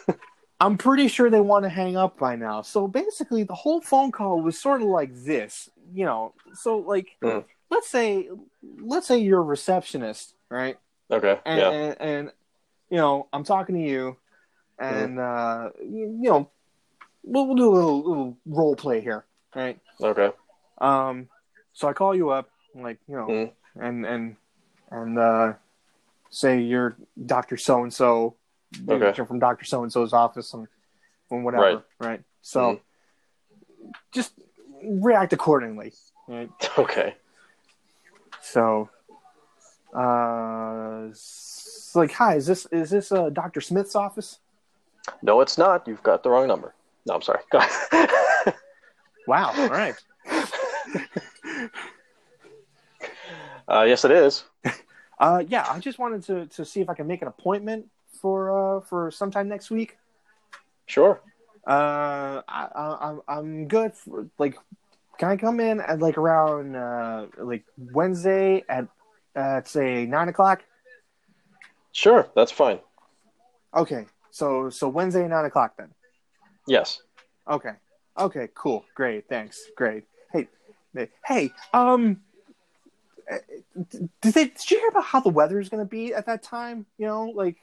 i'm 0.60 0.76
pretty 0.76 1.08
sure 1.08 1.30
they 1.30 1.40
want 1.40 1.64
to 1.64 1.68
hang 1.68 1.96
up 1.96 2.18
by 2.18 2.36
now 2.36 2.62
so 2.62 2.88
basically 2.88 3.42
the 3.44 3.54
whole 3.54 3.80
phone 3.80 4.10
call 4.12 4.40
was 4.42 4.58
sort 4.58 4.82
of 4.82 4.88
like 4.88 5.10
this 5.14 5.70
you 5.94 6.04
know 6.04 6.34
so 6.54 6.78
like 6.78 7.08
Mm. 7.22 7.44
let's 7.70 7.88
say 7.88 8.28
let's 8.80 9.06
say 9.06 9.18
you're 9.18 9.40
a 9.40 9.42
receptionist 9.42 10.34
right 10.50 10.76
okay. 11.10 11.38
and, 11.46 11.60
yeah. 11.60 11.70
and, 11.70 11.96
and 12.00 12.32
you 12.90 12.96
know 12.96 13.28
i'm 13.32 13.44
talking 13.44 13.74
to 13.76 13.80
you 13.82 14.16
and 14.78 15.18
uh 15.18 15.70
you, 15.80 16.18
you 16.22 16.30
know 16.30 16.50
we'll, 17.24 17.46
we'll 17.46 17.56
do 17.56 17.68
a 17.70 17.74
little, 17.74 17.98
little 18.08 18.36
role 18.46 18.74
play 18.76 19.00
here 19.00 19.24
right 19.54 19.78
Okay. 20.00 20.30
um 20.80 21.28
so 21.78 21.86
i 21.88 21.92
call 21.92 22.12
you 22.20 22.30
up 22.30 22.46
like 22.74 22.98
you 23.08 23.14
know 23.16 23.26
Mm. 23.28 23.50
and 23.86 24.06
and 24.12 24.36
and 24.90 25.18
uh 25.18 25.52
say 26.30 26.60
you're 26.60 26.96
dr 27.26 27.56
so 27.56 27.82
and 27.84 27.92
so 27.94 28.34
Okay. 28.88 29.12
you're 29.16 29.26
from 29.26 29.38
dr 29.38 29.64
so 29.64 29.82
and 29.84 29.92
so's 29.92 30.12
office 30.12 30.52
and, 30.54 30.66
and 31.30 31.44
whatever 31.44 31.62
Right. 32.00 32.08
right, 32.08 32.22
so 32.42 32.60
Mhm. 32.60 32.80
just 34.12 34.32
react 35.08 35.32
accordingly 35.32 35.92
right 36.26 36.50
Okay. 36.84 37.14
So, 38.40 38.88
uh, 39.94 41.08
s- 41.10 41.90
like, 41.94 42.12
hi, 42.12 42.36
is 42.36 42.46
this 42.46 42.66
is 42.70 42.88
this 42.90 43.10
uh, 43.12 43.28
Dr. 43.30 43.60
Smith's 43.60 43.94
office? 43.96 44.38
No, 45.22 45.40
it's 45.40 45.58
not. 45.58 45.86
You've 45.88 46.02
got 46.02 46.22
the 46.22 46.30
wrong 46.30 46.46
number. 46.46 46.72
No, 47.06 47.14
I'm 47.14 47.22
sorry. 47.22 47.40
Go 47.50 47.58
ahead. 47.58 48.54
Wow, 49.26 49.52
all 49.58 49.68
right. 49.68 49.96
uh, 53.68 53.84
yes, 53.86 54.04
it 54.04 54.10
is. 54.10 54.44
Uh, 55.20 55.42
yeah, 55.48 55.66
I 55.68 55.80
just 55.80 55.98
wanted 55.98 56.22
to 56.24 56.46
to 56.46 56.64
see 56.64 56.80
if 56.80 56.88
I 56.88 56.94
can 56.94 57.08
make 57.08 57.22
an 57.22 57.28
appointment 57.28 57.90
for 58.20 58.78
uh 58.78 58.80
for 58.82 59.10
sometime 59.10 59.48
next 59.48 59.68
week. 59.68 59.98
Sure. 60.86 61.20
Uh, 61.66 62.40
I, 62.48 62.68
I 62.74 62.98
I'm 63.00 63.20
I'm 63.26 63.68
good. 63.68 63.94
For, 63.94 64.28
like, 64.38 64.56
can 65.18 65.28
I 65.28 65.36
come 65.36 65.58
in 65.58 65.80
at 65.80 65.98
like 65.98 66.18
around 66.18 66.76
uh 66.76 67.26
like 67.36 67.64
Wednesday 67.76 68.62
at 68.68 68.86
uh, 69.34 69.62
say 69.64 70.06
nine 70.06 70.28
o'clock? 70.28 70.64
Sure. 71.92 72.28
That's 72.36 72.52
fine. 72.52 72.78
Okay, 73.74 74.06
so 74.30 74.70
so 74.70 74.88
Wednesday 74.88 75.26
nine 75.26 75.44
o'clock 75.44 75.74
then. 75.76 75.90
Yes. 76.66 77.02
Okay. 77.48 77.72
Okay. 78.16 78.48
Cool. 78.54 78.84
Great. 78.94 79.28
Thanks. 79.28 79.66
Great. 79.76 80.04
Hey. 80.32 80.48
Hey. 81.24 81.52
Um. 81.72 82.20
uh, 83.30 83.36
Did 83.90 84.10
they? 84.34 84.44
Did 84.46 84.70
you 84.70 84.78
hear 84.78 84.88
about 84.88 85.04
how 85.04 85.20
the 85.20 85.28
weather 85.28 85.60
is 85.60 85.68
going 85.68 85.82
to 85.84 85.88
be 85.88 86.14
at 86.14 86.26
that 86.26 86.42
time? 86.42 86.86
You 86.98 87.06
know, 87.06 87.26
like, 87.26 87.56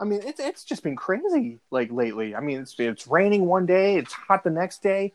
I 0.00 0.04
mean, 0.04 0.20
it's 0.24 0.40
it's 0.40 0.64
just 0.64 0.82
been 0.82 0.96
crazy 0.96 1.58
like 1.70 1.90
lately. 1.92 2.34
I 2.34 2.40
mean, 2.40 2.60
it's 2.60 2.74
it's 2.78 3.06
raining 3.06 3.46
one 3.46 3.66
day, 3.66 3.96
it's 3.96 4.12
hot 4.12 4.42
the 4.44 4.50
next 4.50 4.82
day, 4.82 5.12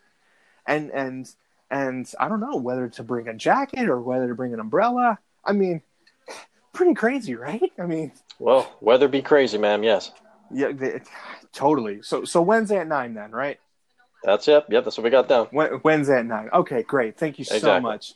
and 0.65 0.91
and 0.91 1.29
and 1.69 2.11
I 2.19 2.29
don't 2.29 2.39
know 2.39 2.55
whether 2.57 2.87
to 2.87 3.03
bring 3.03 3.27
a 3.27 3.33
jacket 3.33 3.89
or 3.89 3.99
whether 3.99 4.27
to 4.27 4.35
bring 4.35 4.53
an 4.53 4.59
umbrella. 4.59 5.19
I 5.43 5.51
mean, 5.53 5.81
pretty 6.73 6.93
crazy, 6.93 7.35
right? 7.35 7.71
I 7.77 7.83
mean, 7.85 8.11
Well, 8.39 8.71
weather 8.81 9.07
be 9.07 9.21
crazy, 9.21 9.57
ma'am. 9.57 9.83
Yes. 9.83 10.11
yeah, 10.51 10.71
the, 10.71 11.01
totally. 11.53 12.01
So 12.03 12.23
so 12.23 12.41
Wednesday 12.41 12.77
at 12.77 12.87
nine 12.87 13.13
then, 13.15 13.31
right? 13.31 13.59
That's 14.23 14.47
it. 14.47 14.65
Yep. 14.69 14.83
That's 14.83 14.97
what 14.97 15.03
we 15.03 15.09
got 15.09 15.29
down. 15.29 15.47
Wednesday 15.83 16.19
at 16.19 16.25
nine. 16.25 16.49
Okay, 16.51 16.83
great. 16.83 17.17
Thank 17.17 17.39
you 17.39 17.45
so 17.45 17.55
Exactly. 17.55 17.81
much. 17.81 18.13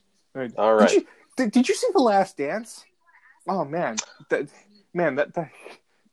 All 0.57 0.73
right. 0.75 0.89
Did 0.89 0.95
you, 1.01 1.07
did, 1.37 1.51
did 1.51 1.69
you 1.69 1.75
see 1.75 1.87
the 1.93 2.01
Last 2.01 2.37
Dance? 2.37 2.83
Oh 3.47 3.65
man, 3.65 3.97
that 4.29 4.47
man 4.93 5.15
that, 5.15 5.33
that 5.33 5.51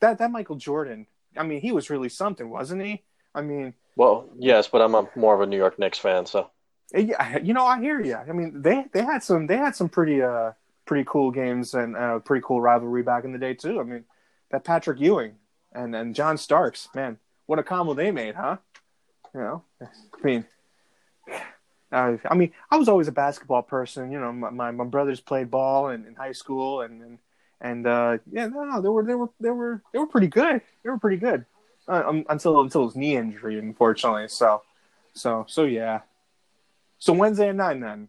that 0.00 0.18
that 0.18 0.30
Michael 0.30 0.56
Jordan. 0.56 1.06
I 1.36 1.42
mean, 1.44 1.60
he 1.60 1.72
was 1.72 1.90
really 1.90 2.08
something, 2.08 2.48
wasn't 2.48 2.82
he? 2.82 3.02
I 3.34 3.42
mean, 3.42 3.74
Well, 3.96 4.28
yes, 4.38 4.66
but 4.66 4.80
I'm 4.80 4.94
a, 4.94 5.08
more 5.14 5.34
of 5.34 5.40
a 5.40 5.46
New 5.46 5.56
York 5.56 5.78
Knicks 5.78 5.98
fan, 5.98 6.26
so 6.26 6.50
eh, 6.94 7.00
yeah, 7.00 7.38
you 7.38 7.54
know, 7.54 7.64
I 7.66 7.80
hear 7.80 8.00
you. 8.00 8.16
I 8.16 8.32
mean, 8.32 8.62
they 8.62 8.86
they 8.92 9.02
had 9.02 9.22
some 9.22 9.46
they 9.46 9.56
had 9.56 9.76
some 9.76 9.88
pretty 9.88 10.22
uh 10.22 10.52
pretty 10.86 11.04
cool 11.06 11.30
games 11.30 11.74
and 11.74 11.96
uh, 11.96 12.18
pretty 12.20 12.42
cool 12.44 12.60
rivalry 12.60 13.02
back 13.02 13.24
in 13.24 13.32
the 13.32 13.38
day 13.38 13.54
too. 13.54 13.78
I 13.78 13.84
mean, 13.84 14.04
that 14.50 14.64
Patrick 14.64 14.98
Ewing 15.00 15.34
and 15.72 15.94
and 15.94 16.14
John 16.14 16.38
Starks, 16.38 16.88
man, 16.94 17.18
what 17.46 17.58
a 17.58 17.62
combo 17.62 17.94
they 17.94 18.10
made, 18.10 18.34
huh? 18.34 18.56
You 19.38 19.44
know, 19.44 19.62
I 19.80 19.86
mean. 20.24 20.44
Uh, 21.92 22.16
I 22.28 22.34
mean, 22.34 22.52
I 22.70 22.76
was 22.76 22.88
always 22.88 23.06
a 23.06 23.12
basketball 23.12 23.62
person. 23.62 24.10
You 24.10 24.18
know, 24.20 24.32
my 24.32 24.50
my, 24.50 24.70
my 24.72 24.84
brothers 24.84 25.20
played 25.20 25.48
ball 25.50 25.90
in, 25.90 26.04
in 26.06 26.16
high 26.16 26.32
school, 26.32 26.80
and 26.82 27.00
and, 27.00 27.18
and 27.60 27.86
uh, 27.86 28.18
yeah, 28.32 28.48
no, 28.48 28.64
no, 28.64 28.82
they 28.82 28.88
were 28.88 29.04
they 29.04 29.14
were 29.14 29.30
they 29.40 29.50
were 29.50 29.80
they 29.92 29.98
were 30.00 30.08
pretty 30.08 30.26
good. 30.26 30.60
They 30.82 30.90
were 30.90 30.98
pretty 30.98 31.16
good 31.18 31.46
uh, 31.86 32.02
um, 32.04 32.26
until 32.28 32.60
until 32.62 32.84
his 32.86 32.96
knee 32.96 33.14
injury, 33.16 33.58
unfortunately. 33.60 34.26
So, 34.28 34.62
so 35.14 35.46
so 35.48 35.64
yeah. 35.64 36.00
So 36.98 37.12
Wednesday 37.12 37.48
at 37.48 37.54
nine 37.54 37.78
then. 37.80 38.08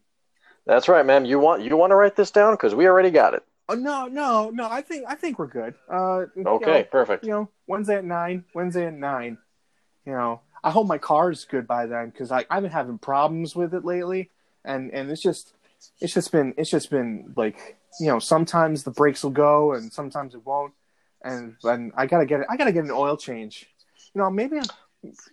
that's 0.66 0.90
right, 0.90 1.06
man. 1.06 1.26
You 1.26 1.38
want 1.40 1.62
you 1.62 1.78
want 1.78 1.92
to 1.92 1.96
write 1.96 2.16
this 2.16 2.32
down 2.32 2.56
because 2.56 2.74
we 2.74 2.88
already 2.88 3.12
got 3.12 3.36
it. 3.36 3.44
Oh 3.70 3.76
no 3.76 4.08
no 4.08 4.50
no! 4.50 4.68
I 4.68 4.82
think 4.82 5.06
I 5.08 5.14
think 5.16 5.38
we're 5.38 5.46
good. 5.48 5.76
Uh, 5.88 6.26
you 6.36 6.44
Okay, 6.46 6.80
know, 6.80 6.84
perfect. 6.92 7.24
you 7.24 7.30
know, 7.30 7.50
Wednesday 7.68 7.98
at 7.98 8.04
nine. 8.04 8.44
Wednesday 8.56 8.88
at 8.88 8.94
nine. 8.94 9.38
You 10.06 10.14
know, 10.14 10.42
I 10.64 10.72
hope 10.72 10.88
my 10.88 10.98
car's 10.98 11.46
good 11.46 11.68
by 11.68 11.86
then 11.86 12.10
because 12.10 12.32
I 12.32 12.46
I've 12.50 12.64
been 12.64 12.72
having 12.72 12.98
problems 12.98 13.56
with 13.56 13.74
it 13.74 13.86
lately, 13.86 14.30
and 14.66 14.92
and 14.92 15.10
it's 15.12 15.22
just 15.22 15.54
it's 16.02 16.14
just 16.14 16.32
been 16.32 16.54
it's 16.58 16.70
just 16.70 16.90
been 16.90 17.34
like 17.36 17.78
you 18.00 18.08
know 18.08 18.20
sometimes 18.20 18.84
the 18.84 18.92
brakes 18.92 19.24
will 19.24 19.32
go 19.32 19.74
and 19.74 19.92
sometimes 19.92 20.36
it 20.36 20.46
won't, 20.46 20.74
and 21.24 21.56
and 21.64 21.92
I 21.96 22.06
gotta 22.06 22.26
get 22.26 22.42
it. 22.42 22.48
I 22.50 22.58
gotta 22.58 22.72
get 22.72 22.84
an 22.84 22.92
oil 22.92 23.18
change. 23.18 23.68
You 24.14 24.22
know, 24.22 24.30
maybe 24.30 24.60
I- 24.60 24.64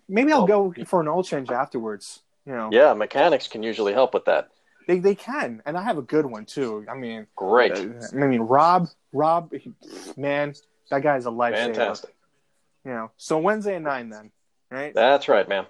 maybe 0.08 0.32
I'll 0.32 0.46
go 0.46 0.72
for 0.86 1.00
an 1.00 1.08
oil 1.08 1.24
change 1.24 1.50
afterwards. 1.50 2.20
You 2.44 2.52
know, 2.52 2.68
Yeah, 2.72 2.92
mechanics 2.94 3.48
can 3.48 3.64
usually 3.64 3.92
help 3.92 4.14
with 4.14 4.26
that. 4.26 4.50
they 4.86 5.00
they 5.00 5.16
can, 5.16 5.60
and 5.66 5.76
I 5.76 5.82
have 5.82 5.98
a 5.98 6.02
good 6.02 6.24
one 6.26 6.44
too. 6.44 6.86
I 6.88 6.94
mean, 6.94 7.26
Great. 7.34 7.72
uh, 7.72 7.82
I 8.12 8.14
mean, 8.26 8.42
Rob, 8.42 8.86
Rob, 9.12 9.52
man, 10.16 10.54
that 10.90 11.02
guy's 11.02 11.26
a 11.26 11.30
lifesaver. 11.30 11.66
Fantastic. 11.74 12.14
You 12.84 12.92
know, 12.92 13.10
so 13.16 13.38
Wednesday 13.38 13.74
at 13.74 13.82
nine, 13.82 14.10
then, 14.10 14.30
right? 14.70 14.94
That's 14.94 15.28
right, 15.28 15.48
ma'am. 15.48 15.66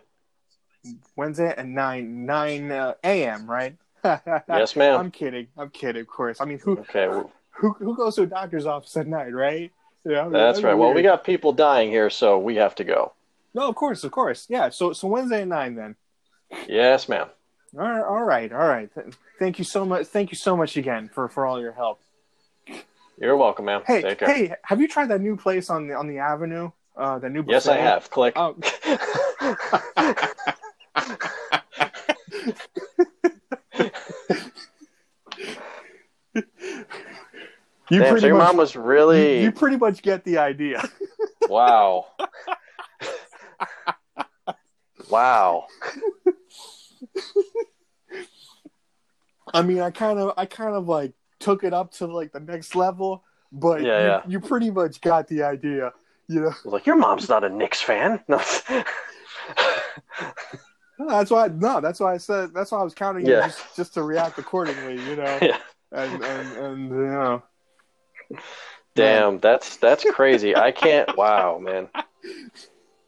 Wednesday 1.17 1.49
at 1.49 1.67
nine, 1.67 2.27
nine 2.27 2.71
uh, 2.71 2.95
a.m. 3.03 3.51
Right? 3.51 3.77
Yes, 4.49 4.77
ma'am. 4.77 5.01
I'm 5.01 5.11
kidding. 5.11 5.49
I'm 5.59 5.71
kidding. 5.71 6.03
Of 6.03 6.07
course. 6.07 6.41
I 6.41 6.45
mean, 6.45 6.61
who 6.61 6.79
Okay, 6.79 7.09
who 7.51 7.73
who 7.73 7.97
goes 7.97 8.15
to 8.17 8.23
a 8.23 8.27
doctor's 8.27 8.67
office 8.67 8.97
at 8.97 9.09
night, 9.09 9.35
right? 9.35 9.73
Yeah, 10.05 10.23
mean, 10.25 10.33
that's 10.33 10.63
right. 10.63 10.75
Well, 10.75 10.95
we 10.95 11.03
got 11.03 11.25
people 11.25 11.53
dying 11.53 11.91
here, 11.91 12.09
so 12.11 12.39
we 12.39 12.55
have 12.57 12.77
to 12.77 12.85
go. 12.85 13.13
no, 13.55 13.69
of 13.69 13.75
course, 13.75 14.05
of 14.05 14.13
course, 14.13 14.47
yeah. 14.49 14.69
So 14.69 14.93
so 14.93 15.09
Wednesday 15.09 15.43
at 15.43 15.49
nine, 15.49 15.75
then. 15.75 15.97
Yes, 16.69 17.09
ma'am. 17.09 17.27
All 17.77 17.83
right, 17.83 18.03
all 18.05 18.23
right, 18.23 18.53
all 18.53 18.69
right. 18.69 18.89
Thank 19.41 19.59
you 19.59 19.65
so 19.65 19.85
much. 19.85 20.07
Thank 20.07 20.31
you 20.31 20.37
so 20.37 20.57
much 20.57 20.77
again 20.77 21.11
for 21.13 21.29
for 21.29 21.45
all 21.45 21.61
your 21.61 21.73
help. 21.73 22.01
You're 23.21 23.37
welcome, 23.37 23.65
ma'am. 23.65 23.83
Hey, 23.87 24.03
Take 24.03 24.19
care. 24.19 24.29
hey, 24.33 24.55
have 24.63 24.81
you 24.81 24.87
tried 24.87 25.09
that 25.09 25.21
new 25.21 25.37
place 25.37 25.69
on 25.71 25.89
the 25.89 25.95
on 25.95 26.07
the 26.07 26.19
avenue? 26.19 26.71
Uh, 26.97 27.19
the 27.19 27.29
new 27.29 27.43
book. 27.43 27.53
yes, 27.53 27.69
I 27.69 27.77
have. 27.77 28.11
Click. 28.11 28.33
Oh. 28.37 28.57
You 37.89 38.01
Damn, 38.01 38.07
so 38.07 38.13
pretty 38.13 38.27
your 38.27 38.37
much 38.37 38.47
mom 38.49 38.57
was 38.57 38.75
you, 38.75 38.81
really 38.81 39.43
you 39.43 39.53
pretty 39.53 39.77
much 39.77 40.03
get 40.03 40.25
the 40.25 40.39
idea. 40.39 40.83
wow. 41.49 42.07
wow. 45.09 45.67
I 49.55 49.63
mean, 49.63 49.81
I 49.81 49.91
kind 49.91 50.19
of 50.19 50.35
I 50.37 50.47
kind 50.47 50.75
of 50.75 50.89
like 50.89 51.13
took 51.39 51.63
it 51.63 51.73
up 51.73 51.93
to 51.93 52.07
like 52.07 52.33
the 52.33 52.41
next 52.41 52.75
level, 52.75 53.23
but 53.53 53.83
Yeah, 53.83 54.01
you, 54.01 54.07
yeah. 54.07 54.21
you 54.27 54.41
pretty 54.41 54.71
much 54.73 55.01
got 55.01 55.29
the 55.29 55.45
idea. 55.45 55.93
You 56.29 56.41
know, 56.41 56.47
I 56.49 56.55
was 56.65 56.73
like, 56.73 56.87
your 56.87 56.97
mom's 56.97 57.29
not 57.29 57.45
a 57.45 57.49
Knicks 57.49 57.81
fan. 57.83 58.21
No. 58.29 58.41
No, 60.99 61.09
that's 61.09 61.31
why. 61.31 61.49
No, 61.49 61.81
that's 61.83 62.01
why 62.01 62.15
I 62.15 62.17
said. 62.17 62.55
That's 62.55 62.73
why 62.73 62.81
I 62.81 62.83
was 62.83 62.95
counting 62.95 63.27
you 63.27 63.33
Yeah. 63.35 63.49
just, 63.49 63.77
just 63.77 63.95
to 63.95 64.03
react 64.03 64.39
accordingly. 64.39 64.95
You 65.05 65.17
know, 65.17 65.39
Yeah. 65.43 65.59
and 65.93 66.25
and 66.25 66.53
and 66.57 66.89
you 66.91 66.97
know. 66.97 67.43
Damn, 68.95 69.39
that's 69.39 69.77
that's 69.77 70.05
crazy. 70.11 70.57
I 70.57 70.73
can't. 70.73 71.15
Wow, 71.17 71.59
man. 71.59 71.89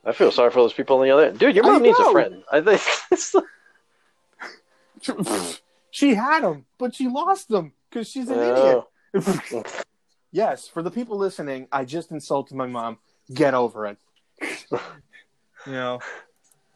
I 0.04 0.12
feel 0.12 0.30
sorry 0.30 0.50
for 0.50 0.60
those 0.60 0.74
people 0.74 0.98
on 0.98 1.04
the 1.04 1.10
other. 1.10 1.32
Dude, 1.32 1.54
your 1.56 1.64
mom 1.64 1.82
needs 1.82 1.98
a 1.98 2.10
friend. 2.12 2.42
I 2.52 2.60
think. 2.60 2.82
She 5.90 6.14
had 6.14 6.40
them, 6.42 6.66
but 6.78 6.94
she 6.94 7.08
lost 7.08 7.48
them 7.48 7.72
because 7.88 8.08
she's 8.08 8.28
an 8.28 8.36
Oh. 8.38 8.86
idiot. 9.14 9.84
yes, 10.30 10.68
for 10.68 10.82
the 10.82 10.90
people 10.90 11.16
listening, 11.16 11.68
I 11.72 11.84
just 11.86 12.10
insulted 12.10 12.54
my 12.56 12.66
mom. 12.66 12.98
Get 13.32 13.54
over 13.54 13.86
it. 13.86 13.98
you 15.66 15.72
know, 15.72 16.00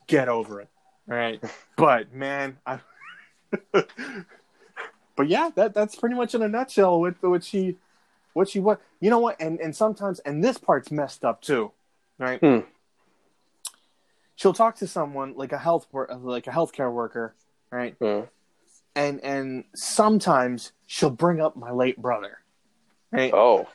get 0.06 0.28
over 0.28 0.60
it. 0.60 0.68
All 1.10 1.16
right, 1.16 1.42
but 1.76 2.12
man, 2.12 2.58
I. 2.66 2.80
but 3.72 5.28
yeah, 5.28 5.50
that 5.54 5.74
that's 5.74 5.94
pretty 5.96 6.14
much 6.14 6.34
in 6.34 6.42
a 6.42 6.48
nutshell 6.48 7.00
what 7.00 7.14
what 7.22 7.44
she, 7.44 7.76
what 8.32 8.48
she 8.48 8.60
what 8.60 8.80
you 9.00 9.10
know 9.10 9.18
what 9.18 9.36
and 9.40 9.60
and 9.60 9.76
sometimes 9.76 10.20
and 10.20 10.42
this 10.42 10.58
part's 10.58 10.90
messed 10.90 11.24
up 11.24 11.42
too, 11.42 11.72
right? 12.18 12.40
Hmm. 12.40 12.60
She'll 14.36 14.54
talk 14.54 14.76
to 14.76 14.86
someone 14.86 15.34
like 15.36 15.52
a 15.52 15.58
health 15.58 15.86
wor- 15.92 16.08
like 16.22 16.46
a 16.46 16.50
healthcare 16.50 16.90
worker, 16.92 17.34
right? 17.70 17.94
Hmm. 18.00 18.20
and 18.96 19.20
and 19.22 19.64
sometimes 19.74 20.72
she'll 20.86 21.10
bring 21.10 21.40
up 21.40 21.56
my 21.56 21.70
late 21.70 21.96
brother 22.00 22.38
right 23.10 23.32
Oh, 23.34 23.68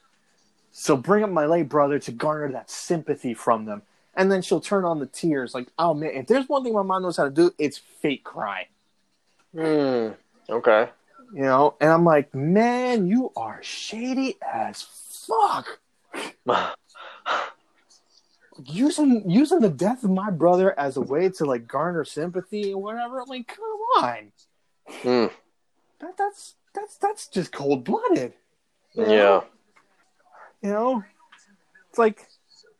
so 0.80 0.96
bring 0.96 1.24
up 1.24 1.30
my 1.32 1.46
late 1.48 1.68
brother 1.68 1.98
to 1.98 2.12
garner 2.12 2.52
that 2.52 2.70
sympathy 2.70 3.34
from 3.34 3.66
them 3.66 3.82
and 4.16 4.32
then 4.32 4.42
she'll 4.44 4.62
turn 4.62 4.86
on 4.86 5.00
the 5.00 5.08
tears 5.08 5.56
like 5.56 5.68
oh 5.80 5.94
man 5.94 6.12
if 6.14 6.28
there's 6.28 6.48
one 6.48 6.64
thing 6.64 6.74
my 6.74 6.84
mom 6.84 7.02
knows 7.02 7.18
how 7.18 7.24
to 7.24 7.32
do 7.32 7.52
it's 7.58 7.78
fake 7.80 8.24
cry 8.24 8.68
Hmm. 9.54 10.10
Okay. 10.50 10.90
you 11.34 11.42
know 11.42 11.74
and 11.82 11.90
i'm 11.90 12.06
like 12.06 12.34
man 12.36 13.08
you 13.08 13.32
are 13.36 13.60
shady 13.64 14.38
as 14.42 14.84
fuck 14.84 15.80
using 18.66 19.30
using 19.30 19.60
the 19.60 19.70
death 19.70 20.04
of 20.04 20.10
my 20.12 20.30
brother 20.32 20.78
as 20.80 20.98
a 20.98 21.02
way 21.02 21.30
to 21.30 21.46
like 21.46 21.68
garner 21.68 22.04
sympathy 22.06 22.72
and 22.72 22.82
whatever 22.82 23.20
i'm 23.22 23.28
like 23.28 23.48
come 23.48 24.04
on 24.04 24.32
Hmm. 24.90 25.26
that, 26.00 26.16
that's 26.18 26.54
that's 26.74 26.98
that's 26.98 27.28
just 27.28 27.52
cold-blooded 27.52 28.34
Yeah. 28.96 29.42
You 30.68 30.74
know, 30.74 31.03
it's 31.89 31.97
like 31.97 32.20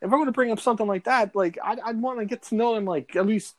if 0.02 0.04
I'm 0.04 0.10
going 0.10 0.26
to 0.26 0.32
bring 0.32 0.50
up 0.50 0.60
something 0.60 0.86
like 0.86 1.04
that, 1.04 1.34
like 1.34 1.58
I'd, 1.64 1.80
I'd 1.80 1.98
want 2.02 2.18
to 2.18 2.26
get 2.26 2.42
to 2.44 2.54
know 2.54 2.74
him 2.76 2.84
like 2.84 3.16
at 3.16 3.24
least 3.24 3.54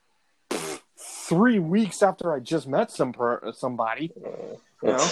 three 0.96 1.58
weeks 1.58 2.04
after 2.04 2.32
I 2.32 2.40
just 2.40 2.68
met 2.68 2.92
some 2.92 3.12
per- 3.12 3.52
somebody. 3.54 4.12
You 4.84 4.90
know, 4.90 5.08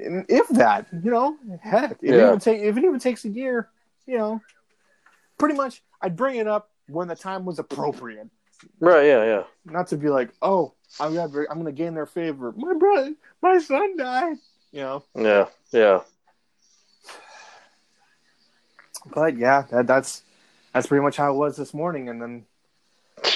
And 0.00 0.26
if 0.28 0.48
that, 0.48 0.88
you 0.92 1.12
know, 1.12 1.36
heck, 1.62 1.92
if 2.02 2.10
it 2.10 2.26
even 2.26 2.40
take 2.40 2.60
if 2.60 2.76
it 2.76 2.82
even 2.84 2.98
takes 2.98 3.24
a 3.24 3.28
year, 3.28 3.68
you 4.04 4.18
know, 4.18 4.40
pretty 5.38 5.54
much 5.54 5.80
I'd 6.02 6.16
bring 6.16 6.38
it 6.38 6.48
up 6.48 6.70
when 6.88 7.06
the 7.06 7.14
time 7.14 7.44
was 7.44 7.60
appropriate, 7.60 8.26
Right. 8.80 9.06
Yeah. 9.06 9.24
Yeah. 9.24 9.42
not 9.64 9.86
to 9.88 9.96
be 9.96 10.08
like, 10.08 10.30
oh, 10.42 10.74
I'm 10.98 11.14
gonna 11.14 11.44
I'm 11.48 11.58
gonna 11.58 11.70
gain 11.70 11.94
their 11.94 12.06
favor. 12.06 12.52
My 12.56 12.74
brother, 12.74 13.14
my 13.40 13.58
son 13.58 13.96
died. 13.96 14.38
You 14.72 14.80
know, 14.80 15.04
Yeah. 15.14 15.46
Yeah. 15.70 16.00
But 19.06 19.36
yeah, 19.36 19.64
that, 19.70 19.86
that's 19.86 20.22
that's 20.72 20.86
pretty 20.86 21.02
much 21.02 21.16
how 21.16 21.32
it 21.32 21.36
was 21.36 21.56
this 21.56 21.72
morning. 21.74 22.08
And 22.08 22.20
then 22.20 22.44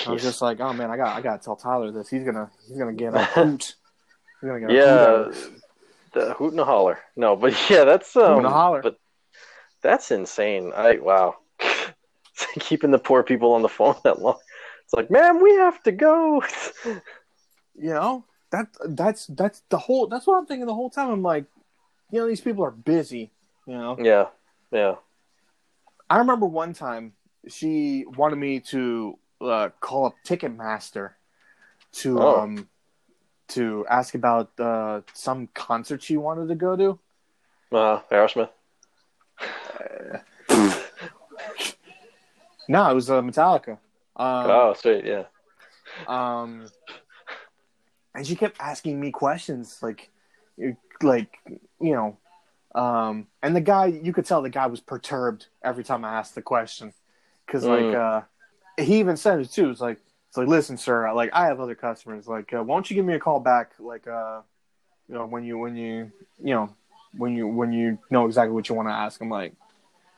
I 0.07 0.13
was 0.13 0.23
just 0.23 0.43
like, 0.43 0.61
oh 0.61 0.73
man, 0.73 0.91
I 0.91 0.97
got 0.97 1.17
I 1.17 1.21
got 1.21 1.41
to 1.41 1.45
tell 1.45 1.57
Tyler 1.57 1.91
this. 1.91 2.09
He's 2.09 2.25
gonna 2.25 2.51
he's 2.69 2.79
gonna 2.79 2.93
get 2.93 3.15
a 3.15 3.25
hoot. 3.25 3.75
He's 4.41 4.49
gonna 4.49 4.61
get 4.61 4.71
a 4.71 4.73
hoot 4.73 4.79
Yeah. 4.79 5.09
of. 5.29 5.53
The 6.15 6.35
hoot 6.35 6.51
and 6.51 6.61
a 6.61 6.65
holler. 6.65 6.99
No, 7.17 7.37
but 7.37 7.55
yeah, 7.71 7.85
that's 7.85 8.15
um. 8.17 8.23
Hoot 8.35 8.37
and 8.39 8.47
a 8.47 8.51
holler. 8.51 8.83
But 8.83 8.99
that's 9.83 10.11
insane. 10.11 10.73
I 10.75 10.99
wow. 10.99 11.37
Keeping 12.61 12.91
the 12.91 12.99
poor 12.99 13.23
people 13.23 13.53
on 13.53 13.63
the 13.63 13.69
phone 13.69 13.95
that 14.05 14.21
long. 14.21 14.39
It's 14.85 14.93
like, 14.95 15.11
man, 15.11 15.43
we 15.43 15.53
have 15.55 15.83
to 15.85 15.93
go. 15.93 16.43
You 16.85 17.95
know 17.95 18.25
that 18.51 18.69
that's 18.85 19.27
that's 19.29 19.63
the 19.71 19.79
whole. 19.79 20.07
That's 20.07 20.27
what 20.27 20.37
I'm 20.37 20.47
thinking 20.47 20.67
the 20.67 20.75
whole 20.75 20.91
time. 20.91 21.11
I'm 21.11 21.23
like, 21.23 21.45
you 22.11 22.21
know, 22.21 22.29
these 22.29 22.41
people 22.41 22.65
are 22.65 22.71
busy. 22.71 23.31
You 23.67 23.75
know, 23.75 23.97
yeah. 23.99 24.27
Yeah. 24.71 24.97
I 26.13 26.19
remember 26.19 26.45
one 26.45 26.75
time 26.75 27.15
she 27.49 28.05
wanted 28.19 28.37
me 28.37 28.61
to 28.61 29.19
uh, 29.41 29.71
call 29.81 30.05
up 30.05 30.15
Ticketmaster 30.27 31.13
to 31.93 32.21
Oh. 32.21 32.41
um 32.41 32.69
to 33.49 33.87
ask 33.89 34.15
about 34.15 34.51
uh, 34.61 35.01
some 35.15 35.49
concert 35.55 36.03
she 36.03 36.19
wanted 36.19 36.49
to 36.49 36.55
go 36.55 36.77
to. 36.77 36.99
Uh, 37.75 38.01
Aerosmith. 38.11 38.51
No, 42.69 42.91
it 42.91 42.95
was 42.95 43.11
uh, 43.11 43.21
Metallica. 43.23 43.73
Um, 44.17 44.51
oh, 44.51 44.75
sweet. 44.79 45.05
Yeah. 45.07 45.25
um 46.07 46.67
and 48.15 48.27
she 48.27 48.37
kept 48.37 48.57
asking 48.61 49.01
me 49.01 49.11
questions 49.11 49.79
like 49.83 50.11
like 51.03 51.39
you 51.81 51.93
know 51.95 52.19
um 52.75 53.27
and 53.43 53.55
the 53.55 53.61
guy 53.61 53.87
you 53.87 54.13
could 54.13 54.25
tell 54.25 54.41
the 54.43 54.49
guy 54.51 54.67
was 54.67 54.81
perturbed 54.81 55.47
every 55.63 55.85
time 55.85 56.05
i 56.05 56.15
asked 56.15 56.35
the 56.35 56.43
question. 56.43 56.93
Because 57.47 57.67
like 57.67 57.85
Mm. 57.85 57.95
uh 57.95 58.23
he 58.83 58.99
even 59.01 59.17
said 59.17 59.41
it 59.41 59.51
too. 59.51 59.71
It's 59.71 59.81
like 59.81 59.99
it's 60.29 60.37
like 60.39 60.49
listen 60.49 60.79
sir 60.79 61.13
like 61.13 61.31
i 61.35 61.47
have 61.47 61.61
other 61.61 61.75
customers. 61.75 62.27
Like 62.27 62.53
uh, 62.55 62.63
why 62.63 62.75
don't 62.77 62.91
you 62.91 62.95
give 62.95 63.05
me 63.05 63.15
a 63.15 63.19
call 63.21 63.41
back 63.41 63.73
like 63.79 64.07
uh 64.07 64.41
you 65.09 65.15
know 65.15 65.27
when 65.27 65.45
you 65.45 65.59
when 65.59 65.77
you 65.77 66.11
you 66.43 66.55
know 66.55 66.75
when 67.19 67.35
you 67.37 67.47
when 67.47 67.73
you 67.73 67.99
know 68.11 68.25
exactly 68.27 68.55
what 68.55 68.69
you 68.69 68.75
want 68.75 68.89
to 68.89 68.93
ask? 68.95 69.21
I'm 69.21 69.29
like 69.29 69.53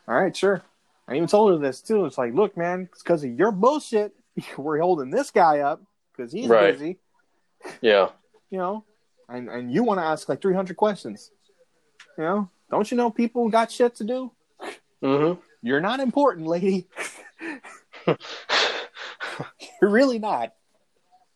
all 0.06 0.14
right 0.14 0.36
sure. 0.36 0.62
I 1.08 1.16
even 1.16 1.28
told 1.28 1.50
her 1.52 1.58
this 1.58 1.80
too. 1.80 2.04
It's 2.06 2.18
like 2.18 2.34
look 2.34 2.56
man 2.56 2.88
it's 2.92 3.02
because 3.02 3.24
of 3.24 3.32
your 3.36 3.50
bullshit. 3.50 4.12
We're 4.56 4.78
holding 4.80 5.10
this 5.10 5.30
guy 5.30 5.60
up 5.60 5.82
because 6.12 6.30
he's 6.32 6.48
Right. 6.48 6.72
busy, 6.72 6.98
Yeah. 7.80 8.10
you 8.50 8.58
know, 8.58 8.84
and 9.28 9.48
and 9.48 9.72
you 9.72 9.82
want 9.82 9.98
to 9.98 10.04
ask 10.04 10.28
like 10.28 10.40
300 10.40 10.76
questions, 10.76 11.30
you 12.18 12.24
know? 12.24 12.50
Don't 12.70 12.90
you 12.90 12.96
know 12.96 13.10
people 13.10 13.48
got 13.48 13.70
shit 13.70 13.94
to 13.96 14.04
do? 14.04 14.32
Mm-hmm. 15.02 15.40
You're 15.62 15.80
not 15.80 16.00
important, 16.00 16.46
lady. 16.46 16.86
You're 18.06 19.90
really 19.90 20.18
not. 20.18 20.52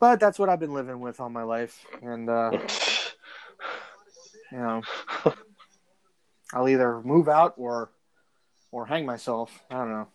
But 0.00 0.20
that's 0.20 0.38
what 0.38 0.48
I've 0.48 0.60
been 0.60 0.74
living 0.74 1.00
with 1.00 1.18
all 1.20 1.28
my 1.28 1.42
life, 1.42 1.84
and 2.02 2.30
uh, 2.30 2.52
you 4.52 4.58
know, 4.58 4.82
I'll 6.54 6.68
either 6.68 7.00
move 7.02 7.28
out 7.28 7.54
or 7.56 7.90
or 8.70 8.86
hang 8.86 9.04
myself. 9.04 9.60
I 9.70 9.74
don't 9.74 9.90
know. 9.90 10.08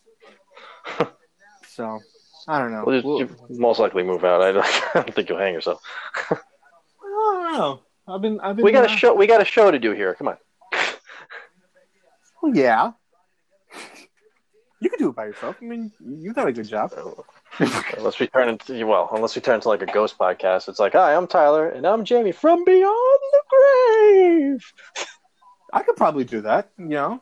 So 1.68 2.00
I 2.48 2.60
don't 2.60 2.72
know. 2.72 2.84
Well, 2.86 2.96
you- 3.20 3.20
you 3.50 3.60
most 3.60 3.80
likely 3.80 4.04
move 4.04 4.24
out. 4.24 4.42
I 4.42 4.52
don't, 4.54 4.66
I 4.96 5.02
don't 5.02 5.14
think 5.14 5.28
you'll 5.28 5.40
hang 5.40 5.54
yourself. 5.54 5.82
I 6.30 6.38
don't 7.02 7.54
know. 7.54 7.80
I've 8.08 8.22
been. 8.22 8.40
I've 8.40 8.56
been. 8.56 8.64
We 8.64 8.72
got 8.72 8.86
a 8.86 8.92
uh, 8.92 8.96
show. 8.96 9.14
We 9.14 9.28
got 9.28 9.42
a 9.42 9.46
show 9.46 9.70
to 9.70 9.80
do 9.80 9.92
here. 9.92 10.14
Come 10.14 10.30
on. 10.30 10.38
Well, 12.44 12.54
yeah. 12.54 12.92
You 14.82 14.90
could 14.90 15.00
do 15.00 15.10
it 15.10 15.16
by 15.16 15.28
yourself. 15.28 15.56
I 15.62 15.66
mean, 15.66 15.94
you 16.06 16.34
got 16.34 16.46
a 16.46 16.52
good 16.52 16.68
job. 16.68 16.92
unless 17.98 18.20
we 18.20 18.28
turn 18.28 18.50
into 18.50 18.86
well, 18.86 19.08
unless 19.14 19.34
we 19.34 19.42
turn 19.42 19.56
into 19.56 19.70
like 19.70 19.82
a 19.82 19.86
ghost 19.86 20.18
podcast. 20.18 20.68
It's 20.68 20.78
like, 20.78 20.92
hi, 20.92 21.16
I'm 21.16 21.26
Tyler, 21.26 21.70
and 21.70 21.88
I'm 21.88 22.06
Jaime 22.06 22.34
from 22.34 22.66
Beyond 22.66 23.20
the 23.32 23.42
Grave. 23.50 24.74
I 25.72 25.84
could 25.84 25.96
probably 25.96 26.26
do 26.26 26.42
that. 26.42 26.70
You 26.78 26.90
know, 26.90 27.22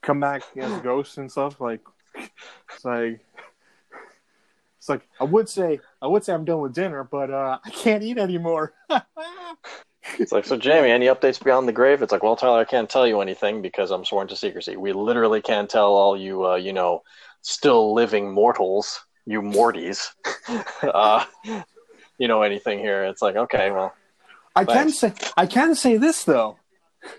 come 0.00 0.20
back 0.20 0.42
as 0.56 0.80
ghosts 0.80 1.18
and 1.18 1.30
stuff. 1.30 1.60
Like, 1.60 1.82
it's 2.14 2.82
like, 2.82 3.20
it's 4.78 4.88
like 4.88 5.06
I 5.20 5.24
would 5.24 5.50
say, 5.50 5.80
I 6.00 6.06
would 6.06 6.24
say 6.24 6.32
I'm 6.32 6.46
done 6.46 6.62
with 6.62 6.72
dinner, 6.72 7.04
but 7.04 7.30
uh, 7.30 7.58
I 7.62 7.68
can't 7.68 8.02
eat 8.02 8.16
anymore. 8.16 8.72
It's 10.18 10.32
like, 10.32 10.44
so 10.44 10.58
Jaime, 10.58 10.90
any 10.90 11.06
updates 11.06 11.42
beyond 11.42 11.68
the 11.68 11.72
grave? 11.72 12.02
It's 12.02 12.12
like, 12.12 12.22
well, 12.22 12.36
Tyler, 12.36 12.60
I 12.60 12.64
can't 12.64 12.88
tell 12.88 13.06
you 13.06 13.20
anything 13.20 13.62
because 13.62 13.90
I'm 13.90 14.04
sworn 14.04 14.28
to 14.28 14.36
secrecy. 14.36 14.76
We 14.76 14.92
literally 14.92 15.40
can't 15.40 15.68
tell 15.68 15.94
all 15.94 16.16
you, 16.16 16.46
uh, 16.46 16.56
you 16.56 16.72
know, 16.72 17.02
still 17.42 17.94
living 17.94 18.32
mortals, 18.32 19.00
you 19.26 19.42
Mortys, 19.42 20.12
uh, 20.82 21.24
you 22.18 22.28
know, 22.28 22.42
anything 22.42 22.78
here. 22.78 23.04
It's 23.04 23.22
like, 23.22 23.36
okay, 23.36 23.70
well, 23.70 23.94
I 24.54 24.64
can 24.64 24.90
Thanks. 24.90 24.98
say, 24.98 25.14
I 25.36 25.46
can 25.46 25.74
say 25.74 25.96
this 25.96 26.24
though. 26.24 26.58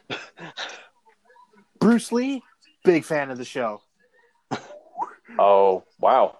Bruce 1.79 2.11
Lee, 2.11 2.41
big 2.83 3.03
fan 3.03 3.31
of 3.31 3.37
the 3.37 3.45
show. 3.45 3.81
oh, 5.37 5.83
wow. 5.99 6.37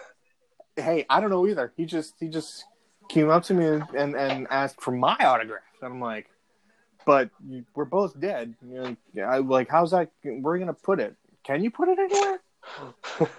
hey, 0.76 1.04
I 1.08 1.20
don't 1.20 1.30
know 1.30 1.46
either. 1.46 1.72
He 1.76 1.84
just 1.84 2.14
he 2.18 2.28
just 2.28 2.64
came 3.08 3.30
up 3.30 3.42
to 3.44 3.54
me 3.54 3.82
and, 3.96 4.14
and, 4.14 4.46
asked 4.50 4.80
for 4.80 4.92
my 4.92 5.16
autograph. 5.20 5.62
And 5.82 5.92
I'm 5.92 6.00
like, 6.00 6.28
but 7.06 7.30
you- 7.48 7.64
we're 7.74 7.84
both 7.84 8.18
dead. 8.20 8.54
Know, 8.62 8.96
I 9.24 9.38
like, 9.38 9.68
how's 9.68 9.90
that? 9.92 10.10
Where 10.22 10.52
are 10.52 10.56
you 10.56 10.60
gonna 10.62 10.74
put 10.74 11.00
it? 11.00 11.16
Can 11.44 11.62
you 11.64 11.70
put 11.70 11.88
it 11.88 11.98
anywhere? 11.98 12.40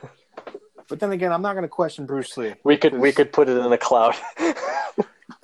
But 0.89 0.99
then 0.99 1.11
again, 1.11 1.31
I'm 1.31 1.43
not 1.43 1.53
going 1.53 1.61
to 1.61 1.67
question 1.69 2.07
Bruce 2.07 2.35
Lee. 2.35 2.55
We 2.63 2.75
could 2.75 2.95
we 2.95 3.11
could 3.11 3.31
put 3.31 3.47
it 3.47 3.57
in 3.57 3.69
the 3.69 3.77
cloud. 3.77 4.15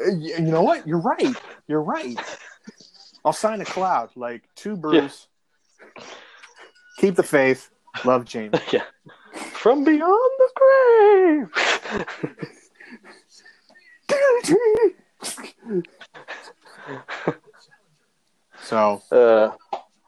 Uh, 0.02 0.12
You 0.12 0.40
know 0.42 0.64
what? 0.64 0.86
You're 0.86 1.00
right. 1.00 1.36
You're 1.68 1.84
right. 1.84 2.20
I'll 3.24 3.32
sign 3.32 3.62
a 3.62 3.66
cloud 3.66 4.10
like 4.18 4.44
to 4.56 4.76
Bruce. 4.76 5.28
Keep 6.98 7.16
the 7.16 7.24
faith. 7.24 7.70
Love 8.04 8.26
James. 8.26 8.58
yeah. 8.74 8.84
From 9.54 9.84
beyond 9.86 10.32
the 10.40 10.50
grave. 10.60 12.06
So 18.62 19.02
Uh, 19.12 19.52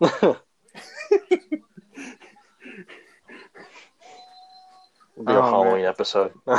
It'll 0.01 0.37
be 5.25 5.33
a 5.33 5.37
Oh, 5.37 5.41
Halloween 5.41 5.85
episode. 5.85 6.33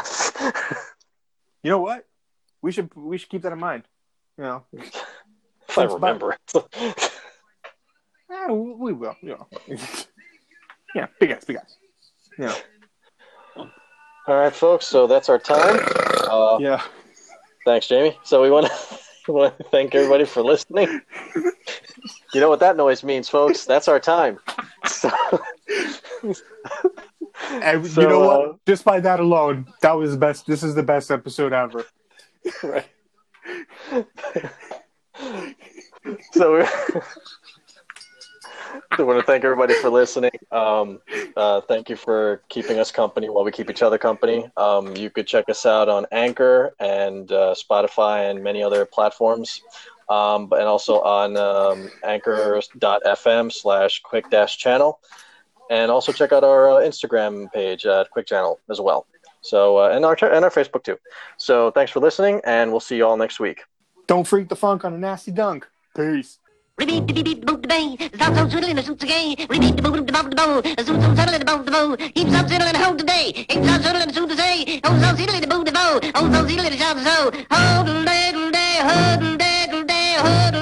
you 1.62 1.70
know 1.70 1.78
what? 1.80 2.04
We 2.62 2.72
should 2.72 2.92
we 2.96 3.18
should 3.18 3.28
keep 3.28 3.42
that 3.42 3.52
in 3.52 3.60
mind. 3.60 3.84
You 4.36 4.44
know, 4.44 4.64
if 4.72 5.78
I 5.78 5.84
remember. 5.84 6.36
Eh, 8.30 8.52
we 8.52 8.92
will. 8.92 9.16
You 9.22 9.38
know. 9.38 9.46
yeah, 10.94 11.06
big 11.18 11.30
ass, 11.30 11.46
big 11.46 11.56
ass. 11.56 11.78
Yeah, 12.38 12.54
All 13.56 13.66
right, 14.36 14.54
folks. 14.54 14.86
So 14.86 15.06
that's 15.06 15.30
our 15.30 15.38
time. 15.38 15.80
Uh, 16.30 16.58
yeah. 16.60 16.82
Thanks, 17.68 17.86
Jaime. 17.90 18.16
So 18.24 18.40
we 18.40 18.50
want 18.50 18.66
to 19.26 19.32
want 19.32 19.58
to 19.58 19.64
thank 19.64 19.94
everybody 19.94 20.24
for 20.24 20.42
listening. 20.42 21.02
You 22.32 22.40
know 22.40 22.48
what 22.48 22.60
that 22.60 22.78
noise 22.78 23.04
means, 23.04 23.28
folks? 23.28 23.66
That's 23.66 23.88
our 23.88 24.00
time. 24.00 24.38
So, 24.86 25.10
And 27.50 27.86
So, 27.86 28.00
you 28.00 28.08
know 28.08 28.22
uh, 28.22 28.38
what? 28.38 28.64
Just 28.66 28.86
by 28.86 29.00
that 29.00 29.20
alone, 29.20 29.66
that 29.82 29.92
was 29.92 30.12
the 30.12 30.16
best. 30.16 30.46
This 30.46 30.62
is 30.62 30.74
the 30.74 30.82
best 30.82 31.10
episode 31.10 31.52
ever. 31.52 31.84
right. 32.62 32.86
so 36.32 36.66
I 38.90 39.02
want 39.02 39.18
to 39.18 39.24
thank 39.24 39.44
everybody 39.44 39.74
for 39.74 39.90
listening. 39.90 40.32
Um, 40.50 41.00
uh, 41.36 41.60
thank 41.62 41.88
you 41.88 41.96
for 41.96 42.42
keeping 42.48 42.78
us 42.78 42.90
company 42.90 43.28
while 43.28 43.44
we 43.44 43.52
keep 43.52 43.70
each 43.70 43.82
other 43.82 43.98
company. 43.98 44.50
Um, 44.56 44.96
you 44.96 45.10
could 45.10 45.26
check 45.26 45.48
us 45.48 45.66
out 45.66 45.88
on 45.88 46.06
Anchor 46.12 46.74
and 46.80 47.30
uh, 47.30 47.54
Spotify 47.54 48.30
and 48.30 48.42
many 48.42 48.62
other 48.62 48.84
platforms, 48.84 49.62
um, 50.08 50.48
and 50.52 50.62
also 50.62 51.00
on 51.00 51.36
um, 51.36 51.90
anchor.fm 52.04 53.52
slash 53.52 54.00
quick 54.02 54.28
dash 54.30 54.58
channel. 54.58 55.00
And 55.70 55.90
also 55.90 56.12
check 56.12 56.32
out 56.32 56.44
our 56.44 56.70
uh, 56.70 56.74
Instagram 56.76 57.52
page 57.52 57.84
at 57.84 58.10
Quick 58.10 58.26
Channel 58.26 58.58
as 58.70 58.80
well. 58.80 59.06
So 59.42 59.78
uh, 59.78 59.90
and 59.90 60.04
our 60.04 60.16
and 60.22 60.44
our 60.44 60.50
Facebook 60.50 60.82
too. 60.82 60.98
So 61.36 61.70
thanks 61.70 61.92
for 61.92 62.00
listening, 62.00 62.40
and 62.44 62.70
we'll 62.70 62.80
see 62.80 62.96
you 62.96 63.06
all 63.06 63.16
next 63.16 63.38
week. 63.38 63.62
Don't 64.06 64.26
freak 64.26 64.48
the 64.48 64.56
funk 64.56 64.84
on 64.84 64.94
a 64.94 64.98
nasty 64.98 65.30
dunk. 65.30 65.68
Peace. 65.94 66.38
Repeat 66.78 67.08
the 67.08 67.22
the 67.22 67.34
boot 67.34 67.60
the 67.60 67.66
bang, 67.66 67.98
stop 68.14 68.34
so 68.36 68.48
twiddling 68.48 68.76
the 68.76 68.82
suits 68.84 69.02
again. 69.02 69.34
Repeat 69.48 69.74
the 69.74 69.82
boot 69.82 70.06
the 70.06 70.12
bout 70.12 70.30
the 70.30 70.36
bow, 70.36 70.60
the 70.60 70.84
suits 70.84 71.04
so 71.04 71.14
settling 71.16 71.40
the 71.40 71.44
boat 71.44 71.64
the 71.64 71.72
bow. 71.72 71.96
Keep 71.96 72.28
stop 72.28 72.48
settling 72.48 72.72
the 72.72 72.78
hold 72.78 72.98
today, 73.00 73.32
keep 73.32 73.64
stop 73.64 73.82
settling 73.82 74.06
the 74.06 74.14
suit 74.14 74.28
to 74.28 74.36
say. 74.36 74.80
Oh 74.84 74.96
so 75.00 75.16
settling 75.16 75.40
the 75.40 75.48
boot 75.48 75.66
the 75.66 75.72
bow, 75.72 75.98
oh 76.14 76.32
so 76.32 76.46
settling 76.46 76.70
the 76.70 76.76
shot 76.76 76.94
the 76.94 77.04
so. 77.04 77.32
Hold 77.50 78.06
day, 78.06 78.30
day, 78.52 80.14
hold 80.20 80.57